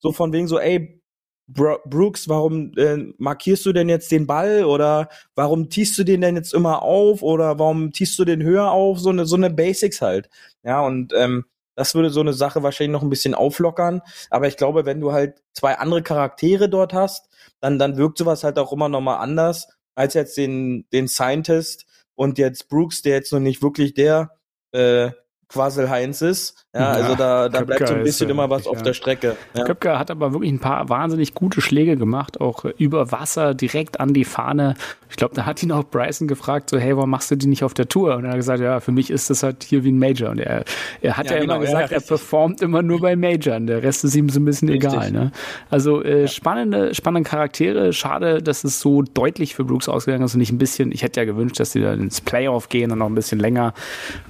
so 0.00 0.12
von 0.12 0.34
wegen 0.34 0.48
so, 0.48 0.58
ey, 0.58 1.00
Bro 1.46 1.78
Brooks, 1.86 2.28
warum 2.28 2.72
äh, 2.76 2.98
markierst 3.16 3.64
du 3.64 3.72
denn 3.72 3.88
jetzt 3.88 4.12
den 4.12 4.26
Ball 4.26 4.64
oder 4.64 5.08
warum 5.34 5.70
tiest 5.70 5.98
du 5.98 6.04
den 6.04 6.20
denn 6.20 6.36
jetzt 6.36 6.52
immer 6.52 6.82
auf 6.82 7.22
oder 7.22 7.58
warum 7.58 7.90
tiest 7.90 8.18
du 8.18 8.26
den 8.26 8.42
höher 8.42 8.70
auf? 8.70 8.98
So 8.98 9.08
eine 9.08 9.24
so 9.24 9.36
eine 9.36 9.48
Basics 9.48 10.02
halt. 10.02 10.28
Ja, 10.62 10.82
und 10.82 11.14
ähm, 11.16 11.44
das 11.74 11.94
würde 11.94 12.10
so 12.10 12.20
eine 12.20 12.32
Sache 12.32 12.62
wahrscheinlich 12.62 12.92
noch 12.92 13.02
ein 13.02 13.10
bisschen 13.10 13.34
auflockern. 13.34 14.02
Aber 14.30 14.46
ich 14.48 14.56
glaube, 14.56 14.86
wenn 14.86 15.00
du 15.00 15.12
halt 15.12 15.42
zwei 15.52 15.78
andere 15.78 16.02
Charaktere 16.02 16.68
dort 16.68 16.92
hast, 16.92 17.28
dann, 17.60 17.78
dann 17.78 17.96
wirkt 17.96 18.18
sowas 18.18 18.44
halt 18.44 18.58
auch 18.58 18.72
immer 18.72 18.88
noch 18.88 19.00
mal 19.00 19.18
anders 19.18 19.68
als 19.94 20.14
jetzt 20.14 20.36
den, 20.36 20.86
den 20.92 21.08
Scientist 21.08 21.86
und 22.14 22.38
jetzt 22.38 22.68
Brooks, 22.68 23.02
der 23.02 23.14
jetzt 23.14 23.32
noch 23.32 23.40
nicht 23.40 23.62
wirklich 23.62 23.94
der 23.94 24.30
äh, 24.72 25.10
Quassel 25.54 25.88
Heinz 25.88 26.20
ist. 26.20 26.66
Ja, 26.74 26.80
Ja, 26.80 26.90
also 26.90 27.14
da, 27.14 27.48
da 27.48 27.62
bleibt 27.62 27.86
so 27.86 27.94
ein 27.94 28.02
bisschen 28.02 28.28
äh, 28.28 28.32
immer 28.32 28.50
was 28.50 28.66
auf 28.66 28.78
ja. 28.78 28.82
der 28.82 28.92
Strecke. 28.94 29.36
Ja. 29.54 29.64
Köpke 29.64 29.98
hat 29.98 30.10
aber 30.10 30.32
wirklich 30.32 30.50
ein 30.52 30.58
paar 30.58 30.88
wahnsinnig 30.88 31.34
gute 31.34 31.60
Schläge 31.60 31.96
gemacht, 31.96 32.40
auch 32.40 32.64
äh, 32.64 32.74
über 32.76 33.12
Wasser, 33.12 33.54
direkt 33.54 34.00
an 34.00 34.12
die 34.12 34.24
Fahne. 34.24 34.74
Ich 35.08 35.16
glaube, 35.16 35.36
da 35.36 35.46
hat 35.46 35.62
ihn 35.62 35.70
auch 35.70 35.84
Bryson 35.84 36.26
gefragt, 36.26 36.70
so, 36.70 36.78
hey, 36.78 36.96
warum 36.96 37.10
machst 37.10 37.30
du 37.30 37.36
die 37.36 37.46
nicht 37.46 37.62
auf 37.62 37.72
der 37.72 37.88
Tour? 37.88 38.16
Und 38.16 38.24
er 38.24 38.30
hat 38.30 38.36
gesagt, 38.36 38.60
ja, 38.60 38.80
für 38.80 38.90
mich 38.90 39.10
ist 39.10 39.30
das 39.30 39.44
halt 39.44 39.62
hier 39.62 39.84
wie 39.84 39.92
ein 39.92 39.98
Major. 40.00 40.30
Und 40.30 40.40
er, 40.40 40.64
er 41.00 41.16
hat 41.16 41.30
ja, 41.30 41.38
genau, 41.38 41.54
immer 41.54 41.64
gesagt, 41.64 41.92
er 41.92 42.00
performt 42.00 42.60
immer 42.60 42.82
nur 42.82 43.00
bei 43.00 43.14
Majoren. 43.14 43.68
Der 43.68 43.84
Rest 43.84 44.04
ist 44.04 44.16
ihm 44.16 44.28
so 44.28 44.40
ein 44.40 44.44
bisschen 44.44 44.68
Richtig. 44.68 44.92
egal. 44.92 45.12
Ne? 45.12 45.30
Also 45.70 46.02
äh, 46.02 46.26
spannende, 46.26 46.92
spannende 46.96 47.30
Charaktere. 47.30 47.92
Schade, 47.92 48.42
dass 48.42 48.64
es 48.64 48.80
so 48.80 49.02
deutlich 49.02 49.54
für 49.54 49.62
Brooks 49.62 49.88
ausgegangen 49.88 50.24
ist 50.24 50.34
und 50.34 50.40
nicht 50.40 50.50
ein 50.50 50.58
bisschen, 50.58 50.90
ich 50.90 51.04
hätte 51.04 51.20
ja 51.20 51.24
gewünscht, 51.24 51.60
dass 51.60 51.70
die 51.70 51.80
dann 51.80 52.00
ins 52.00 52.20
Playoff 52.20 52.68
gehen 52.68 52.90
und 52.90 52.98
noch 52.98 53.06
ein 53.06 53.14
bisschen 53.14 53.38
länger. 53.38 53.72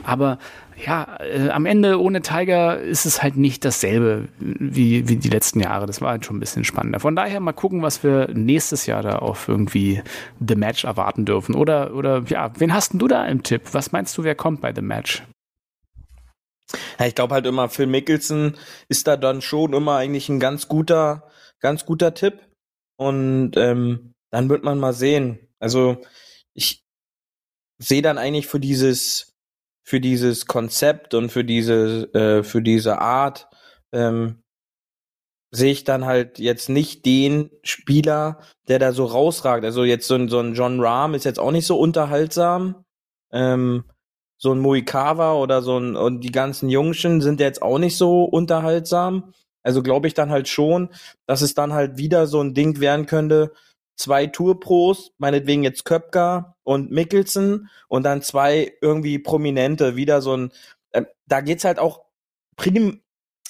Aber 0.04 0.38
ja, 0.76 1.18
äh, 1.20 1.50
am 1.50 1.66
Ende 1.66 2.00
ohne 2.00 2.22
Tiger 2.22 2.80
ist 2.80 3.06
es 3.06 3.22
halt 3.22 3.36
nicht 3.36 3.64
dasselbe 3.64 4.28
wie, 4.38 5.08
wie 5.08 5.16
die 5.16 5.28
letzten 5.28 5.60
Jahre. 5.60 5.86
Das 5.86 6.00
war 6.00 6.10
halt 6.10 6.24
schon 6.24 6.36
ein 6.36 6.40
bisschen 6.40 6.64
spannender. 6.64 7.00
Von 7.00 7.16
daher 7.16 7.40
mal 7.40 7.52
gucken, 7.52 7.82
was 7.82 8.02
wir 8.02 8.28
nächstes 8.32 8.86
Jahr 8.86 9.02
da 9.02 9.18
auf 9.18 9.48
irgendwie 9.48 10.02
The 10.46 10.56
Match 10.56 10.84
erwarten 10.84 11.24
dürfen. 11.24 11.54
Oder, 11.54 11.94
oder 11.94 12.24
ja, 12.26 12.52
wen 12.58 12.74
hast 12.74 12.92
denn 12.92 12.98
du 12.98 13.08
da 13.08 13.24
im 13.26 13.42
Tipp? 13.42 13.62
Was 13.72 13.92
meinst 13.92 14.16
du, 14.18 14.24
wer 14.24 14.34
kommt 14.34 14.60
bei 14.60 14.74
The 14.74 14.82
Match? 14.82 15.22
Ja, 16.98 17.06
ich 17.06 17.14
glaube 17.14 17.34
halt 17.34 17.46
immer, 17.46 17.68
Phil 17.68 17.86
Mickelson 17.86 18.56
ist 18.88 19.06
da 19.06 19.16
dann 19.16 19.42
schon 19.42 19.74
immer 19.74 19.96
eigentlich 19.96 20.28
ein 20.28 20.40
ganz 20.40 20.66
guter, 20.68 21.30
ganz 21.60 21.86
guter 21.86 22.14
Tipp. 22.14 22.40
Und 22.96 23.56
ähm, 23.56 24.12
dann 24.30 24.48
wird 24.48 24.64
man 24.64 24.78
mal 24.78 24.92
sehen. 24.92 25.38
Also 25.60 26.02
ich 26.54 26.82
sehe 27.78 28.02
dann 28.02 28.18
eigentlich 28.18 28.46
für 28.46 28.60
dieses, 28.60 29.33
für 29.84 30.00
dieses 30.00 30.46
Konzept 30.46 31.14
und 31.14 31.30
für 31.30 31.44
diese, 31.44 32.12
äh, 32.14 32.42
für 32.42 32.62
diese 32.62 32.98
Art, 32.98 33.48
ähm, 33.92 34.42
sehe 35.52 35.70
ich 35.70 35.84
dann 35.84 36.04
halt 36.04 36.38
jetzt 36.40 36.68
nicht 36.68 37.06
den 37.06 37.50
Spieler, 37.62 38.40
der 38.66 38.80
da 38.80 38.92
so 38.92 39.04
rausragt. 39.04 39.64
Also 39.64 39.84
jetzt 39.84 40.08
so 40.08 40.16
ein, 40.16 40.28
so 40.28 40.40
ein 40.40 40.54
John 40.54 40.80
Rahm 40.80 41.14
ist 41.14 41.24
jetzt 41.24 41.38
auch 41.38 41.52
nicht 41.52 41.66
so 41.66 41.78
unterhaltsam. 41.78 42.84
Ähm, 43.30 43.84
so 44.36 44.52
ein 44.52 44.58
Moikawa 44.58 45.34
oder 45.34 45.62
so 45.62 45.78
ein, 45.78 45.96
und 45.96 46.20
die 46.20 46.32
ganzen 46.32 46.68
Jungschen 46.68 47.20
sind 47.20 47.40
jetzt 47.40 47.62
auch 47.62 47.78
nicht 47.78 47.96
so 47.96 48.24
unterhaltsam. 48.24 49.32
Also 49.62 49.82
glaube 49.82 50.08
ich 50.08 50.14
dann 50.14 50.30
halt 50.30 50.48
schon, 50.48 50.90
dass 51.26 51.40
es 51.40 51.54
dann 51.54 51.72
halt 51.72 51.98
wieder 51.98 52.26
so 52.26 52.40
ein 52.42 52.52
Ding 52.52 52.80
werden 52.80 53.06
könnte, 53.06 53.52
zwei 53.96 54.26
Tourpros, 54.26 55.12
meinetwegen 55.18 55.62
jetzt 55.62 55.84
Köpker 55.84 56.56
und 56.62 56.90
Mickelson 56.90 57.68
und 57.88 58.04
dann 58.04 58.22
zwei 58.22 58.72
irgendwie 58.80 59.18
Prominente, 59.18 59.96
wieder 59.96 60.20
so 60.20 60.36
ein, 60.36 60.52
äh, 60.92 61.04
da 61.26 61.40
geht's 61.40 61.64
halt 61.64 61.78
auch 61.78 62.02
prim, 62.56 63.02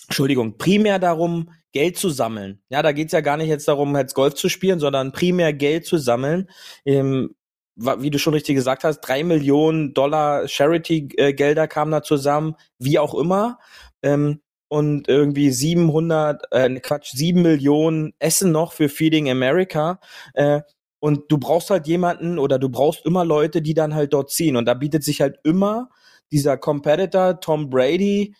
Entschuldigung, 0.07 0.59
primär 0.59 0.99
darum, 0.99 1.51
Geld 1.73 1.99
zu 1.99 2.09
sammeln. 2.11 2.61
Ja, 2.69 2.83
da 2.83 2.93
geht's 2.93 3.13
ja 3.13 3.21
gar 3.21 3.37
nicht 3.37 3.49
jetzt 3.49 3.67
darum, 3.67 3.97
jetzt 3.97 4.15
Golf 4.15 4.35
zu 4.35 4.49
spielen, 4.49 4.79
sondern 4.79 5.13
primär 5.13 5.53
Geld 5.53 5.87
zu 5.87 5.99
sammeln. 5.99 6.49
Ähm, 6.85 7.35
wie 7.77 8.11
du 8.11 8.19
schon 8.19 8.35
richtig 8.35 8.55
gesagt 8.55 8.85
hast, 8.85 9.01
drei 9.01 9.25
Millionen 9.25 9.95
Dollar 9.95 10.47
Charity-Gelder 10.47 11.67
kamen 11.67 11.91
da 11.91 12.03
zusammen, 12.03 12.55
wie 12.79 13.01
auch 13.01 13.15
immer. 13.15 13.59
Ähm, 14.03 14.41
und 14.69 15.09
irgendwie 15.09 15.51
700, 15.51 16.43
äh, 16.51 16.81
Quatsch, 16.81 17.13
7 17.15 17.43
Millionen 17.43 18.15
Essen 18.19 18.53
noch 18.53 18.73
für 18.73 18.89
Feeding 18.89 19.31
America. 19.31 20.01
Äh, 20.35 20.63
und 21.01 21.31
du 21.31 21.39
brauchst 21.39 21.71
halt 21.71 21.87
jemanden 21.87 22.39
oder 22.39 22.59
du 22.59 22.71
brauchst 22.71 23.05
immer 23.05 23.25
Leute, 23.25 23.61
die 23.63 23.75
dann 23.75 23.95
halt 23.95 24.15
dort 24.15 24.31
ziehen. 24.31 24.57
Und 24.57 24.67
da 24.67 24.75
bietet 24.75 25.05
sich 25.05 25.21
halt 25.21 25.39
immer 25.45 25.91
dieser 26.33 26.57
Competitor, 26.57 27.41
Tom 27.41 27.69
Brady, 27.69 28.35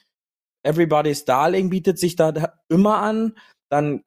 Everybody's 0.65 1.27
Darling 1.27 1.69
bietet 1.69 1.99
sich 1.99 2.17
da, 2.17 2.33
da 2.33 2.55
immer 2.69 2.99
an. 2.99 3.35
dann 3.69 4.03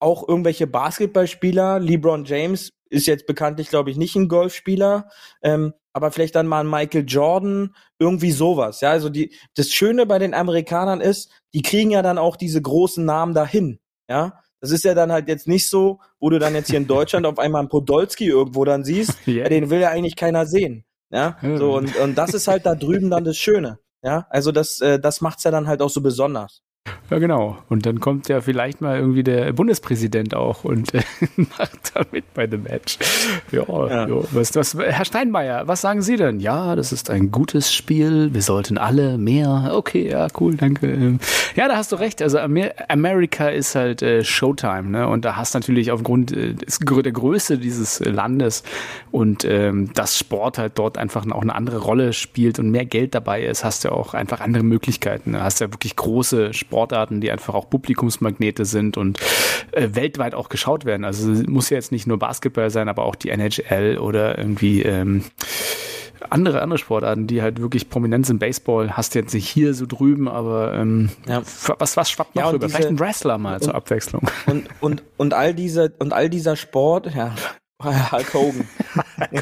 auch 0.00 0.26
irgendwelche 0.26 0.66
Basketballspieler. 0.66 1.78
LeBron 1.78 2.24
James 2.24 2.72
ist 2.88 3.06
jetzt 3.06 3.26
bekanntlich, 3.26 3.68
glaube 3.68 3.90
ich, 3.90 3.96
nicht 3.96 4.16
ein 4.16 4.28
Golfspieler, 4.28 5.10
ähm, 5.42 5.74
aber 5.92 6.10
vielleicht 6.10 6.34
dann 6.36 6.46
mal 6.46 6.60
ein 6.60 6.70
Michael 6.70 7.04
Jordan, 7.06 7.74
irgendwie 7.98 8.30
sowas. 8.32 8.80
Ja, 8.80 8.90
also 8.90 9.08
die, 9.08 9.34
das 9.56 9.68
Schöne 9.70 10.06
bei 10.06 10.18
den 10.18 10.34
Amerikanern 10.34 11.00
ist, 11.00 11.30
die 11.54 11.62
kriegen 11.62 11.90
ja 11.90 12.02
dann 12.02 12.18
auch 12.18 12.36
diese 12.36 12.60
großen 12.62 13.04
Namen 13.04 13.34
dahin. 13.34 13.80
Ja, 14.08 14.40
das 14.60 14.70
ist 14.72 14.84
ja 14.84 14.94
dann 14.94 15.10
halt 15.12 15.28
jetzt 15.28 15.48
nicht 15.48 15.68
so, 15.70 16.00
wo 16.18 16.30
du 16.30 16.38
dann 16.38 16.54
jetzt 16.54 16.68
hier 16.70 16.78
in 16.78 16.86
Deutschland 16.88 17.26
auf 17.26 17.38
einmal 17.38 17.60
einen 17.60 17.68
Podolski 17.68 18.26
irgendwo 18.26 18.64
dann 18.64 18.84
siehst, 18.84 19.26
Ja. 19.26 19.42
ja, 19.44 19.48
den 19.48 19.70
will 19.70 19.80
ja 19.80 19.90
eigentlich 19.90 20.16
keiner 20.16 20.46
sehen. 20.46 20.84
Ja, 21.12 21.36
Ja. 21.42 21.56
so 21.56 21.76
und, 21.76 21.96
und 21.96 22.16
das 22.16 22.34
ist 22.34 22.46
halt 22.48 22.66
da 22.66 22.74
drüben 22.74 23.10
dann 23.10 23.24
das 23.24 23.36
Schöne. 23.36 23.78
Ja, 24.02 24.26
also 24.30 24.52
das, 24.52 24.80
äh, 24.80 24.98
das 24.98 25.20
macht's 25.20 25.44
ja 25.44 25.50
dann 25.50 25.66
halt 25.66 25.82
auch 25.82 25.90
so 25.90 26.00
besonders. 26.00 26.62
Ja, 27.10 27.18
genau. 27.18 27.58
Und 27.68 27.86
dann 27.86 27.98
kommt 27.98 28.28
ja 28.28 28.40
vielleicht 28.40 28.80
mal 28.80 28.98
irgendwie 28.98 29.24
der 29.24 29.52
Bundespräsident 29.52 30.34
auch 30.34 30.64
und 30.64 30.94
äh, 30.94 31.02
macht 31.36 31.92
da 31.94 32.02
mit 32.12 32.32
bei 32.34 32.46
dem 32.46 32.62
Match. 32.62 32.98
Ja, 33.50 33.64
ja. 33.68 34.08
Ja. 34.08 34.22
Was, 34.30 34.54
was, 34.54 34.76
Herr 34.78 35.04
Steinmeier, 35.04 35.66
was 35.66 35.80
sagen 35.80 36.02
Sie 36.02 36.16
denn? 36.16 36.40
Ja, 36.40 36.76
das 36.76 36.92
ist 36.92 37.10
ein 37.10 37.30
gutes 37.30 37.72
Spiel. 37.74 38.32
Wir 38.32 38.42
sollten 38.42 38.78
alle 38.78 39.18
mehr. 39.18 39.72
Okay, 39.74 40.08
ja, 40.08 40.28
cool, 40.38 40.54
danke. 40.54 40.86
Ähm, 40.86 41.18
Ja, 41.56 41.66
da 41.66 41.76
hast 41.76 41.90
du 41.92 41.96
recht. 41.96 42.22
Also 42.22 42.38
Amer 42.38 42.70
Amerika 42.88 43.48
ist 43.48 43.74
halt 43.74 44.02
äh, 44.02 44.22
Showtime, 44.24 44.84
ne? 44.84 45.08
Und 45.08 45.24
da 45.24 45.36
hast 45.36 45.54
natürlich 45.54 45.90
aufgrund 45.90 46.32
äh, 46.32 46.54
der 46.54 47.12
Größe 47.12 47.58
dieses 47.58 48.00
äh, 48.00 48.10
Landes 48.10 48.62
und 49.10 49.44
ähm, 49.44 49.92
dass 49.94 50.16
Sport 50.16 50.58
halt 50.58 50.78
dort 50.78 50.96
einfach 50.96 51.26
auch 51.30 51.42
eine 51.42 51.54
andere 51.54 51.78
Rolle 51.78 52.12
spielt 52.12 52.58
und 52.58 52.70
mehr 52.70 52.84
Geld 52.84 53.14
dabei 53.14 53.42
ist, 53.44 53.64
hast 53.64 53.84
du 53.84 53.90
auch 53.90 54.14
einfach 54.14 54.40
andere 54.40 54.62
Möglichkeiten. 54.62 55.32
Du 55.32 55.42
hast 55.42 55.60
ja 55.60 55.72
wirklich 55.72 55.96
große 55.96 56.54
Sportarten, 56.54 56.99
die 57.06 57.30
einfach 57.30 57.54
auch 57.54 57.70
Publikumsmagnete 57.70 58.64
sind 58.64 58.96
und 58.96 59.18
äh, 59.72 59.88
weltweit 59.92 60.34
auch 60.34 60.48
geschaut 60.48 60.84
werden. 60.84 61.04
Also 61.04 61.30
es 61.32 61.46
muss 61.46 61.70
ja 61.70 61.76
jetzt 61.76 61.92
nicht 61.92 62.06
nur 62.06 62.18
Basketball 62.18 62.70
sein, 62.70 62.88
aber 62.88 63.04
auch 63.04 63.14
die 63.14 63.30
NHL 63.30 63.98
oder 63.98 64.36
irgendwie 64.38 64.82
ähm, 64.82 65.24
andere, 66.28 66.60
andere 66.60 66.78
Sportarten, 66.78 67.26
die 67.26 67.40
halt 67.42 67.60
wirklich 67.60 67.88
prominent 67.88 68.26
sind. 68.26 68.38
Baseball 68.38 68.96
hast 68.96 69.14
du 69.14 69.20
jetzt 69.20 69.32
nicht 69.32 69.48
hier 69.48 69.72
so 69.74 69.86
drüben, 69.86 70.28
aber 70.28 70.74
ähm, 70.74 71.10
Ja. 71.26 71.42
was, 71.78 71.96
was 71.96 72.10
schwappt 72.10 72.34
noch 72.34 72.42
Ja, 72.42 72.48
und 72.48 72.54
rüber? 72.56 72.66
diese- 72.66 72.76
Vielleicht 72.76 72.90
ein 72.90 72.98
Wrestler 73.00 73.38
mal 73.38 73.60
zur 73.60 73.74
Abwechslung. 73.74 74.28
Und, 74.46 74.68
und, 74.80 75.02
und 75.16 75.32
all 75.34 75.54
diese, 75.54 75.94
und 75.98 76.12
all 76.12 76.28
dieser 76.28 76.56
Sport, 76.56 77.14
ja, 77.14 77.34
Hulk 77.82 78.34
Hogan. 78.34 78.68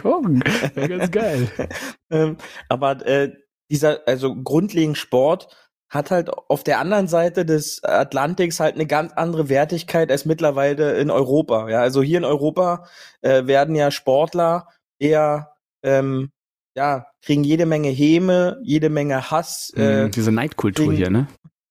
Gucken, 0.02 0.44
ja, 0.76 0.86
ganz 0.86 1.10
geil. 1.10 1.48
ähm, 2.10 2.36
aber 2.68 3.04
äh, 3.04 3.32
dieser, 3.70 4.06
also 4.06 4.34
grundlegend 4.36 4.96
Sport 4.96 5.48
hat 5.90 6.10
halt 6.10 6.30
auf 6.30 6.62
der 6.64 6.78
anderen 6.80 7.08
Seite 7.08 7.46
des 7.46 7.82
Atlantiks 7.82 8.60
halt 8.60 8.74
eine 8.74 8.86
ganz 8.86 9.12
andere 9.14 9.48
Wertigkeit 9.48 10.10
als 10.10 10.24
mittlerweile 10.26 10.98
in 10.98 11.10
Europa. 11.10 11.68
Ja, 11.68 11.80
also 11.80 12.02
hier 12.02 12.18
in 12.18 12.24
Europa 12.24 12.86
äh, 13.22 13.46
werden 13.46 13.74
ja 13.74 13.90
Sportler 13.90 14.68
eher 14.98 15.52
ähm, 15.82 16.30
ja 16.76 17.06
kriegen 17.22 17.44
jede 17.44 17.66
Menge 17.66 17.88
Häme, 17.88 18.58
jede 18.62 18.90
Menge 18.90 19.30
Hass. 19.30 19.72
Äh, 19.76 20.04
Mhm, 20.04 20.10
Diese 20.10 20.32
Neidkultur 20.32 20.86
wegen- 20.86 20.96
hier, 20.96 21.10
ne? 21.10 21.26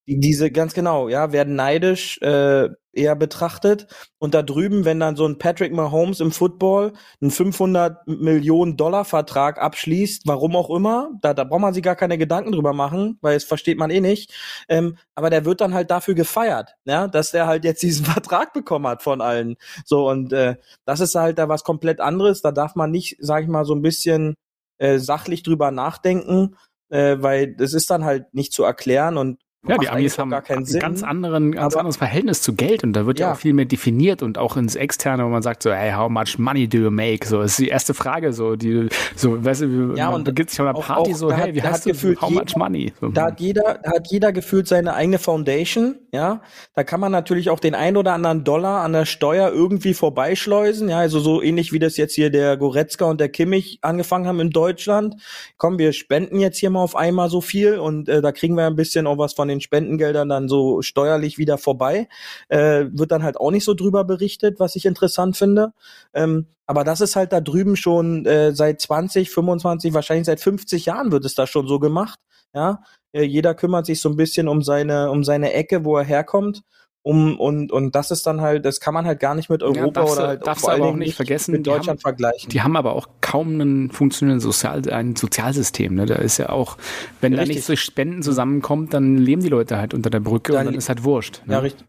die- 0.08 0.20
diese 0.20 0.50
ganz 0.52 0.74
genau, 0.74 1.10
ja, 1.10 1.32
werden 1.32 1.56
neidisch 1.56 2.18
äh, 2.22 2.70
eher 2.98 3.16
betrachtet. 3.16 3.88
Und 4.20 4.34
da 4.34 4.42
drüben, 4.42 4.84
wenn 4.86 5.00
dann 5.00 5.16
so 5.16 5.26
ein 5.26 5.38
Patrick 5.38 5.72
Mahomes 5.72 6.20
im 6.20 6.32
Football 6.32 6.94
einen 7.22 7.32
500 7.32 8.08
Millionen 8.08 8.78
Dollar 8.78 9.06
Vertrag 9.06 9.60
abschließt, 9.60 10.24
warum 10.26 10.56
auch 10.56 10.70
immer, 10.70 11.12
da, 11.22 11.34
da 11.34 11.44
braucht 11.44 11.62
man 11.62 11.74
sich 11.74 11.84
gar 11.84 11.96
keine 11.96 12.18
Gedanken 12.18 12.52
drüber 12.52 12.74
machen, 12.74 13.18
weil 13.22 13.36
es 13.36 13.44
versteht 13.44 13.78
man 13.78 13.92
eh 13.92 14.02
nicht. 14.02 14.34
Ähm, 14.70 14.98
aber 15.16 15.30
der 15.30 15.46
wird 15.46 15.62
dann 15.62 15.74
halt 15.74 15.92
dafür 15.92 16.16
gefeiert, 16.16 16.76
ja, 16.86 17.08
dass 17.08 17.32
der 17.32 17.48
halt 17.48 17.64
jetzt 17.64 17.84
diesen 17.84 18.06
Vertrag 18.18 18.54
bekommen 18.54 18.88
hat 18.88 19.04
von 19.04 19.22
allen. 19.22 19.56
So 19.86 20.10
und 20.10 20.34
äh, 20.34 20.56
das 20.86 21.00
ist 21.00 21.16
halt 21.16 21.38
da 21.40 21.50
was 21.50 21.64
komplett 21.64 22.00
anderes. 22.02 22.42
Da 22.42 22.52
darf 22.52 22.76
man 22.76 22.92
nicht, 22.92 23.18
sag 23.20 23.44
ich 23.44 23.50
mal, 23.50 23.66
so 23.66 23.76
ein 23.76 23.82
bisschen 23.82 24.36
äh, 24.80 25.00
sachlich 25.00 25.44
drüber 25.44 25.72
nachdenken, 25.72 26.56
äh, 26.90 27.18
weil 27.20 27.56
das 27.56 27.74
ist 27.74 27.90
dann 27.90 28.06
halt 28.06 28.34
nicht 28.34 28.54
zu 28.54 28.64
erklären 28.64 29.18
und 29.18 29.40
Ja, 29.68 29.78
die 29.78 29.90
Amis 29.90 30.18
haben 30.18 30.34
ein 30.34 30.66
Sinn. 30.66 30.80
ganz 30.80 31.04
anderen, 31.04 31.52
ganz 31.52 31.76
anderes 31.76 31.98
Verhältnis 31.98 32.42
zu 32.42 32.54
Geld 32.56 32.84
und 32.84 32.94
da 32.94 33.06
wird 33.06 33.20
ja. 33.20 33.28
Ja. 33.28 33.34
auch 33.34 33.38
viel 33.38 33.54
mehr 33.54 33.66
definiert 33.66 34.24
und 34.24 34.38
auch 34.38 34.56
ins 34.58 34.76
Externe, 34.76 35.26
wo 35.26 35.30
man 35.30 35.42
sagt 35.42 35.64
so, 35.64 35.72
hey, 35.72 35.92
how 35.92 36.10
much 36.10 36.38
money 36.40 36.68
do 36.68 36.78
you 36.78 36.92
make? 36.92 37.28
So 37.28 37.42
ist 37.42 37.60
die 37.60 37.68
erste 37.68 37.94
Frage, 37.94 38.32
so 38.34 38.56
die, 38.56 38.88
so, 39.16 39.44
weißt 39.44 39.62
du, 39.62 39.94
Ja, 39.96 40.12
man 40.12 40.24
beginnt 40.24 40.50
sich 40.50 40.60
an 40.62 40.68
einer 40.68 40.78
auch- 40.78 40.86
Party 40.86 41.14
auch 41.14 41.18
so, 41.18 41.32
hey, 41.32 41.48
hat- 41.50 41.56
wie 41.56 41.62
hast 41.64 41.86
du, 41.86 41.90
gefühlt 41.92 42.22
how 42.22 42.30
jeder- 42.30 42.42
much 42.44 42.56
money? 42.56 42.94
So, 43.02 43.10
Da 43.10 43.26
hat 43.26 43.40
jeder, 43.40 43.80
da 43.84 43.92
hat 43.92 44.08
jeder 44.10 44.32
gefühlt 44.32 44.68
seine 44.68 44.94
eigene 44.94 45.20
Foundation, 45.20 45.96
ja. 46.12 46.42
Da 46.76 46.84
kann 46.84 47.00
man 47.00 47.12
natürlich 47.12 47.50
auch 47.50 47.60
den 47.60 47.76
ein 47.76 47.98
oder 47.98 48.14
anderen 48.14 48.44
Dollar 48.44 48.84
an 48.84 48.94
der 48.94 49.06
Steuer 49.06 49.52
irgendwie 49.52 49.94
vorbeischleusen, 49.94 50.90
ja. 50.90 50.98
Also 51.00 51.20
so 51.20 51.42
ähnlich 51.42 51.72
wie 51.74 51.80
das 51.80 51.98
jetzt 51.98 52.16
hier 52.16 52.30
der 52.30 52.58
Goretzka 52.58 53.06
und 53.06 53.20
der 53.20 53.30
Kimmich 53.30 53.80
angefangen 53.82 54.28
haben 54.28 54.40
in 54.40 54.50
Deutschland. 54.52 55.16
Komm, 55.58 55.78
wir 55.80 55.94
spenden 55.94 56.40
jetzt 56.40 56.58
hier 56.60 56.70
mal 56.70 56.82
auf 56.82 56.96
einmal 56.96 57.30
so 57.30 57.42
viel 57.42 57.78
und 57.80 58.10
äh, 58.10 58.22
da 58.22 58.32
kriegen 58.32 58.56
wir 58.56 58.66
ein 58.68 58.76
bisschen 58.76 59.08
auch 59.08 59.18
was 59.18 59.34
von 59.34 59.48
den 59.48 59.57
Spendengeldern 59.62 60.30
dann 60.30 60.48
so 60.48 60.82
steuerlich 60.82 61.38
wieder 61.38 61.58
vorbei. 61.58 62.08
Äh, 62.50 62.86
wird 62.92 63.12
dann 63.12 63.24
halt 63.24 63.38
auch 63.38 63.52
nicht 63.52 63.66
so 63.66 63.74
drüber 63.74 64.04
berichtet, 64.04 64.60
was 64.60 64.76
ich 64.76 64.86
interessant 64.86 65.38
finde. 65.38 65.74
Ähm, 66.14 66.48
aber 66.66 66.84
das 66.84 67.02
ist 67.02 67.16
halt 67.16 67.32
da 67.32 67.40
drüben 67.40 67.76
schon 67.76 68.26
äh, 68.26 68.54
seit 68.54 68.82
20, 68.82 69.30
25, 69.30 69.94
wahrscheinlich 69.94 70.26
seit 70.26 70.42
50 70.42 70.86
Jahren 70.86 71.12
wird 71.12 71.26
es 71.26 71.36
da 71.36 71.48
schon 71.48 71.68
so 71.68 71.80
gemacht. 71.80 72.20
Ja, 72.54 72.82
äh, 73.14 73.24
jeder 73.24 73.56
kümmert 73.56 73.86
sich 73.86 74.02
so 74.02 74.10
ein 74.10 74.16
bisschen 74.16 74.48
um 74.48 74.62
seine, 74.62 75.12
um 75.12 75.24
seine 75.24 75.54
Ecke, 75.54 75.86
wo 75.86 75.98
er 75.98 76.04
herkommt. 76.04 76.64
Um, 77.04 77.40
und, 77.40 77.72
und 77.72 77.96
das 77.96 78.12
ist 78.12 78.28
dann 78.28 78.42
halt, 78.42 78.66
das 78.66 78.82
kann 78.82 78.94
man 78.94 79.06
halt 79.06 79.22
gar 79.22 79.34
nicht 79.34 79.50
mit 79.50 79.64
Europa 79.64 79.92
darfst 79.92 80.16
du- 80.16 80.20
oder 80.20 80.28
halt 80.28 80.46
darfst 80.46 80.62
vor 80.66 80.72
allen 80.74 80.82
auch 80.82 80.88
Dingen 80.88 81.00
nicht 81.00 81.16
vergessen, 81.16 81.54
mit 81.54 81.66
die 81.66 81.70
haben- 81.72 81.78
Deutschland 81.78 82.02
vergleichen. 82.02 82.50
Die 82.50 82.62
haben 82.62 82.76
aber 82.76 82.94
auch 82.94 83.08
kaum 83.22 83.60
ein 83.62 83.92
funktionierendes 83.92 84.44
Sozial, 84.44 84.82
ein 84.92 85.16
Sozialsystem. 85.16 85.96
Ne? 85.96 86.06
Da 86.06 86.16
ist 86.16 86.38
ja 86.38 86.50
auch, 86.50 86.78
wenn 87.22 87.32
da 87.32 87.40
Richtig. 87.40 87.56
nichts 87.56 87.68
durch 87.68 87.82
Spenden 87.82 88.24
zusammenkommt, 88.24 88.94
dann 88.94 89.18
leben 89.18 89.42
die 89.42 89.48
Leute 89.50 89.78
halt 89.78 89.94
unter 89.94 90.10
der 90.10 90.20
Brücke 90.20 90.52
Dann- 90.52 90.62
und 90.68 90.74
dann 90.74 90.78
ist 90.80 90.90
halt 90.90 91.06
wurscht. 91.06 91.42
Ne? 91.46 91.54
ja, 91.54 91.60
richtig. 91.60 91.88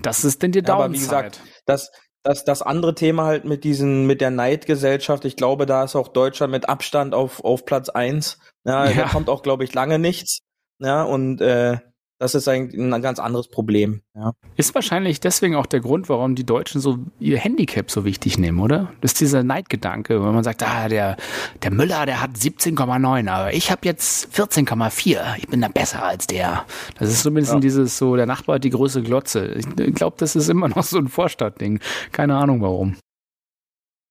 Das 0.00 0.24
ist 0.24 0.42
denn 0.42 0.50
die 0.52 0.60
Ja, 0.60 0.74
aber 0.74 0.84
Downside. 0.84 0.94
wie 0.94 1.04
gesagt, 1.04 1.40
das, 1.66 1.90
das, 2.24 2.44
das 2.44 2.62
andere 2.62 2.94
Thema 2.94 3.24
halt 3.26 3.44
mit 3.44 3.64
diesen, 3.64 4.06
mit 4.06 4.20
der 4.20 4.30
Neidgesellschaft, 4.30 5.24
ich 5.26 5.36
glaube, 5.36 5.66
da 5.66 5.84
ist 5.84 5.94
auch 5.94 6.08
Deutschland 6.08 6.50
mit 6.52 6.68
Abstand 6.68 7.14
auf, 7.14 7.44
auf 7.44 7.64
Platz 7.66 7.88
eins. 7.90 8.38
Ja, 8.64 8.86
Ja. 8.88 8.92
da 9.02 9.08
kommt 9.08 9.28
auch, 9.28 9.42
glaube 9.42 9.64
ich, 9.64 9.74
lange 9.74 9.98
nichts. 9.98 10.38
Ja, 10.78 11.02
und 11.02 11.40
äh, 11.40 11.78
das 12.22 12.36
ist 12.36 12.46
eigentlich 12.46 12.80
ein 12.80 13.02
ganz 13.02 13.18
anderes 13.18 13.48
Problem. 13.48 14.00
Ja. 14.14 14.32
Ist 14.56 14.76
wahrscheinlich 14.76 15.18
deswegen 15.18 15.56
auch 15.56 15.66
der 15.66 15.80
Grund, 15.80 16.08
warum 16.08 16.36
die 16.36 16.46
Deutschen 16.46 16.80
so 16.80 16.98
ihr 17.18 17.36
Handicap 17.36 17.90
so 17.90 18.04
wichtig 18.04 18.38
nehmen, 18.38 18.60
oder? 18.60 18.92
Das 19.00 19.10
ist 19.10 19.20
dieser 19.20 19.42
Neidgedanke, 19.42 20.24
wenn 20.24 20.32
man 20.32 20.44
sagt, 20.44 20.62
ah, 20.62 20.88
der, 20.88 21.16
der 21.64 21.72
Müller, 21.72 22.06
der 22.06 22.22
hat 22.22 22.30
17,9, 22.36 23.28
aber 23.28 23.52
ich 23.52 23.72
habe 23.72 23.80
jetzt 23.84 24.32
14,4. 24.36 25.36
Ich 25.38 25.48
bin 25.48 25.60
da 25.62 25.66
besser 25.66 26.04
als 26.04 26.28
der. 26.28 26.64
Das 26.96 27.08
ist 27.10 27.24
so 27.24 27.30
ein 27.30 27.34
bisschen 27.34 27.56
Ja. 27.56 27.60
dieses 27.60 27.98
so, 27.98 28.14
der 28.14 28.26
Nachbar 28.26 28.54
hat 28.54 28.64
die 28.64 28.70
größte 28.70 29.02
Glotze. 29.02 29.54
Ich 29.54 29.94
glaube, 29.96 30.14
das 30.20 30.36
ist 30.36 30.48
immer 30.48 30.68
noch 30.74 30.84
so 30.84 30.98
ein 30.98 31.08
Vorstadtding. 31.08 31.80
Keine 32.12 32.36
Ahnung 32.36 32.62
warum. 32.62 32.96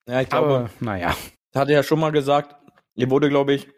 Ja, 0.09 0.19
ich 0.19 0.27
glaube, 0.27 0.47
Aber 0.47 0.69
naja. 0.81 1.15
hatte 1.55 1.71
ja 1.71 1.81
schon 1.81 2.01
mal 2.01 2.11
gesagt, 2.11 2.57
ihr 2.95 3.09
wurde, 3.09 3.29
glaube 3.29 3.53
ich, 3.53 3.69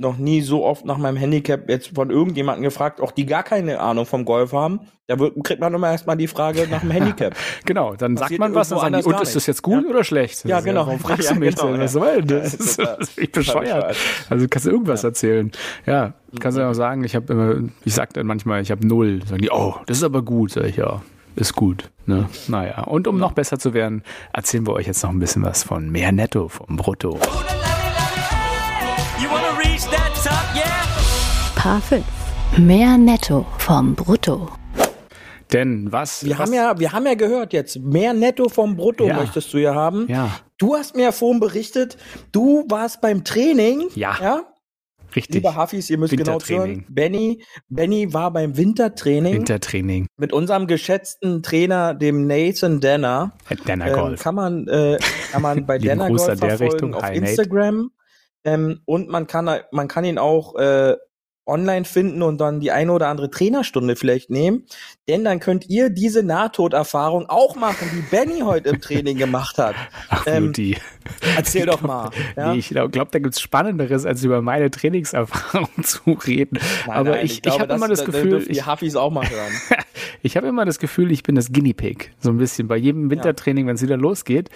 noch 0.00 0.16
nie 0.16 0.40
so 0.40 0.64
oft 0.64 0.84
nach 0.84 0.98
meinem 0.98 1.16
Handicap 1.16 1.68
jetzt 1.68 1.94
von 1.94 2.10
irgendjemandem 2.10 2.64
gefragt, 2.64 3.00
auch 3.00 3.12
die 3.12 3.26
gar 3.26 3.42
keine 3.42 3.78
Ahnung 3.80 4.06
vom 4.06 4.24
Golf 4.24 4.52
haben. 4.52 4.80
Da 5.06 5.18
wird, 5.18 5.34
kriegt 5.44 5.60
man 5.60 5.74
immer 5.74 5.90
erstmal 5.90 6.16
die 6.16 6.26
Frage 6.26 6.66
nach 6.70 6.80
dem 6.80 6.90
Handicap. 6.92 7.34
Genau, 7.66 7.94
dann 7.94 8.16
sagt 8.16 8.38
man 8.38 8.54
was, 8.54 8.70
dann 8.70 8.78
irgendwo 8.78 8.92
sagen 8.92 9.02
die, 9.02 9.14
und 9.16 9.22
ist 9.22 9.36
das 9.36 9.46
jetzt 9.46 9.62
gut 9.62 9.84
Ja. 9.84 9.90
oder 9.90 10.02
schlecht? 10.04 10.44
Ja, 10.44 10.58
ist 10.58 10.64
genau. 10.64 10.86
Warum 10.86 10.98
fragst 11.00 11.28
Ja, 11.28 11.34
du 11.34 11.40
mich 11.40 11.54
genau, 11.54 11.68
denn? 11.68 11.76
ja. 11.76 11.82
Was 11.84 11.92
soll 11.92 12.22
denn 12.22 12.36
Ja, 12.38 12.42
das? 12.42 12.56
das 12.56 12.76
Das 12.76 12.98
ist 13.00 13.08
ist 13.10 13.18
ich 13.18 13.32
bescheuert. 13.32 13.96
Also 14.30 14.46
kannst 14.48 14.66
du 14.66 14.70
irgendwas 14.70 15.04
erzählen. 15.04 15.52
Ja, 15.86 16.14
kannst 16.40 16.56
du 16.56 16.62
ja 16.62 16.70
auch 16.70 16.74
sagen, 16.74 17.04
ich 17.04 17.14
habe 17.14 17.32
immer, 17.32 17.68
ich 17.84 17.94
sag 17.94 18.12
dann 18.14 18.26
manchmal, 18.26 18.62
ich 18.62 18.70
habe 18.70 18.86
null. 18.86 19.20
Sagen 19.26 19.42
die, 19.42 19.50
oh, 19.50 19.74
das 19.86 19.98
ist 19.98 20.04
aber 20.04 20.22
gut. 20.22 20.52
Sag 20.52 20.64
ich, 20.64 20.76
ja, 20.76 21.02
ist 21.36 21.54
gut. 21.54 21.90
Ne? 22.06 22.28
Naja, 22.48 22.82
und 22.84 23.06
um 23.06 23.18
noch 23.18 23.32
besser 23.32 23.58
zu 23.58 23.74
werden, 23.74 24.02
erzählen 24.32 24.66
wir 24.66 24.72
euch 24.72 24.86
jetzt 24.86 25.02
noch 25.02 25.10
ein 25.10 25.18
bisschen 25.18 25.44
was 25.44 25.62
von 25.62 25.90
mehr 25.90 26.10
Netto 26.12 26.48
vom 26.48 26.76
Brutto. 26.76 27.18
Paar 31.60 31.82
5. 31.82 32.02
Mehr 32.56 32.96
Netto 32.96 33.44
vom 33.58 33.94
Brutto. 33.94 34.48
Denn 35.52 35.92
was? 35.92 36.24
Wir 36.24 36.38
was, 36.38 36.46
haben 36.46 36.54
ja, 36.54 36.78
wir 36.78 36.90
haben 36.92 37.04
ja 37.04 37.12
gehört 37.12 37.52
jetzt, 37.52 37.78
mehr 37.80 38.14
Netto 38.14 38.48
vom 38.48 38.76
Brutto 38.78 39.06
Ja. 39.06 39.16
möchtest 39.16 39.52
du 39.52 39.58
ja 39.58 39.74
haben. 39.74 40.06
Ja, 40.08 40.30
Du 40.56 40.74
hast 40.74 40.96
mir 40.96 41.02
ja 41.02 41.12
vorhin 41.12 41.38
berichtet, 41.38 41.98
du 42.32 42.64
warst 42.70 43.02
beim 43.02 43.24
Training. 43.24 43.88
Ja. 43.94 44.16
ja? 44.22 44.40
richtig. 45.14 45.34
Liebe 45.36 45.54
Hafis, 45.54 45.90
ihr 45.90 45.98
müsst 45.98 46.16
genau 46.16 46.38
zuhören. 46.38 46.86
Benny, 46.88 47.42
Benny 47.68 48.10
war 48.14 48.30
beim 48.32 48.56
Wintertraining 48.56 49.34
Wintertraining. 49.34 50.06
mit 50.16 50.32
unserem 50.32 50.66
geschätzten 50.66 51.42
Trainer, 51.42 51.92
dem 51.92 52.26
Nathan 52.26 52.80
Denner. 52.80 53.32
Denner 53.68 53.88
Ähm, 53.88 53.92
Golf. 53.92 54.22
kann 54.22 54.34
man, 54.34 54.66
äh, 54.66 54.96
kann 55.30 55.42
man 55.42 55.66
bei 55.66 55.76
Denner 55.76 56.08
Golf 56.08 56.24
verfolgen 56.24 56.62
Richtung. 56.64 56.94
auf 56.94 57.02
Hi. 57.02 57.16
Instagram. 57.18 57.90
Ähm, 58.44 58.80
und 58.86 59.10
man 59.10 59.26
kann, 59.26 59.50
man 59.72 59.88
kann 59.88 60.04
ihn 60.06 60.16
auch 60.16 60.54
äh, 60.56 60.96
online 61.50 61.84
finden 61.84 62.22
und 62.22 62.40
dann 62.40 62.60
die 62.60 62.70
eine 62.70 62.92
oder 62.92 63.08
andere 63.08 63.30
Trainerstunde 63.30 63.96
vielleicht 63.96 64.30
nehmen. 64.30 64.64
Denn 65.10 65.24
dann 65.24 65.40
könnt 65.40 65.68
ihr 65.68 65.90
diese 65.90 66.22
Nahtoderfahrung 66.22 67.26
auch 67.28 67.56
machen, 67.56 67.88
die 67.92 68.02
Benny 68.14 68.42
heute 68.42 68.68
im 68.68 68.80
Training 68.80 69.18
gemacht 69.18 69.58
hat. 69.58 69.74
Ach, 70.08 70.24
Ähm, 70.24 70.44
Beauty. 70.46 70.76
Erzähl 71.36 71.66
doch 71.66 71.80
mal. 71.80 72.10
Ja? 72.36 72.52
Nee, 72.52 72.60
ich 72.60 72.68
glaube, 72.68 72.90
glaub, 72.90 73.10
da 73.10 73.18
gibt's 73.18 73.40
Spannenderes, 73.40 74.06
als 74.06 74.22
über 74.22 74.40
meine 74.40 74.70
Trainingserfahrung 74.70 75.68
zu 75.82 76.12
reden. 76.12 76.60
Nein, 76.86 76.96
Aber 76.96 77.10
nein, 77.10 77.24
ich, 77.26 77.32
ich, 77.32 77.42
glaube, 77.42 77.62
habe 77.62 77.72
immer 77.74 77.88
das 77.88 77.98
da- 78.00 78.04
da 78.06 78.12
Gefühl, 78.12 78.30
dürfen 78.30 78.52
die 78.52 78.58
ich, 78.58 78.66
Hafis 78.66 78.94
auch 78.94 79.10
mal 79.10 79.28
hören. 79.28 79.50
ich 80.22 80.36
habe 80.36 80.46
immer 80.46 80.64
das 80.64 80.78
Gefühl, 80.78 81.10
ich 81.10 81.24
bin 81.24 81.34
das 81.34 81.50
Guinea 81.50 81.72
Pig. 81.72 82.12
So 82.20 82.30
ein 82.30 82.38
bisschen. 82.38 82.68
Bei 82.68 82.76
jedem 82.76 83.10
Wintertraining, 83.10 83.66
wenn 83.66 83.74
es 83.74 83.82
wieder 83.82 83.96
losgeht, 83.96 84.48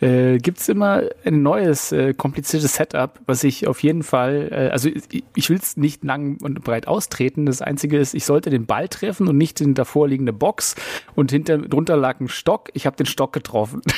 äh, 0.00 0.38
gibt's 0.38 0.68
immer 0.68 1.02
ein 1.24 1.42
neues, 1.44 1.92
äh, 1.92 2.14
kompliziertes 2.14 2.74
Setup, 2.74 3.20
was 3.26 3.44
ich 3.44 3.68
auf 3.68 3.80
jeden 3.84 4.02
Fall, 4.02 4.48
äh, 4.50 4.70
also 4.72 4.88
ich, 4.88 5.22
ich 5.36 5.50
will 5.50 5.58
es 5.58 5.76
nicht 5.76 6.02
lang 6.02 6.38
und 6.42 6.64
breit 6.64 6.88
austreten. 6.88 7.46
Das 7.46 7.62
Einzige 7.62 7.96
ist, 7.98 8.14
ich 8.14 8.24
sollte 8.24 8.50
den 8.50 8.66
Ball 8.66 8.88
treffen 8.88 9.28
und 9.28 9.36
nicht 9.38 9.60
in 9.60 9.74
davor 9.74 9.99
liegende 10.08 10.32
Box 10.32 10.74
und 11.14 11.30
hinter 11.30 11.58
drunter 11.58 11.96
lag 11.96 12.20
ein 12.20 12.28
Stock. 12.28 12.70
Ich 12.74 12.86
habe 12.86 12.96
den 12.96 13.06
Stock 13.06 13.32
getroffen. 13.32 13.82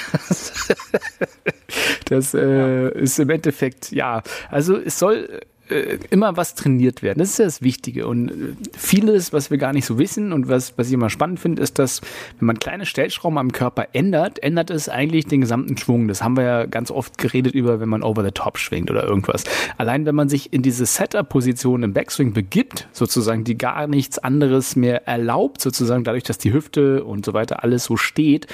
Das 2.05 2.35
äh, 2.35 2.91
ist 2.91 3.19
im 3.19 3.31
Endeffekt, 3.31 3.93
ja, 3.93 4.23
also 4.51 4.77
es 4.77 4.99
soll 4.99 5.41
äh, 5.73 5.99
immer 6.11 6.37
was 6.37 6.55
trainiert 6.55 7.03
werden. 7.03 7.19
Das 7.19 7.31
ist 7.31 7.39
ja 7.39 7.45
das 7.45 7.63
Wichtige. 7.63 8.07
Und 8.07 8.29
äh, 8.29 8.33
vieles, 8.77 9.33
was 9.33 9.51
wir 9.51 9.59
gar 9.59 9.73
nicht 9.73 9.87
so 9.87 9.99
wissen 9.99 10.33
und 10.33 10.49
was, 10.49 10.77
was 10.77 10.89
ich 10.89 10.93
immer 10.93 11.11
spannend 11.11 11.41
finde, 11.41 11.63
ist, 11.63 11.79
dass 11.79 12.01
wenn 12.39 12.47
man 12.47 12.59
kleine 12.59 12.87
Stellschrauben 12.87 13.39
am 13.39 13.53
Körper 13.53 13.89
ändert, 13.93 14.43
ändert 14.43 14.71
es 14.71 14.89
eigentlich 14.89 15.27
den 15.27 15.41
gesamten 15.41 15.77
Schwung. 15.77 16.09
Das 16.09 16.23
haben 16.23 16.37
wir 16.37 16.45
ja 16.45 16.67
ganz 16.67 16.91
oft 16.91 17.19
geredet 17.19 17.55
über, 17.55 17.81
wenn 17.81 17.89
man 17.89 18.03
over 18.03 18.23
the 18.23 18.31
top 18.31 18.59
schwingt 18.59 18.91
oder 18.91 19.05
irgendwas. 19.05 19.45
Allein 19.79 20.07
wenn 20.07 20.15
man 20.15 20.29
sich 20.29 20.53
in 20.53 20.63
diese 20.63 20.87
Setup-Position 20.87 21.83
im 21.83 21.93
Backswing 21.93 22.33
begibt, 22.33 22.89
sozusagen, 22.93 23.45
die 23.45 23.57
gar 23.57 23.87
nichts 23.87 24.19
anderes 24.19 24.77
mehr 24.77 25.07
erlaubt, 25.07 25.61
sozusagen 25.61 26.05
dadurch, 26.05 26.25
dass 26.25 26.39
die 26.39 26.53
Hüfte 26.53 27.05
und 27.05 27.25
so 27.25 27.35
weiter 27.35 27.63
alles 27.65 27.85
so 27.85 27.97
steht, 27.97 28.47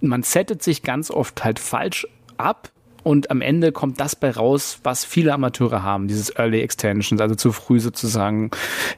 man 0.00 0.22
settet 0.22 0.62
sich 0.62 0.82
ganz 0.82 1.10
oft 1.10 1.44
halt 1.44 1.58
falsch 1.58 2.06
ab 2.36 2.70
und 3.08 3.30
am 3.30 3.40
Ende 3.40 3.72
kommt 3.72 4.00
das 4.00 4.14
bei 4.14 4.30
raus, 4.30 4.80
was 4.84 5.06
viele 5.06 5.32
Amateure 5.32 5.82
haben, 5.82 6.08
dieses 6.08 6.28
Early 6.36 6.60
Extensions, 6.60 7.20
also 7.22 7.34
zu 7.34 7.52
früh 7.52 7.80
sozusagen 7.80 8.50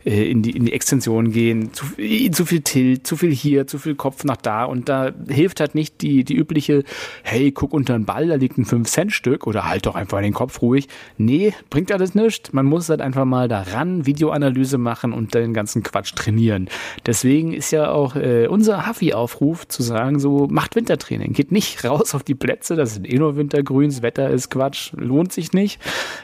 äh, 0.04 0.28
in, 0.28 0.42
die, 0.42 0.50
in 0.50 0.64
die 0.64 0.72
Extension 0.72 1.30
gehen, 1.30 1.72
zu, 1.72 1.86
viel- 1.86 2.30
zu 2.32 2.44
viel 2.44 2.60
Tilt, 2.62 3.06
zu 3.06 3.16
viel 3.16 3.32
hier, 3.32 3.68
zu 3.68 3.78
viel 3.78 3.94
Kopf 3.94 4.24
nach 4.24 4.36
da 4.36 4.64
und 4.64 4.88
da 4.88 5.12
hilft 5.28 5.60
halt 5.60 5.76
nicht 5.76 6.00
die, 6.02 6.24
die 6.24 6.34
übliche, 6.34 6.82
hey, 7.22 7.52
guck 7.52 7.72
unter 7.72 7.92
den 7.92 8.04
Ball, 8.04 8.26
da 8.26 8.34
liegt 8.34 8.58
ein 8.58 8.64
5-Cent-Stück 8.66 9.46
oder 9.46 9.68
halt 9.68 9.86
doch 9.86 9.94
einfach 9.94 10.20
den 10.20 10.34
Kopf 10.34 10.60
ruhig. 10.60 10.88
Nee, 11.16 11.54
bringt 11.70 11.92
alles 11.92 12.16
nichts. 12.16 12.52
Man 12.52 12.66
muss 12.66 12.88
halt 12.88 13.00
einfach 13.00 13.24
mal 13.24 13.46
daran 13.46 14.06
Videoanalyse 14.06 14.76
machen 14.78 15.12
und 15.12 15.34
den 15.34 15.54
ganzen 15.54 15.84
Quatsch 15.84 16.14
trainieren. 16.16 16.68
Deswegen 17.06 17.52
ist 17.52 17.70
ja 17.70 17.90
auch 17.92 18.16
äh, 18.16 18.48
unser 18.48 18.86
Haffi-Aufruf 18.86 19.68
zu 19.68 19.84
sagen, 19.84 20.18
so 20.18 20.48
macht 20.50 20.74
Wintertraining. 20.74 21.32
Geht 21.32 21.52
nicht 21.52 21.84
raus 21.84 22.14
auf 22.14 22.24
die 22.24 22.34
Plätze, 22.34 22.74
das 22.74 22.94
sind 22.94 23.08
eh 23.08 23.16
nur 23.18 23.36
Wintergrüns, 23.36 23.99
Wetter 24.02 24.30
ist 24.30 24.50
Quatsch, 24.50 24.92
lohnt 24.96 25.32
sich 25.32 25.52
nicht. 25.52 25.80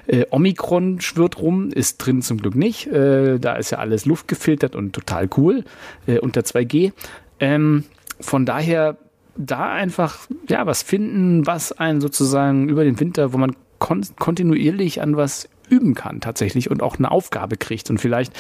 Äh, 0.07 0.25
Omikron 0.31 1.01
schwirrt 1.01 1.39
rum, 1.39 1.71
ist 1.71 1.99
drin 1.99 2.23
zum 2.23 2.39
Glück 2.39 2.55
nicht. 2.55 2.87
Äh, 2.87 3.39
da 3.39 3.57
ist 3.57 3.71
ja 3.71 3.79
alles 3.79 4.07
luftgefiltert 4.07 4.75
und 4.75 4.93
total 4.93 5.29
cool 5.37 5.65
äh, 6.07 6.19
unter 6.19 6.43
2G. 6.43 6.93
Ähm, 7.41 7.85
von 8.21 8.47
daher 8.47 8.97
da 9.37 9.73
einfach 9.73 10.27
ja 10.49 10.67
was 10.67 10.83
finden, 10.83 11.47
was 11.47 11.73
einen 11.73 12.01
sozusagen 12.01 12.69
über 12.69 12.85
den 12.85 12.99
Winter, 12.99 13.33
wo 13.33 13.39
man 13.39 13.55
kon 13.79 14.03
kontinuierlich 14.19 15.03
an 15.03 15.17
was 15.17 15.49
üben 15.69 15.95
kann 15.95 16.21
tatsächlich 16.21 16.71
und 16.71 16.83
auch 16.83 16.97
eine 16.97 17.11
Aufgabe 17.11 17.57
kriegt 17.57 17.91
und 17.91 17.99
vielleicht 17.99 18.33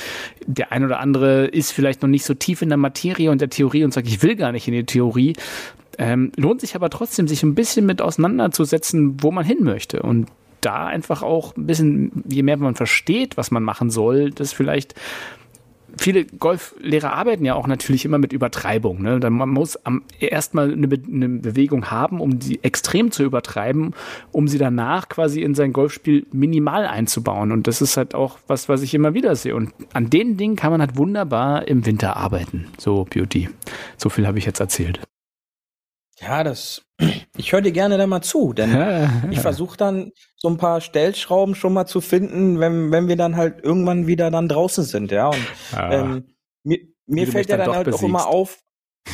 der 0.46 0.72
ein 0.72 0.84
oder 0.84 1.00
andere 1.00 1.46
ist 1.46 1.72
vielleicht 1.72 2.02
noch 2.02 2.08
nicht 2.08 2.24
so 2.24 2.34
tief 2.34 2.62
in 2.62 2.68
der 2.68 2.78
Materie 2.78 3.30
und 3.30 3.40
der 3.40 3.50
Theorie 3.50 3.84
und 3.84 3.92
sagt, 3.92 4.06
ich 4.06 4.22
will 4.22 4.36
gar 4.36 4.52
nicht 4.52 4.68
in 4.68 4.74
die 4.74 4.84
Theorie. 4.84 5.34
Ähm, 5.98 6.32
lohnt 6.36 6.60
sich 6.60 6.74
aber 6.74 6.90
trotzdem, 6.90 7.28
sich 7.28 7.42
ein 7.42 7.54
bisschen 7.54 7.86
mit 7.86 8.02
auseinanderzusetzen, 8.02 9.22
wo 9.22 9.30
man 9.30 9.44
hin 9.44 9.62
möchte 9.62 10.02
und 10.02 10.26
da 10.60 10.86
einfach 10.86 11.22
auch 11.22 11.56
ein 11.56 11.66
bisschen, 11.66 12.24
je 12.28 12.42
mehr 12.42 12.56
man 12.56 12.74
versteht, 12.74 13.36
was 13.36 13.50
man 13.50 13.62
machen 13.62 13.90
soll, 13.90 14.30
das 14.30 14.52
vielleicht 14.52 14.94
viele 15.98 16.24
Golflehrer 16.24 17.12
arbeiten 17.12 17.44
ja 17.44 17.54
auch 17.54 17.66
natürlich 17.66 18.04
immer 18.04 18.18
mit 18.18 18.32
Übertreibung. 18.32 19.02
Ne? 19.02 19.18
Man 19.30 19.48
muss 19.48 19.78
erstmal 20.20 20.72
eine, 20.72 20.88
Be 20.88 21.00
eine 21.10 21.28
Bewegung 21.28 21.90
haben, 21.90 22.20
um 22.20 22.38
die 22.38 22.62
extrem 22.62 23.10
zu 23.10 23.22
übertreiben, 23.22 23.94
um 24.32 24.48
sie 24.48 24.58
danach 24.58 25.08
quasi 25.08 25.42
in 25.42 25.54
sein 25.54 25.72
Golfspiel 25.72 26.26
minimal 26.32 26.86
einzubauen. 26.86 27.52
Und 27.52 27.66
das 27.66 27.80
ist 27.80 27.96
halt 27.96 28.14
auch 28.14 28.38
was, 28.46 28.68
was 28.68 28.82
ich 28.82 28.94
immer 28.94 29.14
wieder 29.14 29.36
sehe. 29.36 29.54
Und 29.54 29.72
an 29.92 30.10
den 30.10 30.36
Dingen 30.36 30.56
kann 30.56 30.70
man 30.70 30.80
halt 30.80 30.96
wunderbar 30.96 31.66
im 31.66 31.86
Winter 31.86 32.16
arbeiten. 32.16 32.66
So 32.78 33.06
Beauty. 33.08 33.48
So 33.96 34.08
viel 34.08 34.26
habe 34.26 34.38
ich 34.38 34.44
jetzt 34.44 34.60
erzählt. 34.60 35.00
Ja, 36.20 36.44
das. 36.44 36.82
Ich 37.38 37.52
höre 37.52 37.60
dir 37.60 37.72
gerne 37.72 37.98
da 37.98 38.06
mal 38.06 38.22
zu, 38.22 38.54
denn 38.54 38.70
ich 39.30 39.40
versuche 39.40 39.76
dann 39.76 40.12
so 40.36 40.48
ein 40.48 40.56
paar 40.56 40.80
Stellschrauben 40.80 41.54
schon 41.54 41.74
mal 41.74 41.84
zu 41.84 42.00
finden, 42.00 42.58
wenn, 42.60 42.90
wenn 42.90 43.08
wir 43.08 43.16
dann 43.16 43.36
halt 43.36 43.62
irgendwann 43.62 44.06
wieder 44.06 44.30
dann 44.30 44.48
draußen 44.48 44.84
sind, 44.84 45.12
ja. 45.12 45.28
Und 45.28 45.46
Ah. 45.74 45.92
ähm, 45.92 46.24
mir, 46.64 46.78
mir 47.06 47.26
fällt 47.26 47.50
ja 47.50 47.58
dann 47.58 47.66
dann 47.66 47.76
halt 47.76 47.88
auch 47.92 48.02
immer 48.02 48.20
besiegst. 48.20 48.34
auf, 48.34 48.58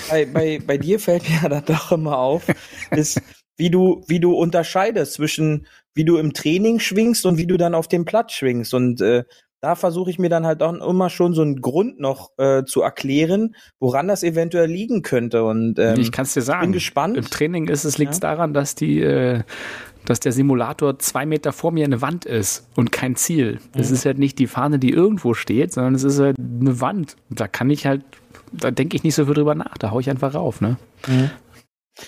bei, 0.09 0.25
bei, 0.27 0.61
bei 0.65 0.79
dir 0.79 1.01
fällt 1.01 1.25
mir 1.29 1.41
ja 1.43 1.49
dann 1.49 1.65
doch 1.65 1.91
immer 1.91 2.17
auf, 2.19 2.45
ist, 2.93 3.21
wie 3.57 3.71
du, 3.71 4.05
wie 4.07 4.21
du 4.21 4.35
unterscheidest 4.37 5.15
zwischen, 5.15 5.67
wie 5.95 6.05
du 6.05 6.17
im 6.19 6.33
Training 6.33 6.79
schwingst 6.79 7.27
und 7.27 7.39
wie 7.39 7.47
du 7.49 7.57
dann 7.57 7.75
auf 7.75 7.89
dem 7.89 8.05
Platz 8.05 8.33
schwingst. 8.35 8.73
Und 8.73 9.01
äh, 9.01 9.25
da 9.63 9.77
versuche 9.77 10.11
ich 10.11 10.19
mir 10.19 10.29
dann 10.29 10.45
halt 10.45 10.61
auch 10.61 10.75
immer 10.75 11.09
schon 11.09 11.35
so 11.35 11.43
einen 11.43 11.61
Grund 11.61 12.01
noch 12.01 12.33
äh, 12.37 12.65
zu 12.65 12.83
erklären, 12.83 13.55
woran 13.79 14.09
das 14.09 14.25
eventuell 14.25 14.69
liegen 14.69 15.03
könnte. 15.03 15.45
Und 15.45 15.79
ähm, 15.79 16.01
ich 16.01 16.11
kann 16.11 16.25
es 16.25 16.35
dir 16.35 16.43
sagen. 16.43 16.63
bin 16.63 16.73
gespannt. 16.73 17.17
Im 17.17 17.25
Training 17.25 17.69
ist 17.69 17.85
es 17.85 17.97
liegt 17.97 18.15
Ja. 18.15 18.21
daran, 18.21 18.55
dass 18.55 18.75
die, 18.75 19.01
äh, 19.01 19.43
dass 20.05 20.19
der 20.19 20.33
Simulator 20.33 20.99
zwei 20.99 21.27
Meter 21.27 21.53
vor 21.53 21.71
mir 21.71 21.85
eine 21.85 22.03
Wand 22.03 22.25
ist 22.25 22.67
und 22.75 22.91
kein 22.91 23.15
Ziel. 23.15 23.61
Es 23.73 23.93
ist 23.93 24.05
halt 24.05 24.19
nicht 24.19 24.41
die 24.41 24.49
Fahne, 24.49 24.81
die 24.81 24.91
irgendwo 24.91 25.33
steht, 25.33 25.73
sondern 25.73 25.95
es 25.95 26.03
ist 26.03 26.19
halt 26.19 26.37
eine 26.39 26.81
Wand. 26.81 27.15
Da 27.31 27.47
kann 27.47 27.71
ich 27.71 27.87
halt, 27.87 28.03
da 28.51 28.73
denke 28.73 28.97
ich 28.97 29.05
nicht 29.05 29.15
so 29.15 29.27
viel 29.27 29.35
drüber 29.35 29.55
nach. 29.55 29.79
Da 29.79 29.93
hau 29.93 30.01
ich 30.01 30.11
einfach 30.11 30.35
rauf, 30.35 30.61
ne? 30.61 30.77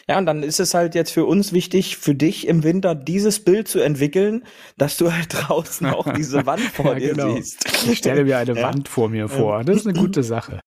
Ja, 0.08 0.18
und 0.18 0.26
dann 0.26 0.42
ist 0.42 0.60
es 0.60 0.74
halt 0.74 0.94
jetzt 0.94 1.10
für 1.12 1.26
uns 1.26 1.52
wichtig, 1.52 1.96
für 1.98 2.14
dich 2.14 2.46
im 2.46 2.62
Winter 2.64 2.94
dieses 2.94 3.44
Bild 3.44 3.68
zu 3.68 3.80
entwickeln, 3.80 4.44
dass 4.76 4.96
du 4.96 5.12
halt 5.12 5.28
draußen 5.30 5.86
auch 5.88 6.12
diese 6.12 6.46
Wand 6.46 6.70
vor 6.72 6.94
Ja, 6.94 6.94
dir 6.96 7.14
genau. 7.14 7.34
siehst. 7.36 7.66
Ich 7.84 7.98
stelle 7.98 8.24
mir 8.24 8.38
eine 8.38 8.54
Ja. 8.56 8.62
Wand 8.62 8.88
vor 8.88 9.08
mir 9.08 9.28
vor. 9.28 9.62
Das 9.64 9.76
ist 9.76 9.86
eine 9.86 9.98
gute 9.98 10.22
Sache. 10.22 10.60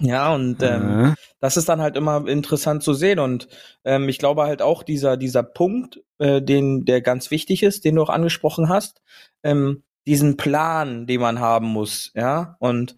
Ja, 0.00 0.32
und 0.34 0.62
ähm, 0.62 0.96
Äh, 1.12 1.14
das 1.40 1.56
ist 1.56 1.68
dann 1.68 1.80
halt 1.80 1.96
immer 1.96 2.26
interessant 2.28 2.82
zu 2.84 2.94
sehen. 2.94 3.18
Und 3.18 3.48
ähm, 3.84 4.08
ich 4.08 4.18
glaube 4.18 4.44
halt 4.44 4.62
auch 4.62 4.82
dieser, 4.84 5.16
dieser 5.16 5.42
Punkt, 5.42 6.00
äh, 6.18 6.40
den, 6.40 6.84
der 6.84 7.00
ganz 7.02 7.30
wichtig 7.32 7.62
ist, 7.64 7.84
den 7.84 7.96
du 7.96 8.02
auch 8.02 8.08
angesprochen 8.10 8.68
hast, 8.68 9.02
ähm, 9.42 9.82
diesen 10.06 10.36
Plan, 10.36 11.06
den 11.06 11.20
man 11.20 11.40
haben 11.40 11.66
muss, 11.66 12.12
ja. 12.14 12.56
Und 12.60 12.96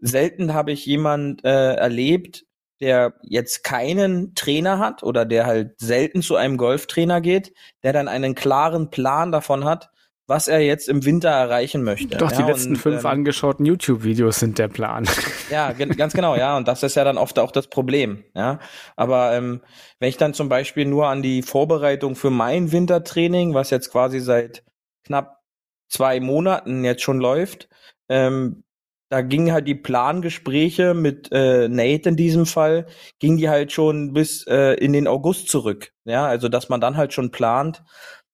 selten 0.00 0.52
habe 0.52 0.72
ich 0.72 0.84
jemand 0.84 1.44
äh, 1.44 1.74
erlebt, 1.74 2.44
der 2.82 3.14
jetzt 3.22 3.62
keinen 3.62 4.34
Trainer 4.34 4.80
hat 4.80 5.04
oder 5.04 5.24
der 5.24 5.46
halt 5.46 5.80
selten 5.80 6.20
zu 6.20 6.34
einem 6.34 6.56
Golftrainer 6.56 7.20
geht, 7.20 7.54
der 7.84 7.92
dann 7.92 8.08
einen 8.08 8.34
klaren 8.34 8.90
Plan 8.90 9.30
davon 9.30 9.64
hat, 9.64 9.90
was 10.26 10.48
er 10.48 10.60
jetzt 10.60 10.88
im 10.88 11.04
Winter 11.04 11.28
erreichen 11.28 11.84
möchte. 11.84 12.16
Doch, 12.16 12.32
die 12.32 12.40
ja, 12.40 12.46
letzten 12.48 12.70
und, 12.70 12.78
fünf 12.78 13.04
ähm, 13.04 13.06
angeschauten 13.06 13.64
YouTube-Videos 13.66 14.40
sind 14.40 14.58
der 14.58 14.66
Plan. 14.66 15.08
ja, 15.50 15.72
ganz 15.72 16.12
genau, 16.12 16.34
ja. 16.34 16.56
Und 16.56 16.66
das 16.66 16.82
ist 16.82 16.96
ja 16.96 17.04
dann 17.04 17.18
oft 17.18 17.38
auch 17.38 17.52
das 17.52 17.68
Problem, 17.68 18.24
ja. 18.34 18.58
Aber 18.96 19.32
ähm, 19.32 19.60
wenn 20.00 20.08
ich 20.08 20.16
dann 20.16 20.34
zum 20.34 20.48
Beispiel 20.48 20.84
nur 20.84 21.06
an 21.06 21.22
die 21.22 21.42
Vorbereitung 21.42 22.16
für 22.16 22.30
mein 22.30 22.72
Wintertraining, 22.72 23.54
was 23.54 23.70
jetzt 23.70 23.92
quasi 23.92 24.18
seit 24.18 24.64
knapp 25.04 25.40
zwei 25.88 26.18
Monaten 26.18 26.84
jetzt 26.84 27.02
schon 27.02 27.20
läuft, 27.20 27.68
ähm, 28.08 28.64
da 29.12 29.20
gingen 29.20 29.52
halt 29.52 29.68
die 29.68 29.74
Plangespräche 29.74 30.94
mit 30.94 31.28
äh, 31.32 31.68
Nate 31.68 32.08
in 32.08 32.16
diesem 32.16 32.46
Fall, 32.46 32.86
gingen 33.18 33.36
die 33.36 33.50
halt 33.50 33.70
schon 33.70 34.14
bis 34.14 34.46
äh, 34.46 34.72
in 34.76 34.94
den 34.94 35.06
August 35.06 35.50
zurück. 35.50 35.92
Ja, 36.06 36.24
also 36.24 36.48
dass 36.48 36.70
man 36.70 36.80
dann 36.80 36.96
halt 36.96 37.12
schon 37.12 37.30
plant, 37.30 37.82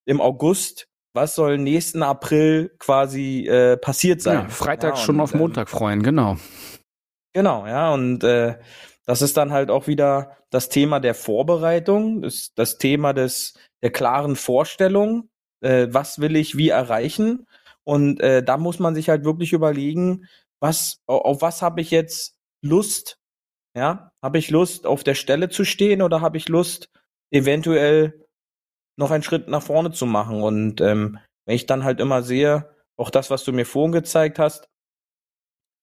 im 0.05 0.21
August, 0.21 0.87
was 1.15 1.35
soll 1.35 1.59
nächsten 1.59 2.05
April 2.05 2.77
quasi 2.79 3.45
äh, 3.49 3.77
passiert 3.77 4.23
sein. 4.23 4.43
Ja, 4.43 4.49
Freitag 4.51 4.95
ja, 4.95 5.03
schon 5.03 5.19
auf 5.19 5.35
Montag 5.35 5.69
freuen, 5.69 6.05
genau. 6.05 6.37
Genau, 7.33 7.67
ja, 7.67 7.93
und 7.93 8.23
äh, 8.23 8.55
das 9.05 9.21
ist 9.21 9.37
dann 9.37 9.51
halt 9.51 9.73
auch 9.73 9.89
wieder 9.89 10.37
das 10.51 10.69
Thema 10.69 11.01
der 11.01 11.15
Vorbereitung, 11.15 12.23
das, 12.23 12.53
das 12.55 12.79
Thema 12.79 13.13
des 13.13 13.55
der 13.83 13.91
klaren 13.91 14.37
Vorstellung, 14.37 15.29
äh, 15.61 15.89
was 15.91 16.21
will 16.21 16.37
ich 16.37 16.57
wie 16.57 16.69
erreichen 16.69 17.47
und 17.83 18.21
äh, 18.21 18.45
da 18.45 18.59
muss 18.59 18.79
man 18.79 18.95
sich 18.95 19.09
halt 19.09 19.25
wirklich 19.25 19.53
überlegen, 19.53 20.27
was 20.61 20.99
au- 21.07 21.19
auf 21.19 21.43
was 21.43 21.63
habe 21.63 21.81
ich 21.81 21.91
jetzt 21.91 22.37
Lust, 22.63 23.19
ja, 23.77 24.11
habe 24.23 24.39
ich 24.39 24.51
Lust 24.51 24.87
auf 24.87 25.05
der 25.05 25.15
Stelle 25.15 25.49
zu 25.51 25.65
stehen 25.65 26.03
oder 26.03 26.21
habe 26.21 26.37
ich 26.37 26.49
Lust 26.49 26.91
eventuell 27.33 28.27
noch 28.99 29.11
einen 29.11 29.23
Schritt 29.23 29.49
nach 29.49 29.63
vorne 29.63 29.93
zu 29.93 30.07
machen? 30.07 30.43
Und 30.43 30.81
ähm, 30.81 31.19
wenn 31.47 31.57
ich 31.57 31.67
dann 31.67 31.85
halt 31.85 32.01
immer 32.01 32.23
sehe, 32.23 32.75
auch 32.99 33.11
das, 33.11 33.31
was 33.31 33.45
du 33.45 33.53
mir 33.53 33.67
vorhin 33.67 33.93
gezeigt 33.93 34.39
hast, 34.39 34.69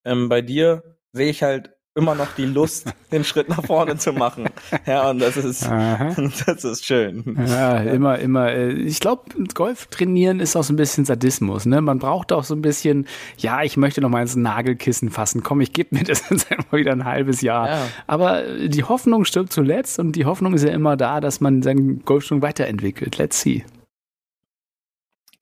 ähm, 0.04 0.28
bei 0.28 0.42
dir 0.42 0.96
sehe 1.12 1.30
ich 1.30 1.42
halt 1.42 1.75
immer 1.96 2.14
noch 2.14 2.28
die 2.36 2.44
Lust, 2.44 2.92
den 3.12 3.24
Schritt 3.24 3.48
nach 3.48 3.64
vorne 3.64 3.96
zu 3.96 4.12
machen. 4.12 4.48
Ja, 4.86 5.10
und 5.10 5.18
das 5.18 5.36
ist, 5.36 5.66
Aha. 5.66 6.14
das 6.46 6.62
ist 6.64 6.84
schön. 6.84 7.36
Ja, 7.48 7.78
immer, 7.78 8.18
immer. 8.18 8.52
äh, 8.52 8.72
Ich 8.72 9.00
glaube, 9.00 9.22
Golf 9.54 9.86
trainieren 9.86 10.38
ist 10.40 10.54
auch 10.56 10.62
so 10.62 10.72
ein 10.72 10.76
bisschen 10.76 11.04
Sadismus. 11.04 11.66
Ne? 11.66 11.80
Man 11.80 11.98
braucht 11.98 12.32
auch 12.32 12.44
so 12.44 12.54
ein 12.54 12.62
bisschen, 12.62 13.06
ja, 13.38 13.62
ich 13.62 13.76
möchte 13.76 14.00
noch 14.02 14.10
mal 14.10 14.20
ins 14.22 14.36
Nagelkissen 14.36 15.10
fassen. 15.10 15.42
Komm, 15.42 15.60
ich 15.60 15.72
gebe 15.72 15.96
mir 15.96 16.04
das 16.04 16.22
jetzt 16.30 16.50
einmal 16.52 16.80
wieder 16.80 16.92
ein 16.92 17.04
halbes 17.04 17.40
Jahr. 17.40 17.68
Ja. 17.68 17.78
Aber 18.06 18.42
die 18.68 18.84
Hoffnung 18.84 19.24
stirbt 19.24 19.52
zuletzt 19.52 19.98
und 19.98 20.12
die 20.12 20.26
Hoffnung 20.26 20.54
ist 20.54 20.64
ja 20.64 20.70
immer 20.70 20.96
da, 20.96 21.20
dass 21.20 21.40
man 21.40 21.62
seinen 21.62 22.04
Golfschwung 22.04 22.42
weiterentwickelt. 22.42 23.16
Let's 23.18 23.40
see. 23.40 23.64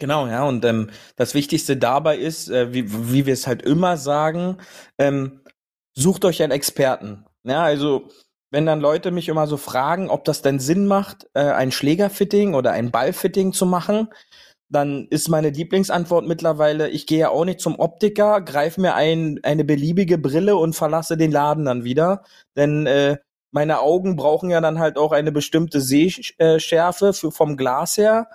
Genau, 0.01 0.27
ja, 0.27 0.43
und 0.45 0.65
ähm, 0.65 0.91
das 1.17 1.35
Wichtigste 1.35 1.77
dabei 1.77 2.19
ist, 2.19 2.51
äh, 2.51 2.73
wie, 2.75 2.85
wie 3.13 3.27
wir 3.27 3.33
es 3.33 3.47
halt 3.47 3.63
immer 3.63 3.97
sagen, 3.97 4.57
ähm, 4.99 5.41
sucht 5.95 6.25
euch 6.25 6.43
einen 6.43 6.53
Experten. 6.53 7.25
Ja, 7.45 7.63
also 7.63 8.09
wenn 8.51 8.67
dann 8.67 8.81
Leute 8.81 9.11
mich 9.11 9.29
immer 9.29 9.47
so 9.47 9.57
fragen, 9.57 10.11
ob 10.11 10.25
das 10.25 10.43
denn 10.43 10.61
Sinn 10.61 10.87
macht, 10.87 11.27
äh, 11.35 11.41
ein 11.41 11.73
Schlägerfitting 11.73 12.55
oder 12.55 12.73
ein 12.73 12.91
Ballfitting 12.91 13.53
zu 13.53 13.67
machen, 13.67 14.09
dann 14.69 15.07
ist 15.11 15.29
meine 15.29 15.51
Lieblingsantwort 15.51 16.27
mittlerweile, 16.27 16.89
ich 16.89 17.07
gehe 17.07 17.19
ja 17.21 17.29
auch 17.31 17.45
nicht 17.45 17.61
zum 17.61 17.79
Optiker, 17.79 18.41
greife 18.41 18.81
mir 18.81 18.95
ein, 18.95 19.41
eine 19.43 19.65
beliebige 19.65 20.19
Brille 20.19 20.57
und 20.57 20.75
verlasse 20.75 21.17
den 21.17 21.31
Laden 21.31 21.65
dann 21.65 21.85
wieder. 21.85 22.25
Denn 22.57 22.87
äh, 22.87 23.19
meine 23.53 23.81
Augen 23.81 24.17
brauchen 24.17 24.51
ja 24.51 24.61
dann 24.61 24.79
halt 24.79 24.99
auch 24.99 25.13
eine 25.13 25.33
bestimmte 25.33 25.81
Sehschärfe 25.81 27.13
für, 27.13 27.31
vom 27.31 27.57
Glas 27.57 27.97
her, 27.97 28.29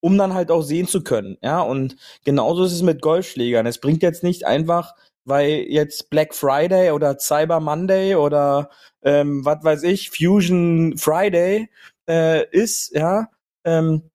um 0.00 0.18
dann 0.18 0.34
halt 0.34 0.50
auch 0.50 0.62
sehen 0.62 0.88
zu 0.88 1.02
können. 1.04 1.36
Ja, 1.42 1.60
und 1.60 1.96
genauso 2.24 2.64
ist 2.64 2.72
es 2.72 2.82
mit 2.82 3.02
Golfschlägern. 3.02 3.66
Es 3.66 3.78
bringt 3.78 4.02
jetzt 4.02 4.24
nicht 4.24 4.46
einfach, 4.46 4.94
weil 5.24 5.66
jetzt 5.68 6.10
Black 6.10 6.34
Friday 6.34 6.90
oder 6.90 7.18
Cyber 7.18 7.60
Monday 7.60 8.14
oder 8.14 8.70
ähm, 9.02 9.44
was 9.44 9.62
weiß 9.62 9.82
ich, 9.84 10.10
Fusion 10.10 10.96
Friday 10.96 11.68
äh, 12.08 12.48
ist, 12.50 12.94
ja, 12.94 13.28
ähm, 13.64 14.10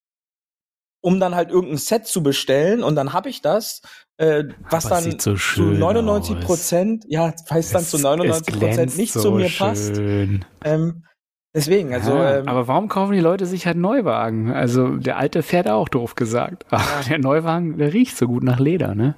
um 1.02 1.20
dann 1.20 1.36
halt 1.36 1.52
irgendein 1.52 1.78
Set 1.78 2.08
zu 2.08 2.24
bestellen 2.24 2.84
und 2.84 2.96
dann 2.96 3.14
habe 3.14 3.30
ich 3.30 3.42
das, 3.42 3.82
äh, 4.18 4.46
was 4.70 4.88
Aber 4.88 4.96
dann 4.96 5.12
so 5.12 5.18
zu 5.18 5.38
schön 5.38 5.78
99 5.80 6.38
aus. 6.38 6.44
Prozent, 6.44 7.06
ja, 7.08 7.34
was 7.50 7.70
dann 7.70 7.84
zu 7.84 8.00
99 8.00 8.60
Prozent 8.60 8.98
nicht 8.98 9.14
so 9.14 9.22
zu 9.22 9.32
mir 9.32 9.50
passt. 9.50 9.96
schön. 9.96 10.46
Ähm, 10.64 11.04
deswegen, 11.56 11.94
also 11.94 12.16
ja, 12.16 12.38
ähm, 12.40 12.48
aber 12.48 12.68
warum 12.68 12.88
kaufen 12.88 13.14
die 13.14 13.20
Leute 13.20 13.46
sich 13.48 13.66
halt 13.66 13.78
Neuwagen? 13.78 14.52
Also 14.52 14.98
der 14.98 15.18
alte 15.18 15.42
fährt 15.42 15.68
auch 15.68 15.90
doof 15.90 16.14
gesagt. 16.16 16.66
Aber 16.70 16.84
der 17.10 17.18
Neuwagen, 17.18 17.78
der 17.78 17.94
riecht 17.94 18.16
so 18.18 18.28
gut 18.28 18.44
nach 18.44 18.60
Leder, 18.60 18.94
ne? 18.94 19.16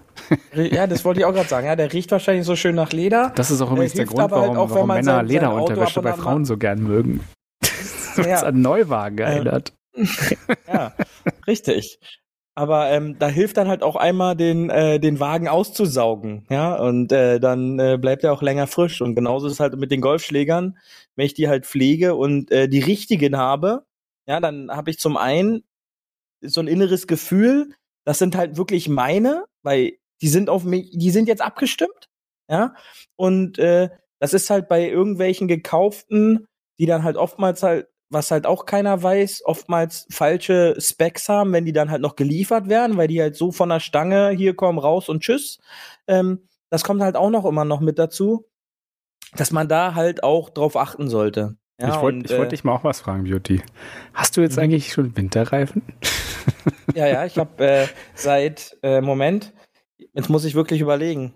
ja, 0.54 0.88
das 0.88 1.04
wollte 1.04 1.20
ich 1.20 1.26
auch 1.26 1.34
gerade 1.34 1.50
sagen. 1.50 1.68
Ja, 1.68 1.76
der 1.76 1.92
riecht 1.92 2.12
wahrscheinlich 2.12 2.46
so 2.46 2.56
schön 2.56 2.76
nach 2.76 2.92
Leder. 2.94 3.32
Das 3.36 3.52
ist 3.52 3.62
auch 3.62 3.72
übrigens 3.72 3.94
der 3.94 4.04
hilft 4.06 4.16
Grund, 4.16 4.32
halt 4.32 4.32
warum, 4.32 4.58
auch, 4.58 4.70
wenn 4.70 4.76
warum 4.76 4.88
Männer 4.88 5.04
sein- 5.04 5.26
Lederunterwäsche 5.28 6.02
bei 6.02 6.14
Frauen 6.14 6.46
so 6.46 6.58
gern 6.58 6.82
mögen. 6.84 7.20
Weil 8.16 8.26
es 8.26 8.42
Ja. 8.42 8.48
an 8.48 8.62
Neuwagen 8.62 9.18
erinnert. 9.20 9.74
Ja, 10.68 10.94
richtig. 11.48 12.00
Aber 12.56 12.90
ähm, 12.90 13.18
da 13.20 13.28
hilft 13.28 13.58
dann 13.58 13.68
halt 13.68 13.84
auch 13.84 13.96
einmal 13.96 14.36
den 14.36 14.70
äh, 14.72 15.00
den 15.00 15.20
Wagen 15.20 15.48
auszusaugen, 15.48 16.46
ja, 16.50 16.74
und 16.76 17.12
äh, 17.12 17.40
dann 17.40 17.78
äh, 17.80 17.98
bleibt 18.02 18.24
er 18.24 18.34
auch 18.34 18.42
länger 18.42 18.66
frisch. 18.68 19.00
Und 19.02 19.14
genauso 19.16 19.46
ist 19.48 19.54
es 19.54 19.60
halt 19.60 19.78
mit 19.78 19.92
den 19.92 20.02
Golfschlägern, 20.02 20.78
wenn 21.18 21.26
ich 21.26 21.34
die 21.34 21.50
halt 21.50 21.66
pflege 21.66 22.16
und 22.16 22.52
äh, 22.52 22.70
die 22.70 22.80
richtigen 22.80 23.36
habe, 23.38 23.86
ja, 24.26 24.40
dann 24.40 24.72
habe 24.72 24.90
ich 24.90 25.00
zum 25.00 25.18
einen 25.18 25.64
so 26.42 26.62
ein 26.62 26.68
inneres 26.68 27.08
Gefühl, 27.08 27.74
das 28.06 28.20
sind 28.20 28.38
halt 28.38 28.56
wirklich 28.56 28.88
meine, 28.88 29.46
weil 29.64 29.98
die 30.22 30.30
sind 30.30 30.50
auf 30.50 30.64
mich, 30.64 30.92
die 30.94 31.12
sind 31.12 31.28
jetzt 31.28 31.42
abgestimmt, 31.42 32.10
ja, 32.50 32.74
und 33.18 33.60
äh, 33.60 33.90
das 34.20 34.34
ist 34.34 34.50
halt 34.50 34.70
bei 34.70 34.88
irgendwelchen 34.90 35.50
gekauften, 35.50 36.48
die 36.80 36.86
dann 36.86 37.04
halt 37.04 37.18
oftmals 37.18 37.64
halt 37.64 37.88
was 38.10 38.32
halt 38.32 38.46
auch 38.46 38.66
keiner 38.66 39.02
weiß, 39.02 39.44
oftmals 39.46 40.08
falsche 40.10 40.76
Specs 40.80 41.28
haben, 41.28 41.52
wenn 41.54 41.66
die 41.66 41.74
dann 41.74 41.92
halt 41.92 42.02
noch 42.02 42.16
geliefert 42.16 42.70
werden, 42.70 42.98
weil 42.98 43.08
die 43.08 43.22
halt 43.22 43.36
so 43.36 43.52
von 43.52 43.70
der 43.70 43.80
Stange 43.80 44.30
hier 44.30 44.56
kommen, 44.56 44.80
raus 44.80 45.10
und 45.10 45.22
tschüss. 45.24 45.60
Ähm, 46.08 46.48
das 46.70 46.84
kommt 46.84 47.02
halt 47.02 47.16
auch 47.16 47.30
noch 47.30 47.46
immer 47.46 47.66
noch 47.66 47.82
mit 47.82 48.00
dazu, 48.00 48.46
dass 49.36 49.52
man 49.52 49.68
da 49.68 49.96
halt 49.96 50.24
auch 50.24 50.50
drauf 50.50 50.76
achten 50.78 51.08
sollte. 51.10 51.58
Ja, 51.80 51.90
ich 51.90 52.02
wollte 52.02 52.30
wollt 52.38 52.48
äh, 52.48 52.50
dich 52.50 52.64
mal 52.64 52.74
auch 52.74 52.84
was 52.84 53.02
fragen, 53.02 53.26
Beauty. 53.26 53.62
Hast 54.14 54.36
du 54.36 54.42
jetzt 54.42 54.58
Mhm. 54.58 54.64
eigentlich 54.64 54.92
schon 54.94 55.16
Winterreifen? 55.16 55.84
Ja, 56.96 57.06
ja, 57.08 57.26
ich 57.26 57.38
habe 57.38 57.64
äh, 57.64 57.88
seit, 58.16 58.78
äh, 58.82 59.02
Moment, 59.02 59.54
jetzt 60.14 60.30
muss 60.30 60.46
ich 60.46 60.56
wirklich 60.56 60.82
überlegen. 60.82 61.34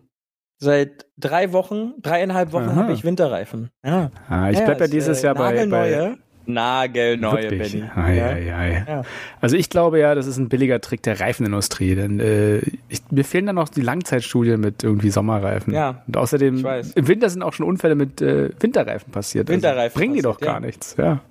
Seit 0.57 1.07
drei 1.17 1.53
Wochen, 1.53 1.93
dreieinhalb 2.01 2.51
Wochen 2.53 2.75
habe 2.75 2.93
ich 2.93 3.03
Winterreifen. 3.03 3.69
Ja. 3.85 4.11
Ah, 4.29 4.49
ich 4.51 4.63
bleib 4.63 4.79
ja 4.79 4.87
dieses 4.87 5.21
äh, 5.21 5.25
Jahr 5.25 5.35
bei, 5.35 5.65
bei 5.67 6.17
nagelneue, 6.45 7.51
Wirklich? 7.51 7.73
Benny. 7.73 7.89
Ei, 7.95 8.15
ja. 8.17 8.25
ei, 8.27 8.55
ei. 8.55 8.85
Ja. 8.87 9.01
Also 9.39 9.55
ich 9.55 9.69
glaube 9.69 9.99
ja, 9.99 10.15
das 10.15 10.27
ist 10.27 10.37
ein 10.37 10.49
billiger 10.49 10.81
Trick 10.81 11.03
der 11.03 11.19
Reifenindustrie, 11.19 11.95
denn 11.95 12.19
äh, 12.19 12.59
ich, 12.89 13.01
mir 13.09 13.23
fehlen 13.23 13.45
dann 13.45 13.55
noch 13.55 13.69
die 13.69 13.81
Langzeitstudien 13.81 14.59
mit 14.59 14.83
irgendwie 14.83 15.09
Sommerreifen. 15.09 15.73
Ja, 15.73 16.03
Und 16.07 16.17
außerdem 16.17 16.57
ich 16.57 16.63
weiß. 16.63 16.91
im 16.93 17.07
Winter 17.07 17.29
sind 17.29 17.43
auch 17.43 17.53
schon 17.53 17.65
Unfälle 17.65 17.95
mit 17.95 18.21
äh, 18.21 18.49
Winterreifen 18.59 19.11
passiert. 19.11 19.49
Winterreifen 19.49 19.79
also 19.81 19.99
bringen 19.99 20.13
die 20.15 20.21
doch 20.21 20.39
gar 20.39 20.55
ja. 20.55 20.59
nichts. 20.59 20.95
Ja. 20.97 21.21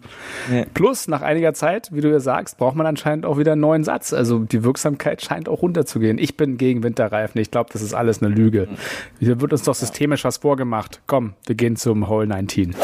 Nee. 0.50 0.66
Plus 0.74 1.08
nach 1.08 1.22
einiger 1.22 1.54
Zeit, 1.54 1.88
wie 1.92 2.00
du 2.00 2.11
ja 2.11 2.20
sagst, 2.20 2.58
braucht 2.58 2.76
man 2.76 2.86
anscheinend 2.86 3.26
auch 3.26 3.38
wieder 3.38 3.52
einen 3.52 3.61
neuen 3.61 3.84
Satz. 3.84 4.12
Also 4.12 4.40
die 4.40 4.64
Wirksamkeit 4.64 5.22
scheint 5.22 5.48
auch 5.48 5.62
runterzugehen. 5.62 6.18
Ich 6.18 6.36
bin 6.36 6.56
gegen 6.56 6.82
Winterreifen. 6.82 7.40
Ich 7.40 7.50
glaube, 7.50 7.70
das 7.72 7.82
ist 7.82 7.94
alles 7.94 8.22
eine 8.22 8.34
Lüge. 8.34 8.68
Mhm. 8.70 8.76
Hier 9.18 9.40
wird 9.40 9.52
uns 9.52 9.62
doch 9.62 9.74
systemisch 9.74 10.24
was 10.24 10.38
vorgemacht. 10.38 11.00
Komm, 11.06 11.34
wir 11.46 11.54
gehen 11.54 11.76
zum 11.76 12.08
Hole 12.08 12.26
19. 12.26 12.74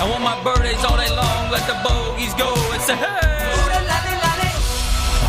I 0.00 0.08
want 0.08 0.22
my 0.22 0.36
birthdays 0.44 0.84
all 0.84 0.96
day 0.96 1.08
long, 1.08 1.37
let 1.50 1.66
the 1.66 1.76
bogeys 1.82 2.34
go 2.34 2.54
and 2.72 2.82
say, 2.82 2.96
hey! 2.96 3.28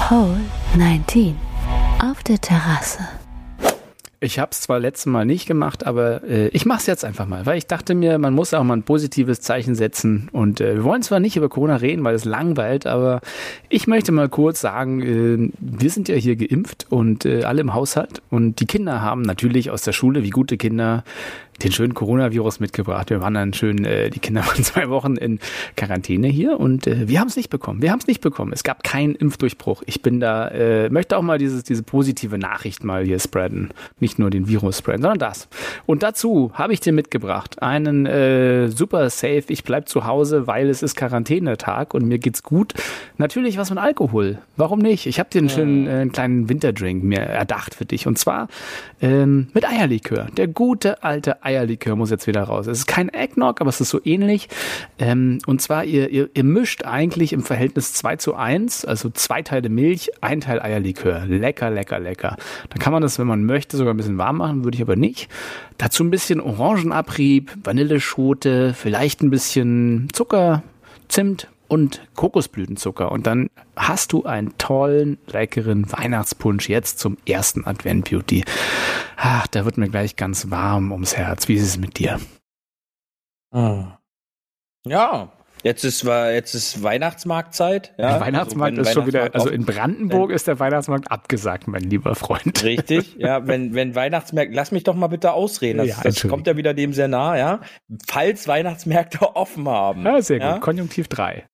Hole 0.09 0.39
19. 0.75 1.35
Auf 2.01 2.23
der 2.23 2.39
Terrasse. 2.41 3.07
Ich 4.21 4.37
habe 4.37 4.51
es 4.51 4.59
zwar 4.59 4.79
letztes 4.79 5.05
Mal 5.05 5.25
nicht 5.25 5.45
gemacht, 5.45 5.85
aber 5.85 6.23
äh, 6.25 6.49
ich 6.49 6.65
mache 6.65 6.79
es 6.79 6.87
jetzt 6.87 7.05
einfach 7.05 7.25
mal, 7.25 7.45
weil 7.45 7.57
ich 7.57 7.67
dachte 7.67 7.95
mir, 7.95 8.17
man 8.17 8.33
muss 8.33 8.53
auch 8.53 8.63
mal 8.63 8.75
ein 8.75 8.83
positives 8.83 9.39
Zeichen 9.39 9.75
setzen. 9.75 10.27
Und 10.33 10.59
äh, 10.59 10.75
wir 10.75 10.83
wollen 10.83 11.03
zwar 11.03 11.21
nicht 11.21 11.37
über 11.37 11.47
Corona 11.47 11.77
reden, 11.77 12.03
weil 12.03 12.15
es 12.15 12.25
langweilt, 12.25 12.85
aber 12.85 13.21
ich 13.69 13.87
möchte 13.87 14.11
mal 14.11 14.27
kurz 14.27 14.59
sagen, 14.59 15.01
äh, 15.01 15.51
wir 15.59 15.89
sind 15.89 16.09
ja 16.09 16.15
hier 16.15 16.35
geimpft 16.35 16.87
und 16.89 17.23
äh, 17.25 17.43
alle 17.43 17.61
im 17.61 17.73
Haushalt. 17.73 18.21
Und 18.29 18.59
die 18.59 18.65
Kinder 18.65 19.01
haben 19.01 19.21
natürlich 19.21 19.71
aus 19.71 19.83
der 19.83 19.93
Schule, 19.93 20.21
wie 20.23 20.31
gute 20.31 20.57
Kinder, 20.57 21.05
den 21.63 21.71
schönen 21.71 21.93
Coronavirus 21.93 22.59
mitgebracht. 22.59 23.09
Wir 23.09 23.21
waren 23.21 23.33
dann 23.33 23.53
schön, 23.53 23.85
äh, 23.85 24.09
die 24.09 24.19
Kinder 24.19 24.41
waren 24.47 24.63
zwei 24.63 24.89
Wochen 24.89 25.15
in 25.15 25.39
Quarantäne 25.75 26.27
hier 26.27 26.59
und 26.59 26.87
äh, 26.87 27.07
wir 27.07 27.19
haben 27.19 27.27
es 27.27 27.35
nicht 27.35 27.49
bekommen. 27.49 27.81
Wir 27.81 27.91
haben 27.91 27.99
es 27.99 28.07
nicht 28.07 28.21
bekommen. 28.21 28.51
Es 28.53 28.63
gab 28.63 28.83
keinen 28.83 29.15
Impfdurchbruch. 29.15 29.83
Ich 29.85 30.01
bin 30.01 30.19
da, 30.19 30.47
äh, 30.49 30.89
möchte 30.89 31.17
auch 31.17 31.21
mal 31.21 31.37
dieses, 31.37 31.63
diese 31.63 31.83
positive 31.83 32.37
Nachricht 32.37 32.83
mal 32.83 33.03
hier 33.03 33.19
spreaden. 33.19 33.69
Nicht 33.99 34.19
nur 34.19 34.29
den 34.29 34.47
Virus 34.47 34.79
spreaden, 34.79 35.01
sondern 35.01 35.19
das. 35.19 35.47
Und 35.85 36.03
dazu 36.03 36.51
habe 36.53 36.73
ich 36.73 36.79
dir 36.79 36.93
mitgebracht 36.93 37.61
einen 37.61 38.05
äh, 38.05 38.69
super 38.69 39.09
safe, 39.09 39.43
ich 39.47 39.63
bleib 39.63 39.89
zu 39.89 40.05
Hause, 40.05 40.47
weil 40.47 40.69
es 40.69 40.83
ist 40.83 40.95
Quarantänetag 40.95 41.93
und 41.93 42.05
mir 42.05 42.19
geht's 42.19 42.43
gut. 42.43 42.73
Natürlich 43.17 43.57
was 43.57 43.69
mit 43.69 43.79
Alkohol. 43.79 44.39
Warum 44.55 44.79
nicht? 44.79 45.05
Ich 45.05 45.19
habe 45.19 45.29
dir 45.29 45.39
einen 45.39 45.49
schönen 45.49 45.87
äh, 45.87 45.91
einen 45.91 46.11
kleinen 46.11 46.49
Winterdrink 46.49 47.03
mir 47.03 47.19
erdacht 47.19 47.75
für 47.75 47.85
dich. 47.85 48.07
Und 48.07 48.17
zwar 48.17 48.47
ähm, 49.01 49.47
mit 49.53 49.67
Eierlikör. 49.67 50.27
Der 50.37 50.47
gute 50.47 51.03
alte 51.03 51.43
Eierlikör 51.43 51.48
muss 51.95 52.09
jetzt 52.09 52.27
wieder 52.27 52.43
raus. 52.43 52.67
Es 52.67 52.79
ist 52.79 52.85
kein 52.87 53.09
Eggnog, 53.09 53.61
aber 53.61 53.69
es 53.69 53.81
ist 53.81 53.89
so 53.89 53.99
ähnlich. 54.03 54.49
Ähm, 54.97 55.39
und 55.45 55.61
zwar, 55.61 55.85
ihr, 55.85 56.09
ihr, 56.09 56.29
ihr 56.33 56.43
mischt 56.43 56.85
eigentlich 56.85 57.33
im 57.33 57.43
Verhältnis 57.43 57.93
2 57.93 58.15
zu 58.17 58.35
1, 58.35 58.85
also 58.85 59.09
zwei 59.09 59.41
Teile 59.41 59.69
Milch, 59.69 60.11
ein 60.21 60.41
Teil 60.41 60.61
Eierlikör. 60.61 61.25
Lecker, 61.25 61.69
lecker, 61.69 61.99
lecker. 61.99 62.37
Da 62.69 62.77
kann 62.77 62.93
man 62.93 63.01
das, 63.01 63.19
wenn 63.19 63.27
man 63.27 63.45
möchte, 63.45 63.77
sogar 63.77 63.93
ein 63.93 63.97
bisschen 63.97 64.17
warm 64.17 64.37
machen, 64.37 64.63
würde 64.63 64.75
ich 64.75 64.81
aber 64.81 64.95
nicht. 64.95 65.29
Dazu 65.77 66.03
ein 66.03 66.09
bisschen 66.09 66.41
Orangenabrieb, 66.41 67.51
Vanilleschote, 67.63 68.73
vielleicht 68.73 69.21
ein 69.21 69.29
bisschen 69.29 70.07
Zucker, 70.13 70.63
Zimt 71.07 71.47
und 71.69 72.01
Kokosblütenzucker. 72.15 73.11
Und 73.11 73.25
dann 73.25 73.49
hast 73.75 74.11
du 74.11 74.25
einen 74.25 74.57
tollen, 74.57 75.17
leckeren 75.27 75.89
Weihnachtspunsch 75.89 76.67
jetzt 76.67 76.99
zum 76.99 77.17
ersten 77.25 77.65
Advent 77.65 78.09
Beauty. 78.09 78.43
Ach, 79.15 79.47
da 79.47 79.63
wird 79.63 79.77
mir 79.77 79.89
gleich 79.89 80.15
ganz 80.15 80.49
warm 80.49 80.91
ums 80.91 81.15
Herz. 81.15 81.47
Wie 81.47 81.55
ist 81.55 81.63
es 81.63 81.77
mit 81.77 81.99
dir? 81.99 82.19
Ah. 83.51 83.99
Ja, 84.85 85.31
jetzt 85.63 85.83
ist 85.83 86.03
jetzt 86.03 86.53
ist 86.53 86.83
Weihnachtsmarktzeit. 86.83 87.93
Ja, 87.97 88.13
der 88.13 88.21
Weihnachtsmarkt 88.21 88.77
Also, 88.77 88.89
ist 88.89 88.93
schon 88.93 89.07
wieder, 89.07 89.33
also 89.33 89.49
in 89.49 89.65
Brandenburg 89.65 90.31
ist 90.31 90.47
der 90.47 90.59
Weihnachtsmarkt 90.59 91.11
abgesagt, 91.11 91.67
mein 91.67 91.83
lieber 91.83 92.15
Freund. 92.15 92.63
Richtig, 92.63 93.15
ja, 93.17 93.45
wenn, 93.45 93.73
wenn 93.73 93.95
Weihnachtsmärkte, 93.95 94.55
lass 94.55 94.71
mich 94.71 94.83
doch 94.83 94.95
mal 94.95 95.07
bitte 95.07 95.33
ausreden, 95.33 95.79
das, 95.79 95.87
Ja, 95.87 95.97
das 96.01 96.27
kommt 96.27 96.47
ja 96.47 96.55
wieder 96.57 96.73
dem 96.73 96.93
sehr 96.93 97.07
nah, 97.07 97.37
ja. 97.37 97.59
Falls 98.07 98.47
Weihnachtsmärkte 98.47 99.19
offen 99.35 99.67
haben. 99.67 100.05
Ja, 100.05 100.21
sehr 100.21 100.39
gut. 100.39 100.47
Ja? 100.47 100.59
Konjunktiv 100.59 101.07
3. 101.07 101.45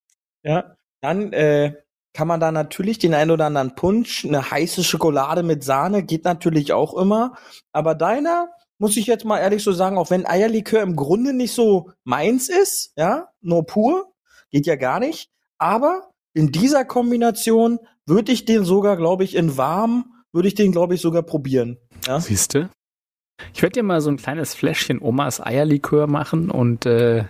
Ja, 0.46 0.76
dann 1.02 1.34
äh, 1.34 1.74
kann 2.14 2.28
man 2.28 2.40
da 2.40 2.52
natürlich 2.52 2.98
den 2.98 3.14
ein 3.14 3.32
oder 3.32 3.48
anderen 3.48 3.76
Punsch, 3.76 4.26
eine 4.26 4.50
heiße 4.50 4.84
Schokolade 4.84 5.44
mit 5.44 5.64
Sahne 5.64 6.04
geht 6.04 6.24
natürlich 6.24 6.72
auch 6.72 6.94
immer. 6.94 7.36
Aber 7.74 7.94
deiner, 7.96 8.50
muss 8.78 8.96
ich 8.96 9.08
jetzt 9.08 9.26
mal 9.26 9.40
ehrlich 9.40 9.64
so 9.64 9.74
sagen, 9.74 9.98
auch 9.98 10.12
wenn 10.12 10.26
Eierlikör 10.26 10.82
im 10.82 10.96
Grunde 10.96 11.34
nicht 11.34 11.54
so 11.54 11.92
meins 12.04 12.48
ist, 12.48 12.94
ja, 12.96 13.28
nur 13.42 13.66
pur, 13.66 14.14
geht 14.52 14.66
ja 14.66 14.78
gar 14.78 15.00
nicht. 15.00 15.30
Aber 15.58 16.12
in 16.34 16.52
dieser 16.52 16.86
Kombination 16.86 17.80
würde 18.06 18.32
ich 18.32 18.46
den 18.46 18.64
sogar, 18.64 18.98
glaube 18.98 19.24
ich, 19.24 19.36
in 19.36 19.58
warm, 19.58 20.14
würde 20.32 20.48
ich 20.48 20.56
den, 20.56 20.72
glaube 20.72 20.96
ich, 20.96 21.02
sogar 21.02 21.24
probieren. 21.24 21.78
Ja? 22.06 22.20
Siehste? 22.20 22.70
Ich 23.54 23.62
werde 23.62 23.74
dir 23.74 23.84
mal 23.84 24.02
so 24.02 24.10
ein 24.10 24.18
kleines 24.18 24.54
Fläschchen 24.54 25.02
Omas 25.02 25.46
Eierlikör 25.46 26.08
machen 26.08 26.50
und 26.52 26.86
äh, 26.86 27.24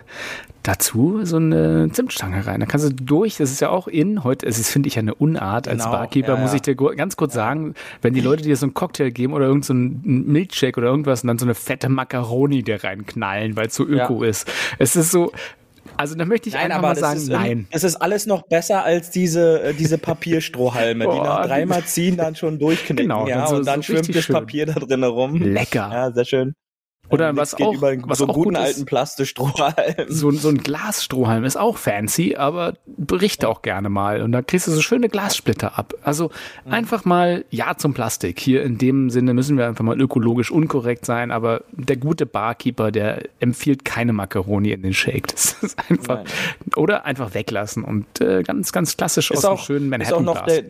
dazu 0.62 1.20
so 1.24 1.36
eine 1.36 1.88
Zimtstange 1.92 2.46
rein. 2.46 2.60
Da 2.60 2.66
kannst 2.66 2.86
du 2.86 2.92
durch, 2.92 3.36
das 3.36 3.50
ist 3.50 3.60
ja 3.60 3.70
auch 3.70 3.86
in, 3.86 4.24
heute, 4.24 4.46
es 4.46 4.58
ist, 4.58 4.70
finde 4.70 4.88
ich, 4.88 4.96
ja 4.96 5.02
eine 5.02 5.14
Unart 5.14 5.68
als 5.68 5.84
Genau, 5.84 5.96
Barkeeper, 5.96 6.34
ja, 6.34 6.40
muss 6.40 6.50
ja. 6.50 6.56
ich 6.56 6.62
dir 6.62 6.74
ganz 6.74 7.16
kurz 7.16 7.34
sagen, 7.34 7.74
wenn 8.02 8.14
die 8.14 8.20
Leute 8.20 8.42
dir 8.42 8.56
so 8.56 8.66
einen 8.66 8.74
Cocktail 8.74 9.10
geben 9.10 9.32
oder 9.34 9.46
irgend 9.46 9.64
so 9.64 9.72
einen 9.72 10.24
Milkshake 10.26 10.76
oder 10.78 10.88
irgendwas 10.88 11.22
und 11.22 11.28
dann 11.28 11.38
so 11.38 11.46
eine 11.46 11.54
fette 11.54 11.88
Macaroni 11.88 12.62
dir 12.62 12.82
reinknallen, 12.82 13.56
weil 13.56 13.68
es 13.68 13.74
so 13.74 13.86
öko 13.86 14.22
ist. 14.24 14.50
Es 14.78 14.96
ist 14.96 15.12
so, 15.12 15.32
also 15.96 16.14
da 16.14 16.24
möchte 16.24 16.48
ich 16.48 16.56
einfach 16.56 16.80
mal 16.80 16.96
sagen, 16.96 17.18
ist, 17.18 17.28
nein. 17.28 17.66
Es 17.70 17.84
ist 17.84 17.96
alles 17.96 18.26
noch 18.26 18.42
besser 18.48 18.84
als 18.84 19.10
diese, 19.10 19.62
äh, 19.62 19.74
diese 19.74 19.98
Papierstrohhalme, 19.98 21.04
die 21.06 21.18
nach 21.18 21.46
dreimal 21.46 21.84
ziehen 21.84 22.16
dann 22.16 22.36
schon 22.36 22.58
durchknicken. 22.58 23.04
Genau, 23.08 23.26
ja, 23.26 23.38
dann 23.38 23.48
so- 23.48 23.56
und 23.56 23.66
dann 23.66 23.82
so 23.82 23.92
schwimmt 23.92 24.14
das 24.14 24.24
schön. 24.24 24.34
Papier 24.34 24.66
da 24.66 24.74
drin 24.74 25.00
herum. 25.02 25.36
Lecker. 25.40 25.90
Ja, 25.92 26.12
sehr 26.12 26.24
schön. 26.24 26.54
Oder 27.08 27.28
Ähm, 27.30 27.36
was 27.36 27.54
auch- 27.54 27.74
über 27.74 27.92
was 28.08 28.18
so 28.18 28.24
einen 28.24 28.32
guten 28.34 28.56
alten 28.56 28.84
Plastistrohhalm. 28.84 29.74
So, 30.08 30.30
so 30.32 30.48
ein 30.48 30.58
Glasstrohhalm 30.58 31.44
ist 31.44 31.56
auch 31.56 31.76
fancy, 31.76 32.36
aber 32.36 32.74
bricht 32.86 33.44
auch 33.44 33.62
gerne 33.62 33.88
mal. 33.88 34.22
Und 34.22 34.32
da 34.32 34.42
kriegst 34.42 34.66
du 34.66 34.72
so 34.72 34.80
schöne 34.80 35.08
Glassplitter 35.08 35.78
ab. 35.78 35.94
Also 36.02 36.30
Mhm. 36.64 36.72
einfach 36.72 37.04
mal 37.04 37.44
Ja 37.50 37.76
zum 37.76 37.94
Plastik. 37.94 38.40
Hier 38.40 38.62
in 38.62 38.78
dem 38.78 39.10
Sinne 39.10 39.34
müssen 39.34 39.56
wir 39.56 39.66
einfach 39.66 39.84
mal 39.84 40.00
ökologisch 40.00 40.50
unkorrekt 40.50 41.06
sein, 41.06 41.30
aber 41.30 41.62
der 41.72 41.96
gute 41.96 42.26
Barkeeper, 42.26 42.90
der 42.90 43.22
empfiehlt 43.40 43.84
keine 43.84 44.12
Macaroni 44.12 44.72
in 44.72 44.82
den 44.82 44.94
Shake. 44.94 45.28
Das 45.28 45.52
ist 45.62 45.78
einfach. 45.90 46.24
Oder 46.76 47.04
einfach 47.04 47.34
weglassen 47.34 47.84
und 47.84 48.20
äh, 48.20 48.42
ganz, 48.42 48.72
ganz 48.72 48.96
klassisch 48.96 49.30
aus 49.30 49.38
ist 49.38 49.44
einem 49.44 49.54
auch, 49.54 49.64
schönen 49.64 50.00
ist 50.00 50.12
auch 50.12 50.20
noch 50.20 50.44
der 50.44 50.64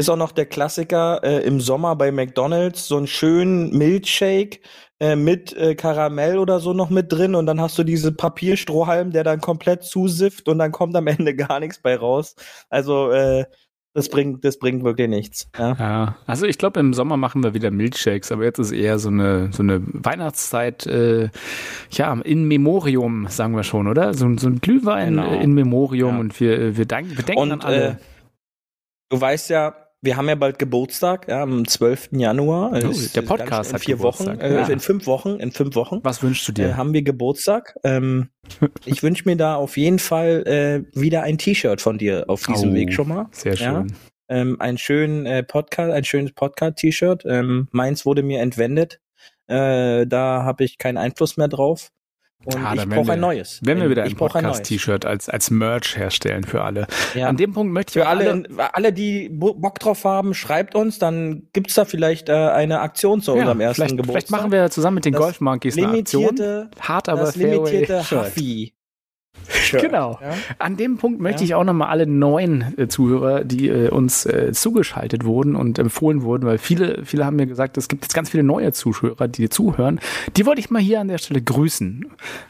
ist 0.00 0.08
auch 0.08 0.16
noch 0.16 0.32
der 0.32 0.46
Klassiker 0.46 1.20
äh, 1.22 1.44
im 1.44 1.60
Sommer 1.60 1.94
bei 1.96 2.10
McDonald's 2.10 2.88
so 2.88 2.96
einen 2.96 3.06
schönen 3.06 3.76
Milkshake 3.76 4.60
äh, 4.98 5.14
mit 5.16 5.52
äh, 5.56 5.74
Karamell 5.74 6.38
oder 6.38 6.58
so 6.60 6.72
noch 6.72 6.90
mit 6.90 7.12
drin 7.12 7.34
und 7.34 7.46
dann 7.46 7.60
hast 7.60 7.78
du 7.78 7.84
diese 7.84 8.12
Papierstrohhalm, 8.12 9.12
der 9.12 9.24
dann 9.24 9.40
komplett 9.40 9.84
zusifft 9.84 10.48
und 10.48 10.58
dann 10.58 10.72
kommt 10.72 10.96
am 10.96 11.06
Ende 11.06 11.34
gar 11.36 11.60
nichts 11.60 11.80
bei 11.80 11.96
raus. 11.96 12.34
Also 12.68 13.10
äh, 13.10 13.44
das 13.92 14.08
bringt 14.08 14.44
das 14.44 14.58
bringt 14.58 14.84
wirklich 14.84 15.08
nichts. 15.08 15.48
Ja. 15.58 15.74
Ja, 15.78 16.16
also 16.26 16.46
ich 16.46 16.58
glaube, 16.58 16.78
im 16.78 16.94
Sommer 16.94 17.16
machen 17.16 17.42
wir 17.42 17.54
wieder 17.54 17.70
Milkshakes, 17.72 18.30
aber 18.30 18.44
jetzt 18.44 18.60
ist 18.60 18.70
eher 18.70 18.98
so 19.00 19.08
eine, 19.08 19.50
so 19.52 19.62
eine 19.64 19.80
Weihnachtszeit, 19.84 20.86
äh, 20.86 21.28
ja, 21.90 22.12
in 22.24 22.44
Memorium, 22.46 23.26
sagen 23.28 23.56
wir 23.56 23.64
schon, 23.64 23.88
oder? 23.88 24.14
So, 24.14 24.28
so 24.38 24.46
ein 24.48 24.60
Glühwein 24.60 25.16
Genau. 25.16 25.32
äh, 25.32 25.42
in 25.42 25.52
Memorium 25.54 26.14
Ja. 26.14 26.20
und 26.20 26.38
wir, 26.40 26.76
wir, 26.76 26.86
denken, 26.86 27.16
wir 27.16 27.24
denken 27.24 27.50
an 27.52 27.60
alle. 27.62 27.84
äh, 27.88 27.94
du 29.10 29.20
weißt 29.20 29.50
ja, 29.50 29.74
wir 30.02 30.16
haben 30.16 30.28
ja 30.28 30.34
bald 30.34 30.58
Geburtstag, 30.58 31.28
ja, 31.28 31.42
am 31.42 31.66
12. 31.66 32.10
Januar. 32.12 32.72
Oh, 32.72 32.92
der 33.14 33.22
Podcast 33.22 33.70
in 33.70 33.74
hat 33.74 33.82
vier 33.82 33.96
Geburtstag, 33.96 34.38
Wochen, 34.38 34.40
äh, 34.40 34.54
ja. 34.54 34.66
in 34.68 34.80
fünf 34.80 35.06
Wochen, 35.06 35.40
in 35.40 35.52
fünf 35.52 35.74
Wochen. 35.74 36.00
Was 36.02 36.22
wünschst 36.22 36.48
du 36.48 36.52
äh, 36.52 36.54
dir? 36.54 36.76
haben 36.76 36.92
wir 36.94 37.02
Geburtstag. 37.02 37.76
Ähm, 37.84 38.30
ich 38.86 39.02
wünsche 39.02 39.28
mir 39.28 39.36
da 39.36 39.56
auf 39.56 39.76
jeden 39.76 39.98
Fall 39.98 40.46
äh, 40.46 40.98
wieder 40.98 41.22
ein 41.22 41.36
T-Shirt 41.38 41.80
von 41.80 41.98
dir 41.98 42.24
auf 42.28 42.44
diesem 42.44 42.70
Oh, 42.70 42.74
Weg 42.74 42.92
schon 42.92 43.08
mal. 43.08 43.28
Sehr 43.32 43.54
Ja. 43.54 43.72
schön. 43.82 43.92
Ähm, 44.28 44.56
ein 44.60 44.78
schönen 44.78 45.26
äh, 45.26 45.42
Podcast, 45.42 45.92
ein 45.92 46.04
schönes 46.04 46.32
Podcast-T-Shirt. 46.32 47.24
Ähm, 47.26 47.68
meins 47.72 48.06
wurde 48.06 48.22
mir 48.22 48.40
entwendet. 48.40 49.00
Äh, 49.48 50.06
da 50.06 50.44
habe 50.44 50.62
ich 50.64 50.78
keinen 50.78 50.96
Einfluss 50.98 51.36
mehr 51.36 51.48
drauf. 51.48 51.90
Und 52.44 52.56
Ah, 52.56 52.74
ich 52.74 52.88
brauche 52.88 53.12
ein 53.12 53.20
neues. 53.20 53.60
Wenn 53.62 53.80
wir 53.82 53.90
wieder 53.90 54.06
ich 54.06 54.12
ein. 54.12 54.16
Podcast-T-Shirt 54.16 55.04
als, 55.04 55.28
als 55.28 55.50
Merch 55.50 55.96
herstellen 55.98 56.44
für 56.44 56.62
alle. 56.62 56.86
Ja. 57.14 57.28
An 57.28 57.36
dem 57.36 57.52
Punkt 57.52 57.72
möchte 57.72 57.98
ich 57.98 58.02
Für 58.02 58.08
alle, 58.08 58.44
alle, 58.72 58.92
die 58.94 59.28
Bo- 59.28 59.54
Bock 59.54 59.78
drauf 59.78 60.04
haben, 60.04 60.32
schreibt 60.32 60.74
uns, 60.74 60.98
dann 60.98 61.48
gibt's 61.52 61.74
da 61.74 61.84
vielleicht 61.84 62.28
äh, 62.30 62.32
eine 62.32 62.80
Aktion 62.80 63.20
zu 63.20 63.32
ja, 63.34 63.40
unserem 63.40 63.60
ersten 63.60 63.74
vielleicht, 63.82 63.90
Geburtstag. 63.98 64.12
vielleicht 64.12 64.30
machen 64.30 64.52
wir 64.52 64.70
zusammen 64.70 64.94
mit 64.94 65.04
den 65.04 65.12
Das 65.12 65.20
Golf 65.22 65.40
Monkeys 65.42 65.76
eine 65.76 65.88
Aktion. 65.88 66.22
limitierte, 66.22 66.70
Hart 66.80 67.08
aber 67.10 67.20
das 67.22 67.36
Fairway 67.36 67.56
limitierte 67.56 68.04
Shirt. 68.04 68.32
Huffy. 69.50 69.78
Genau. 69.90 70.18
Ja? 70.22 70.34
An 70.58 70.76
dem 70.76 70.96
Punkt 70.98 71.20
möchte 71.20 71.40
Ja. 71.42 71.44
ich 71.46 71.54
auch 71.54 71.64
nochmal 71.64 71.88
alle 71.88 72.06
neuen 72.06 72.74
äh, 72.78 72.88
Zuhörer, 72.88 73.44
die 73.44 73.68
äh, 73.68 73.88
uns 73.88 74.26
äh, 74.26 74.52
zugeschaltet 74.52 75.24
wurden 75.24 75.56
und 75.56 75.78
empfohlen 75.78 76.22
wurden, 76.22 76.44
weil 76.46 76.58
viele, 76.58 77.04
viele 77.04 77.24
haben 77.24 77.36
mir 77.36 77.46
gesagt, 77.46 77.76
es 77.78 77.88
gibt 77.88 78.04
jetzt 78.04 78.14
ganz 78.14 78.30
viele 78.30 78.42
neue 78.42 78.72
Zuhörer, 78.72 79.28
die 79.28 79.48
zuhören. 79.48 80.00
Die 80.36 80.46
wollte 80.46 80.60
ich 80.60 80.70
mal 80.70 80.80
hier 80.82 81.00
an 81.00 81.08
der 81.08 81.18
Stelle 81.18 81.40
grüßen. 81.42 82.06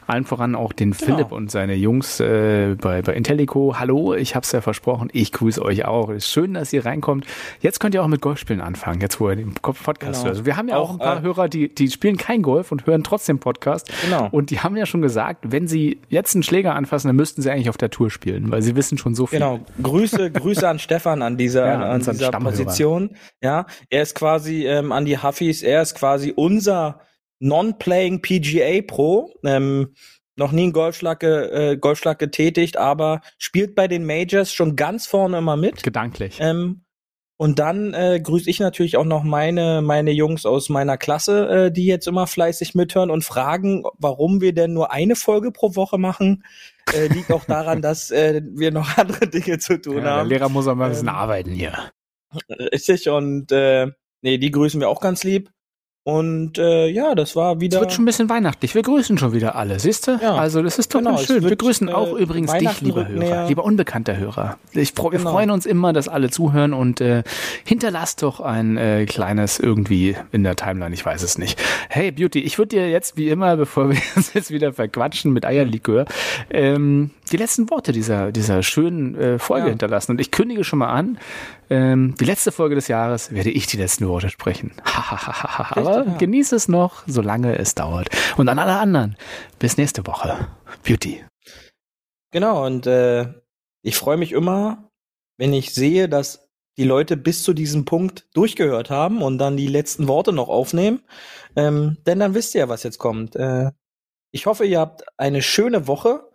Allen 0.07 0.25
voran 0.25 0.55
auch 0.55 0.73
den 0.73 0.93
Philipp 0.93 1.31
und 1.31 1.51
seine 1.51 1.75
Jungs 1.75 2.19
äh, 2.19 2.75
bei, 2.79 3.01
bei 3.01 3.13
Intellico. 3.13 3.75
Hallo, 3.79 4.13
ich 4.13 4.35
hab's 4.35 4.51
ja 4.51 4.61
versprochen, 4.61 5.09
ich 5.13 5.31
grüße 5.31 5.63
euch 5.63 5.85
auch. 5.85 6.09
Ist 6.09 6.27
schön, 6.27 6.53
dass 6.53 6.73
ihr 6.73 6.85
reinkommt. 6.85 7.25
Jetzt 7.61 7.79
könnt 7.79 7.95
ihr 7.95 8.03
auch 8.03 8.07
mit 8.07 8.21
Golfspielen 8.21 8.61
anfangen, 8.61 9.01
jetzt 9.01 9.19
wo 9.19 9.29
ihr 9.29 9.35
den 9.35 9.53
Podcast 9.53 10.01
Genau. 10.01 10.17
hört. 10.17 10.27
Also 10.27 10.45
wir 10.45 10.57
haben 10.57 10.67
ja 10.67 10.77
auch, 10.77 10.89
Auch, 10.89 10.93
ein 10.93 10.99
paar 10.99 11.17
äh, 11.19 11.21
Hörer, 11.21 11.49
die, 11.49 11.73
die 11.73 11.89
spielen 11.89 12.17
kein 12.17 12.41
Golf 12.41 12.71
und 12.71 12.85
hören 12.85 13.03
trotzdem 13.03 13.39
Podcast. 13.39 13.91
Genau. 14.03 14.27
Und 14.31 14.49
die 14.49 14.59
haben 14.59 14.75
ja 14.75 14.85
schon 14.85 15.01
gesagt, 15.01 15.51
wenn 15.51 15.67
sie 15.67 15.99
jetzt 16.09 16.35
einen 16.35 16.43
Schläger 16.43 16.75
anfassen, 16.91 17.07
dann 17.09 17.15
müssten 17.15 17.41
sie 17.41 17.49
eigentlich 17.49 17.69
auf 17.69 17.77
der 17.77 17.89
Tour 17.89 18.09
spielen, 18.11 18.51
weil 18.51 18.61
sie 18.61 18.75
wissen 18.75 18.97
schon 18.97 19.15
so 19.15 19.25
viel. 19.25 19.39
Genau. 19.39 19.59
Grüße, 19.81 20.29
Grüße 20.31 20.67
an 20.67 20.77
Stefan 20.79 21.21
an 21.21 21.37
dieser, 21.37 21.65
Ja, 21.65 21.79
an 21.91 21.99
dieser. 22.01 22.31
Position. 22.31 23.15
Ja, 23.41 23.65
er 23.89 24.01
ist 24.01 24.13
quasi 24.15 24.65
ähm, 24.67 24.91
an 24.91 25.05
die 25.05 25.17
Huffis, 25.17 25.63
er 25.63 25.81
ist 25.81 25.95
quasi 25.95 26.33
unser 26.35 26.99
Non-Playing 27.39 28.21
PGA 28.21 28.81
Pro. 28.85 29.33
Ähm, 29.45 29.93
noch 30.37 30.51
nie 30.51 30.63
einen 30.63 30.73
Golfschlag, 30.73 31.19
ge- 31.19 31.71
äh, 31.73 31.77
Golfschlag 31.77 32.17
getätigt, 32.19 32.77
aber 32.77 33.21
spielt 33.37 33.75
bei 33.75 33.87
den 33.87 34.05
Majors 34.05 34.53
schon 34.53 34.75
ganz 34.75 35.05
vorne 35.07 35.37
immer 35.37 35.57
mit. 35.57 35.83
Gedanklich. 35.83 36.37
Ähm, 36.39 36.83
und 37.41 37.57
dann 37.57 37.95
äh, 37.95 38.19
grüße 38.21 38.47
ich 38.51 38.59
natürlich 38.59 38.97
auch 38.97 39.03
noch 39.03 39.23
meine, 39.23 39.81
meine 39.81 40.11
Jungs 40.11 40.45
aus 40.45 40.69
meiner 40.69 40.95
Klasse, 40.95 41.49
äh, 41.49 41.71
die 41.71 41.87
jetzt 41.87 42.07
immer 42.07 42.27
fleißig 42.27 42.75
mithören 42.75 43.09
und 43.09 43.23
fragen, 43.23 43.83
warum 43.97 44.41
wir 44.41 44.53
denn 44.53 44.73
nur 44.73 44.91
eine 44.91 45.15
Folge 45.15 45.51
pro 45.51 45.75
Woche 45.75 45.97
machen. 45.97 46.43
Äh, 46.93 47.07
liegt 47.07 47.31
auch 47.31 47.43
daran, 47.45 47.81
dass 47.81 48.11
äh, 48.11 48.43
wir 48.45 48.69
noch 48.69 48.95
andere 48.99 49.27
Dinge 49.27 49.57
zu 49.57 49.81
tun 49.81 49.95
ja, 49.95 50.01
der 50.01 50.11
haben. 50.11 50.29
Lehrer 50.29 50.49
muss 50.49 50.67
auch 50.67 50.75
mal 50.75 50.85
ein 50.85 50.91
bisschen 50.91 51.07
Ähm, 51.07 51.15
arbeiten 51.15 51.51
hier. 51.53 51.89
Richtig, 52.47 53.09
und 53.09 53.51
äh, 53.51 53.87
nee, 54.21 54.37
die 54.37 54.51
grüßen 54.51 54.79
wir 54.79 54.89
auch 54.89 55.01
ganz 55.01 55.23
lieb. 55.23 55.49
Und 56.03 56.57
äh, 56.57 56.87
ja, 56.87 57.13
das 57.13 57.35
war 57.35 57.53
Es 57.55 57.59
wieder. 57.61 57.79
wird 57.79 57.93
schon 57.93 58.01
ein 58.03 58.05
bisschen 58.07 58.27
weihnachtlich. 58.27 58.73
Wir 58.73 58.81
grüßen 58.81 59.19
schon 59.19 59.33
wieder 59.33 59.55
alle, 59.55 59.79
siehst 59.79 60.07
du? 60.07 60.17
Ja. 60.19 60.33
Also 60.33 60.63
das 60.63 60.79
ist 60.79 60.91
total 60.91 61.11
Genau, 61.11 61.21
es 61.21 61.27
schön. 61.27 61.43
Wir 61.43 61.51
wird, 61.51 61.59
grüßen 61.59 61.89
äh, 61.89 61.91
auch 61.93 62.13
übrigens 62.13 62.51
dich, 62.53 62.81
lieber 62.81 63.07
Hörer, 63.07 63.19
näher. 63.19 63.47
lieber 63.47 63.63
unbekannter 63.63 64.17
Hörer. 64.17 64.57
Ich, 64.73 64.97
Wir 64.97 65.09
Genau. 65.11 65.29
freuen 65.31 65.51
uns 65.51 65.67
immer, 65.67 65.93
dass 65.93 66.07
alle 66.07 66.31
zuhören 66.31 66.73
und 66.73 67.01
äh, 67.01 67.21
hinterlasst 67.65 68.23
doch 68.23 68.39
ein 68.39 68.77
äh, 68.77 69.05
kleines 69.05 69.59
irgendwie 69.59 70.15
in 70.31 70.43
der 70.43 70.55
Timeline, 70.55 70.91
ich 70.95 71.05
weiß 71.05 71.21
es 71.21 71.37
nicht. 71.37 71.61
Hey 71.89 72.11
Beauty, 72.11 72.39
ich 72.39 72.57
würde 72.57 72.69
dir 72.77 72.89
jetzt 72.89 73.15
wie 73.17 73.29
immer, 73.29 73.55
bevor 73.57 73.91
wir 73.91 73.99
uns 74.15 74.33
jetzt 74.33 74.49
wieder 74.49 74.73
verquatschen 74.73 75.31
mit 75.33 75.45
Eierlikör, 75.45 76.05
ähm, 76.49 77.11
die 77.31 77.37
letzten 77.37 77.69
Worte 77.69 77.91
dieser, 77.91 78.31
dieser 78.31 78.63
schönen 78.63 79.13
äh, 79.15 79.37
Folge 79.37 79.65
Ja. 79.67 79.69
hinterlassen. 79.69 80.13
Und 80.13 80.19
ich 80.21 80.31
kündige 80.31 80.63
schon 80.63 80.79
mal 80.79 80.89
an, 80.91 81.19
ähm, 81.71 82.15
die 82.19 82.25
letzte 82.25 82.51
Folge 82.51 82.75
des 82.75 82.89
Jahres 82.89 83.31
werde 83.31 83.49
ich 83.49 83.65
die 83.65 83.77
letzten 83.77 84.05
Worte 84.05 84.29
sprechen. 84.29 84.73
Aber 84.83 86.05
ja. 86.05 86.17
genieß 86.17 86.51
es 86.51 86.67
noch, 86.67 87.03
solange 87.07 87.57
es 87.57 87.75
dauert. 87.75 88.09
Und 88.35 88.49
an 88.49 88.59
alle 88.59 88.77
anderen, 88.77 89.15
bis 89.57 89.77
nächste 89.77 90.05
Woche. 90.05 90.49
Beauty. 90.83 91.23
Genau, 92.31 92.65
und 92.65 92.87
äh, 92.87 93.33
ich 93.83 93.95
freue 93.95 94.17
mich 94.17 94.33
immer, 94.33 94.91
wenn 95.37 95.53
ich 95.53 95.73
sehe, 95.73 96.09
dass 96.09 96.49
die 96.77 96.83
Leute 96.83 97.15
bis 97.15 97.41
zu 97.43 97.53
diesem 97.53 97.85
Punkt 97.85 98.27
durchgehört 98.33 98.89
haben 98.89 99.21
und 99.21 99.37
dann 99.37 99.55
die 99.55 99.67
letzten 99.67 100.09
Worte 100.09 100.33
noch 100.33 100.49
aufnehmen. 100.49 101.01
Ähm, 101.55 101.99
denn 102.05 102.19
dann 102.19 102.33
wisst 102.33 102.53
ihr 102.53 102.59
ja, 102.59 102.69
was 102.69 102.83
jetzt 102.83 102.97
kommt. 102.97 103.37
Äh, 103.37 103.71
ich 104.33 104.45
hoffe, 104.45 104.65
ihr 104.65 104.81
habt 104.81 105.03
eine 105.17 105.41
schöne 105.41 105.87
Woche. 105.87 106.29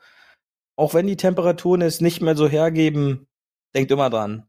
Auch 0.76 0.95
wenn 0.95 1.07
die 1.07 1.16
Temperaturen 1.18 1.82
es 1.82 2.01
nicht 2.01 2.22
mehr 2.22 2.37
so 2.37 2.49
hergeben, 2.49 3.26
denkt 3.74 3.91
immer 3.91 4.09
dran. 4.09 4.49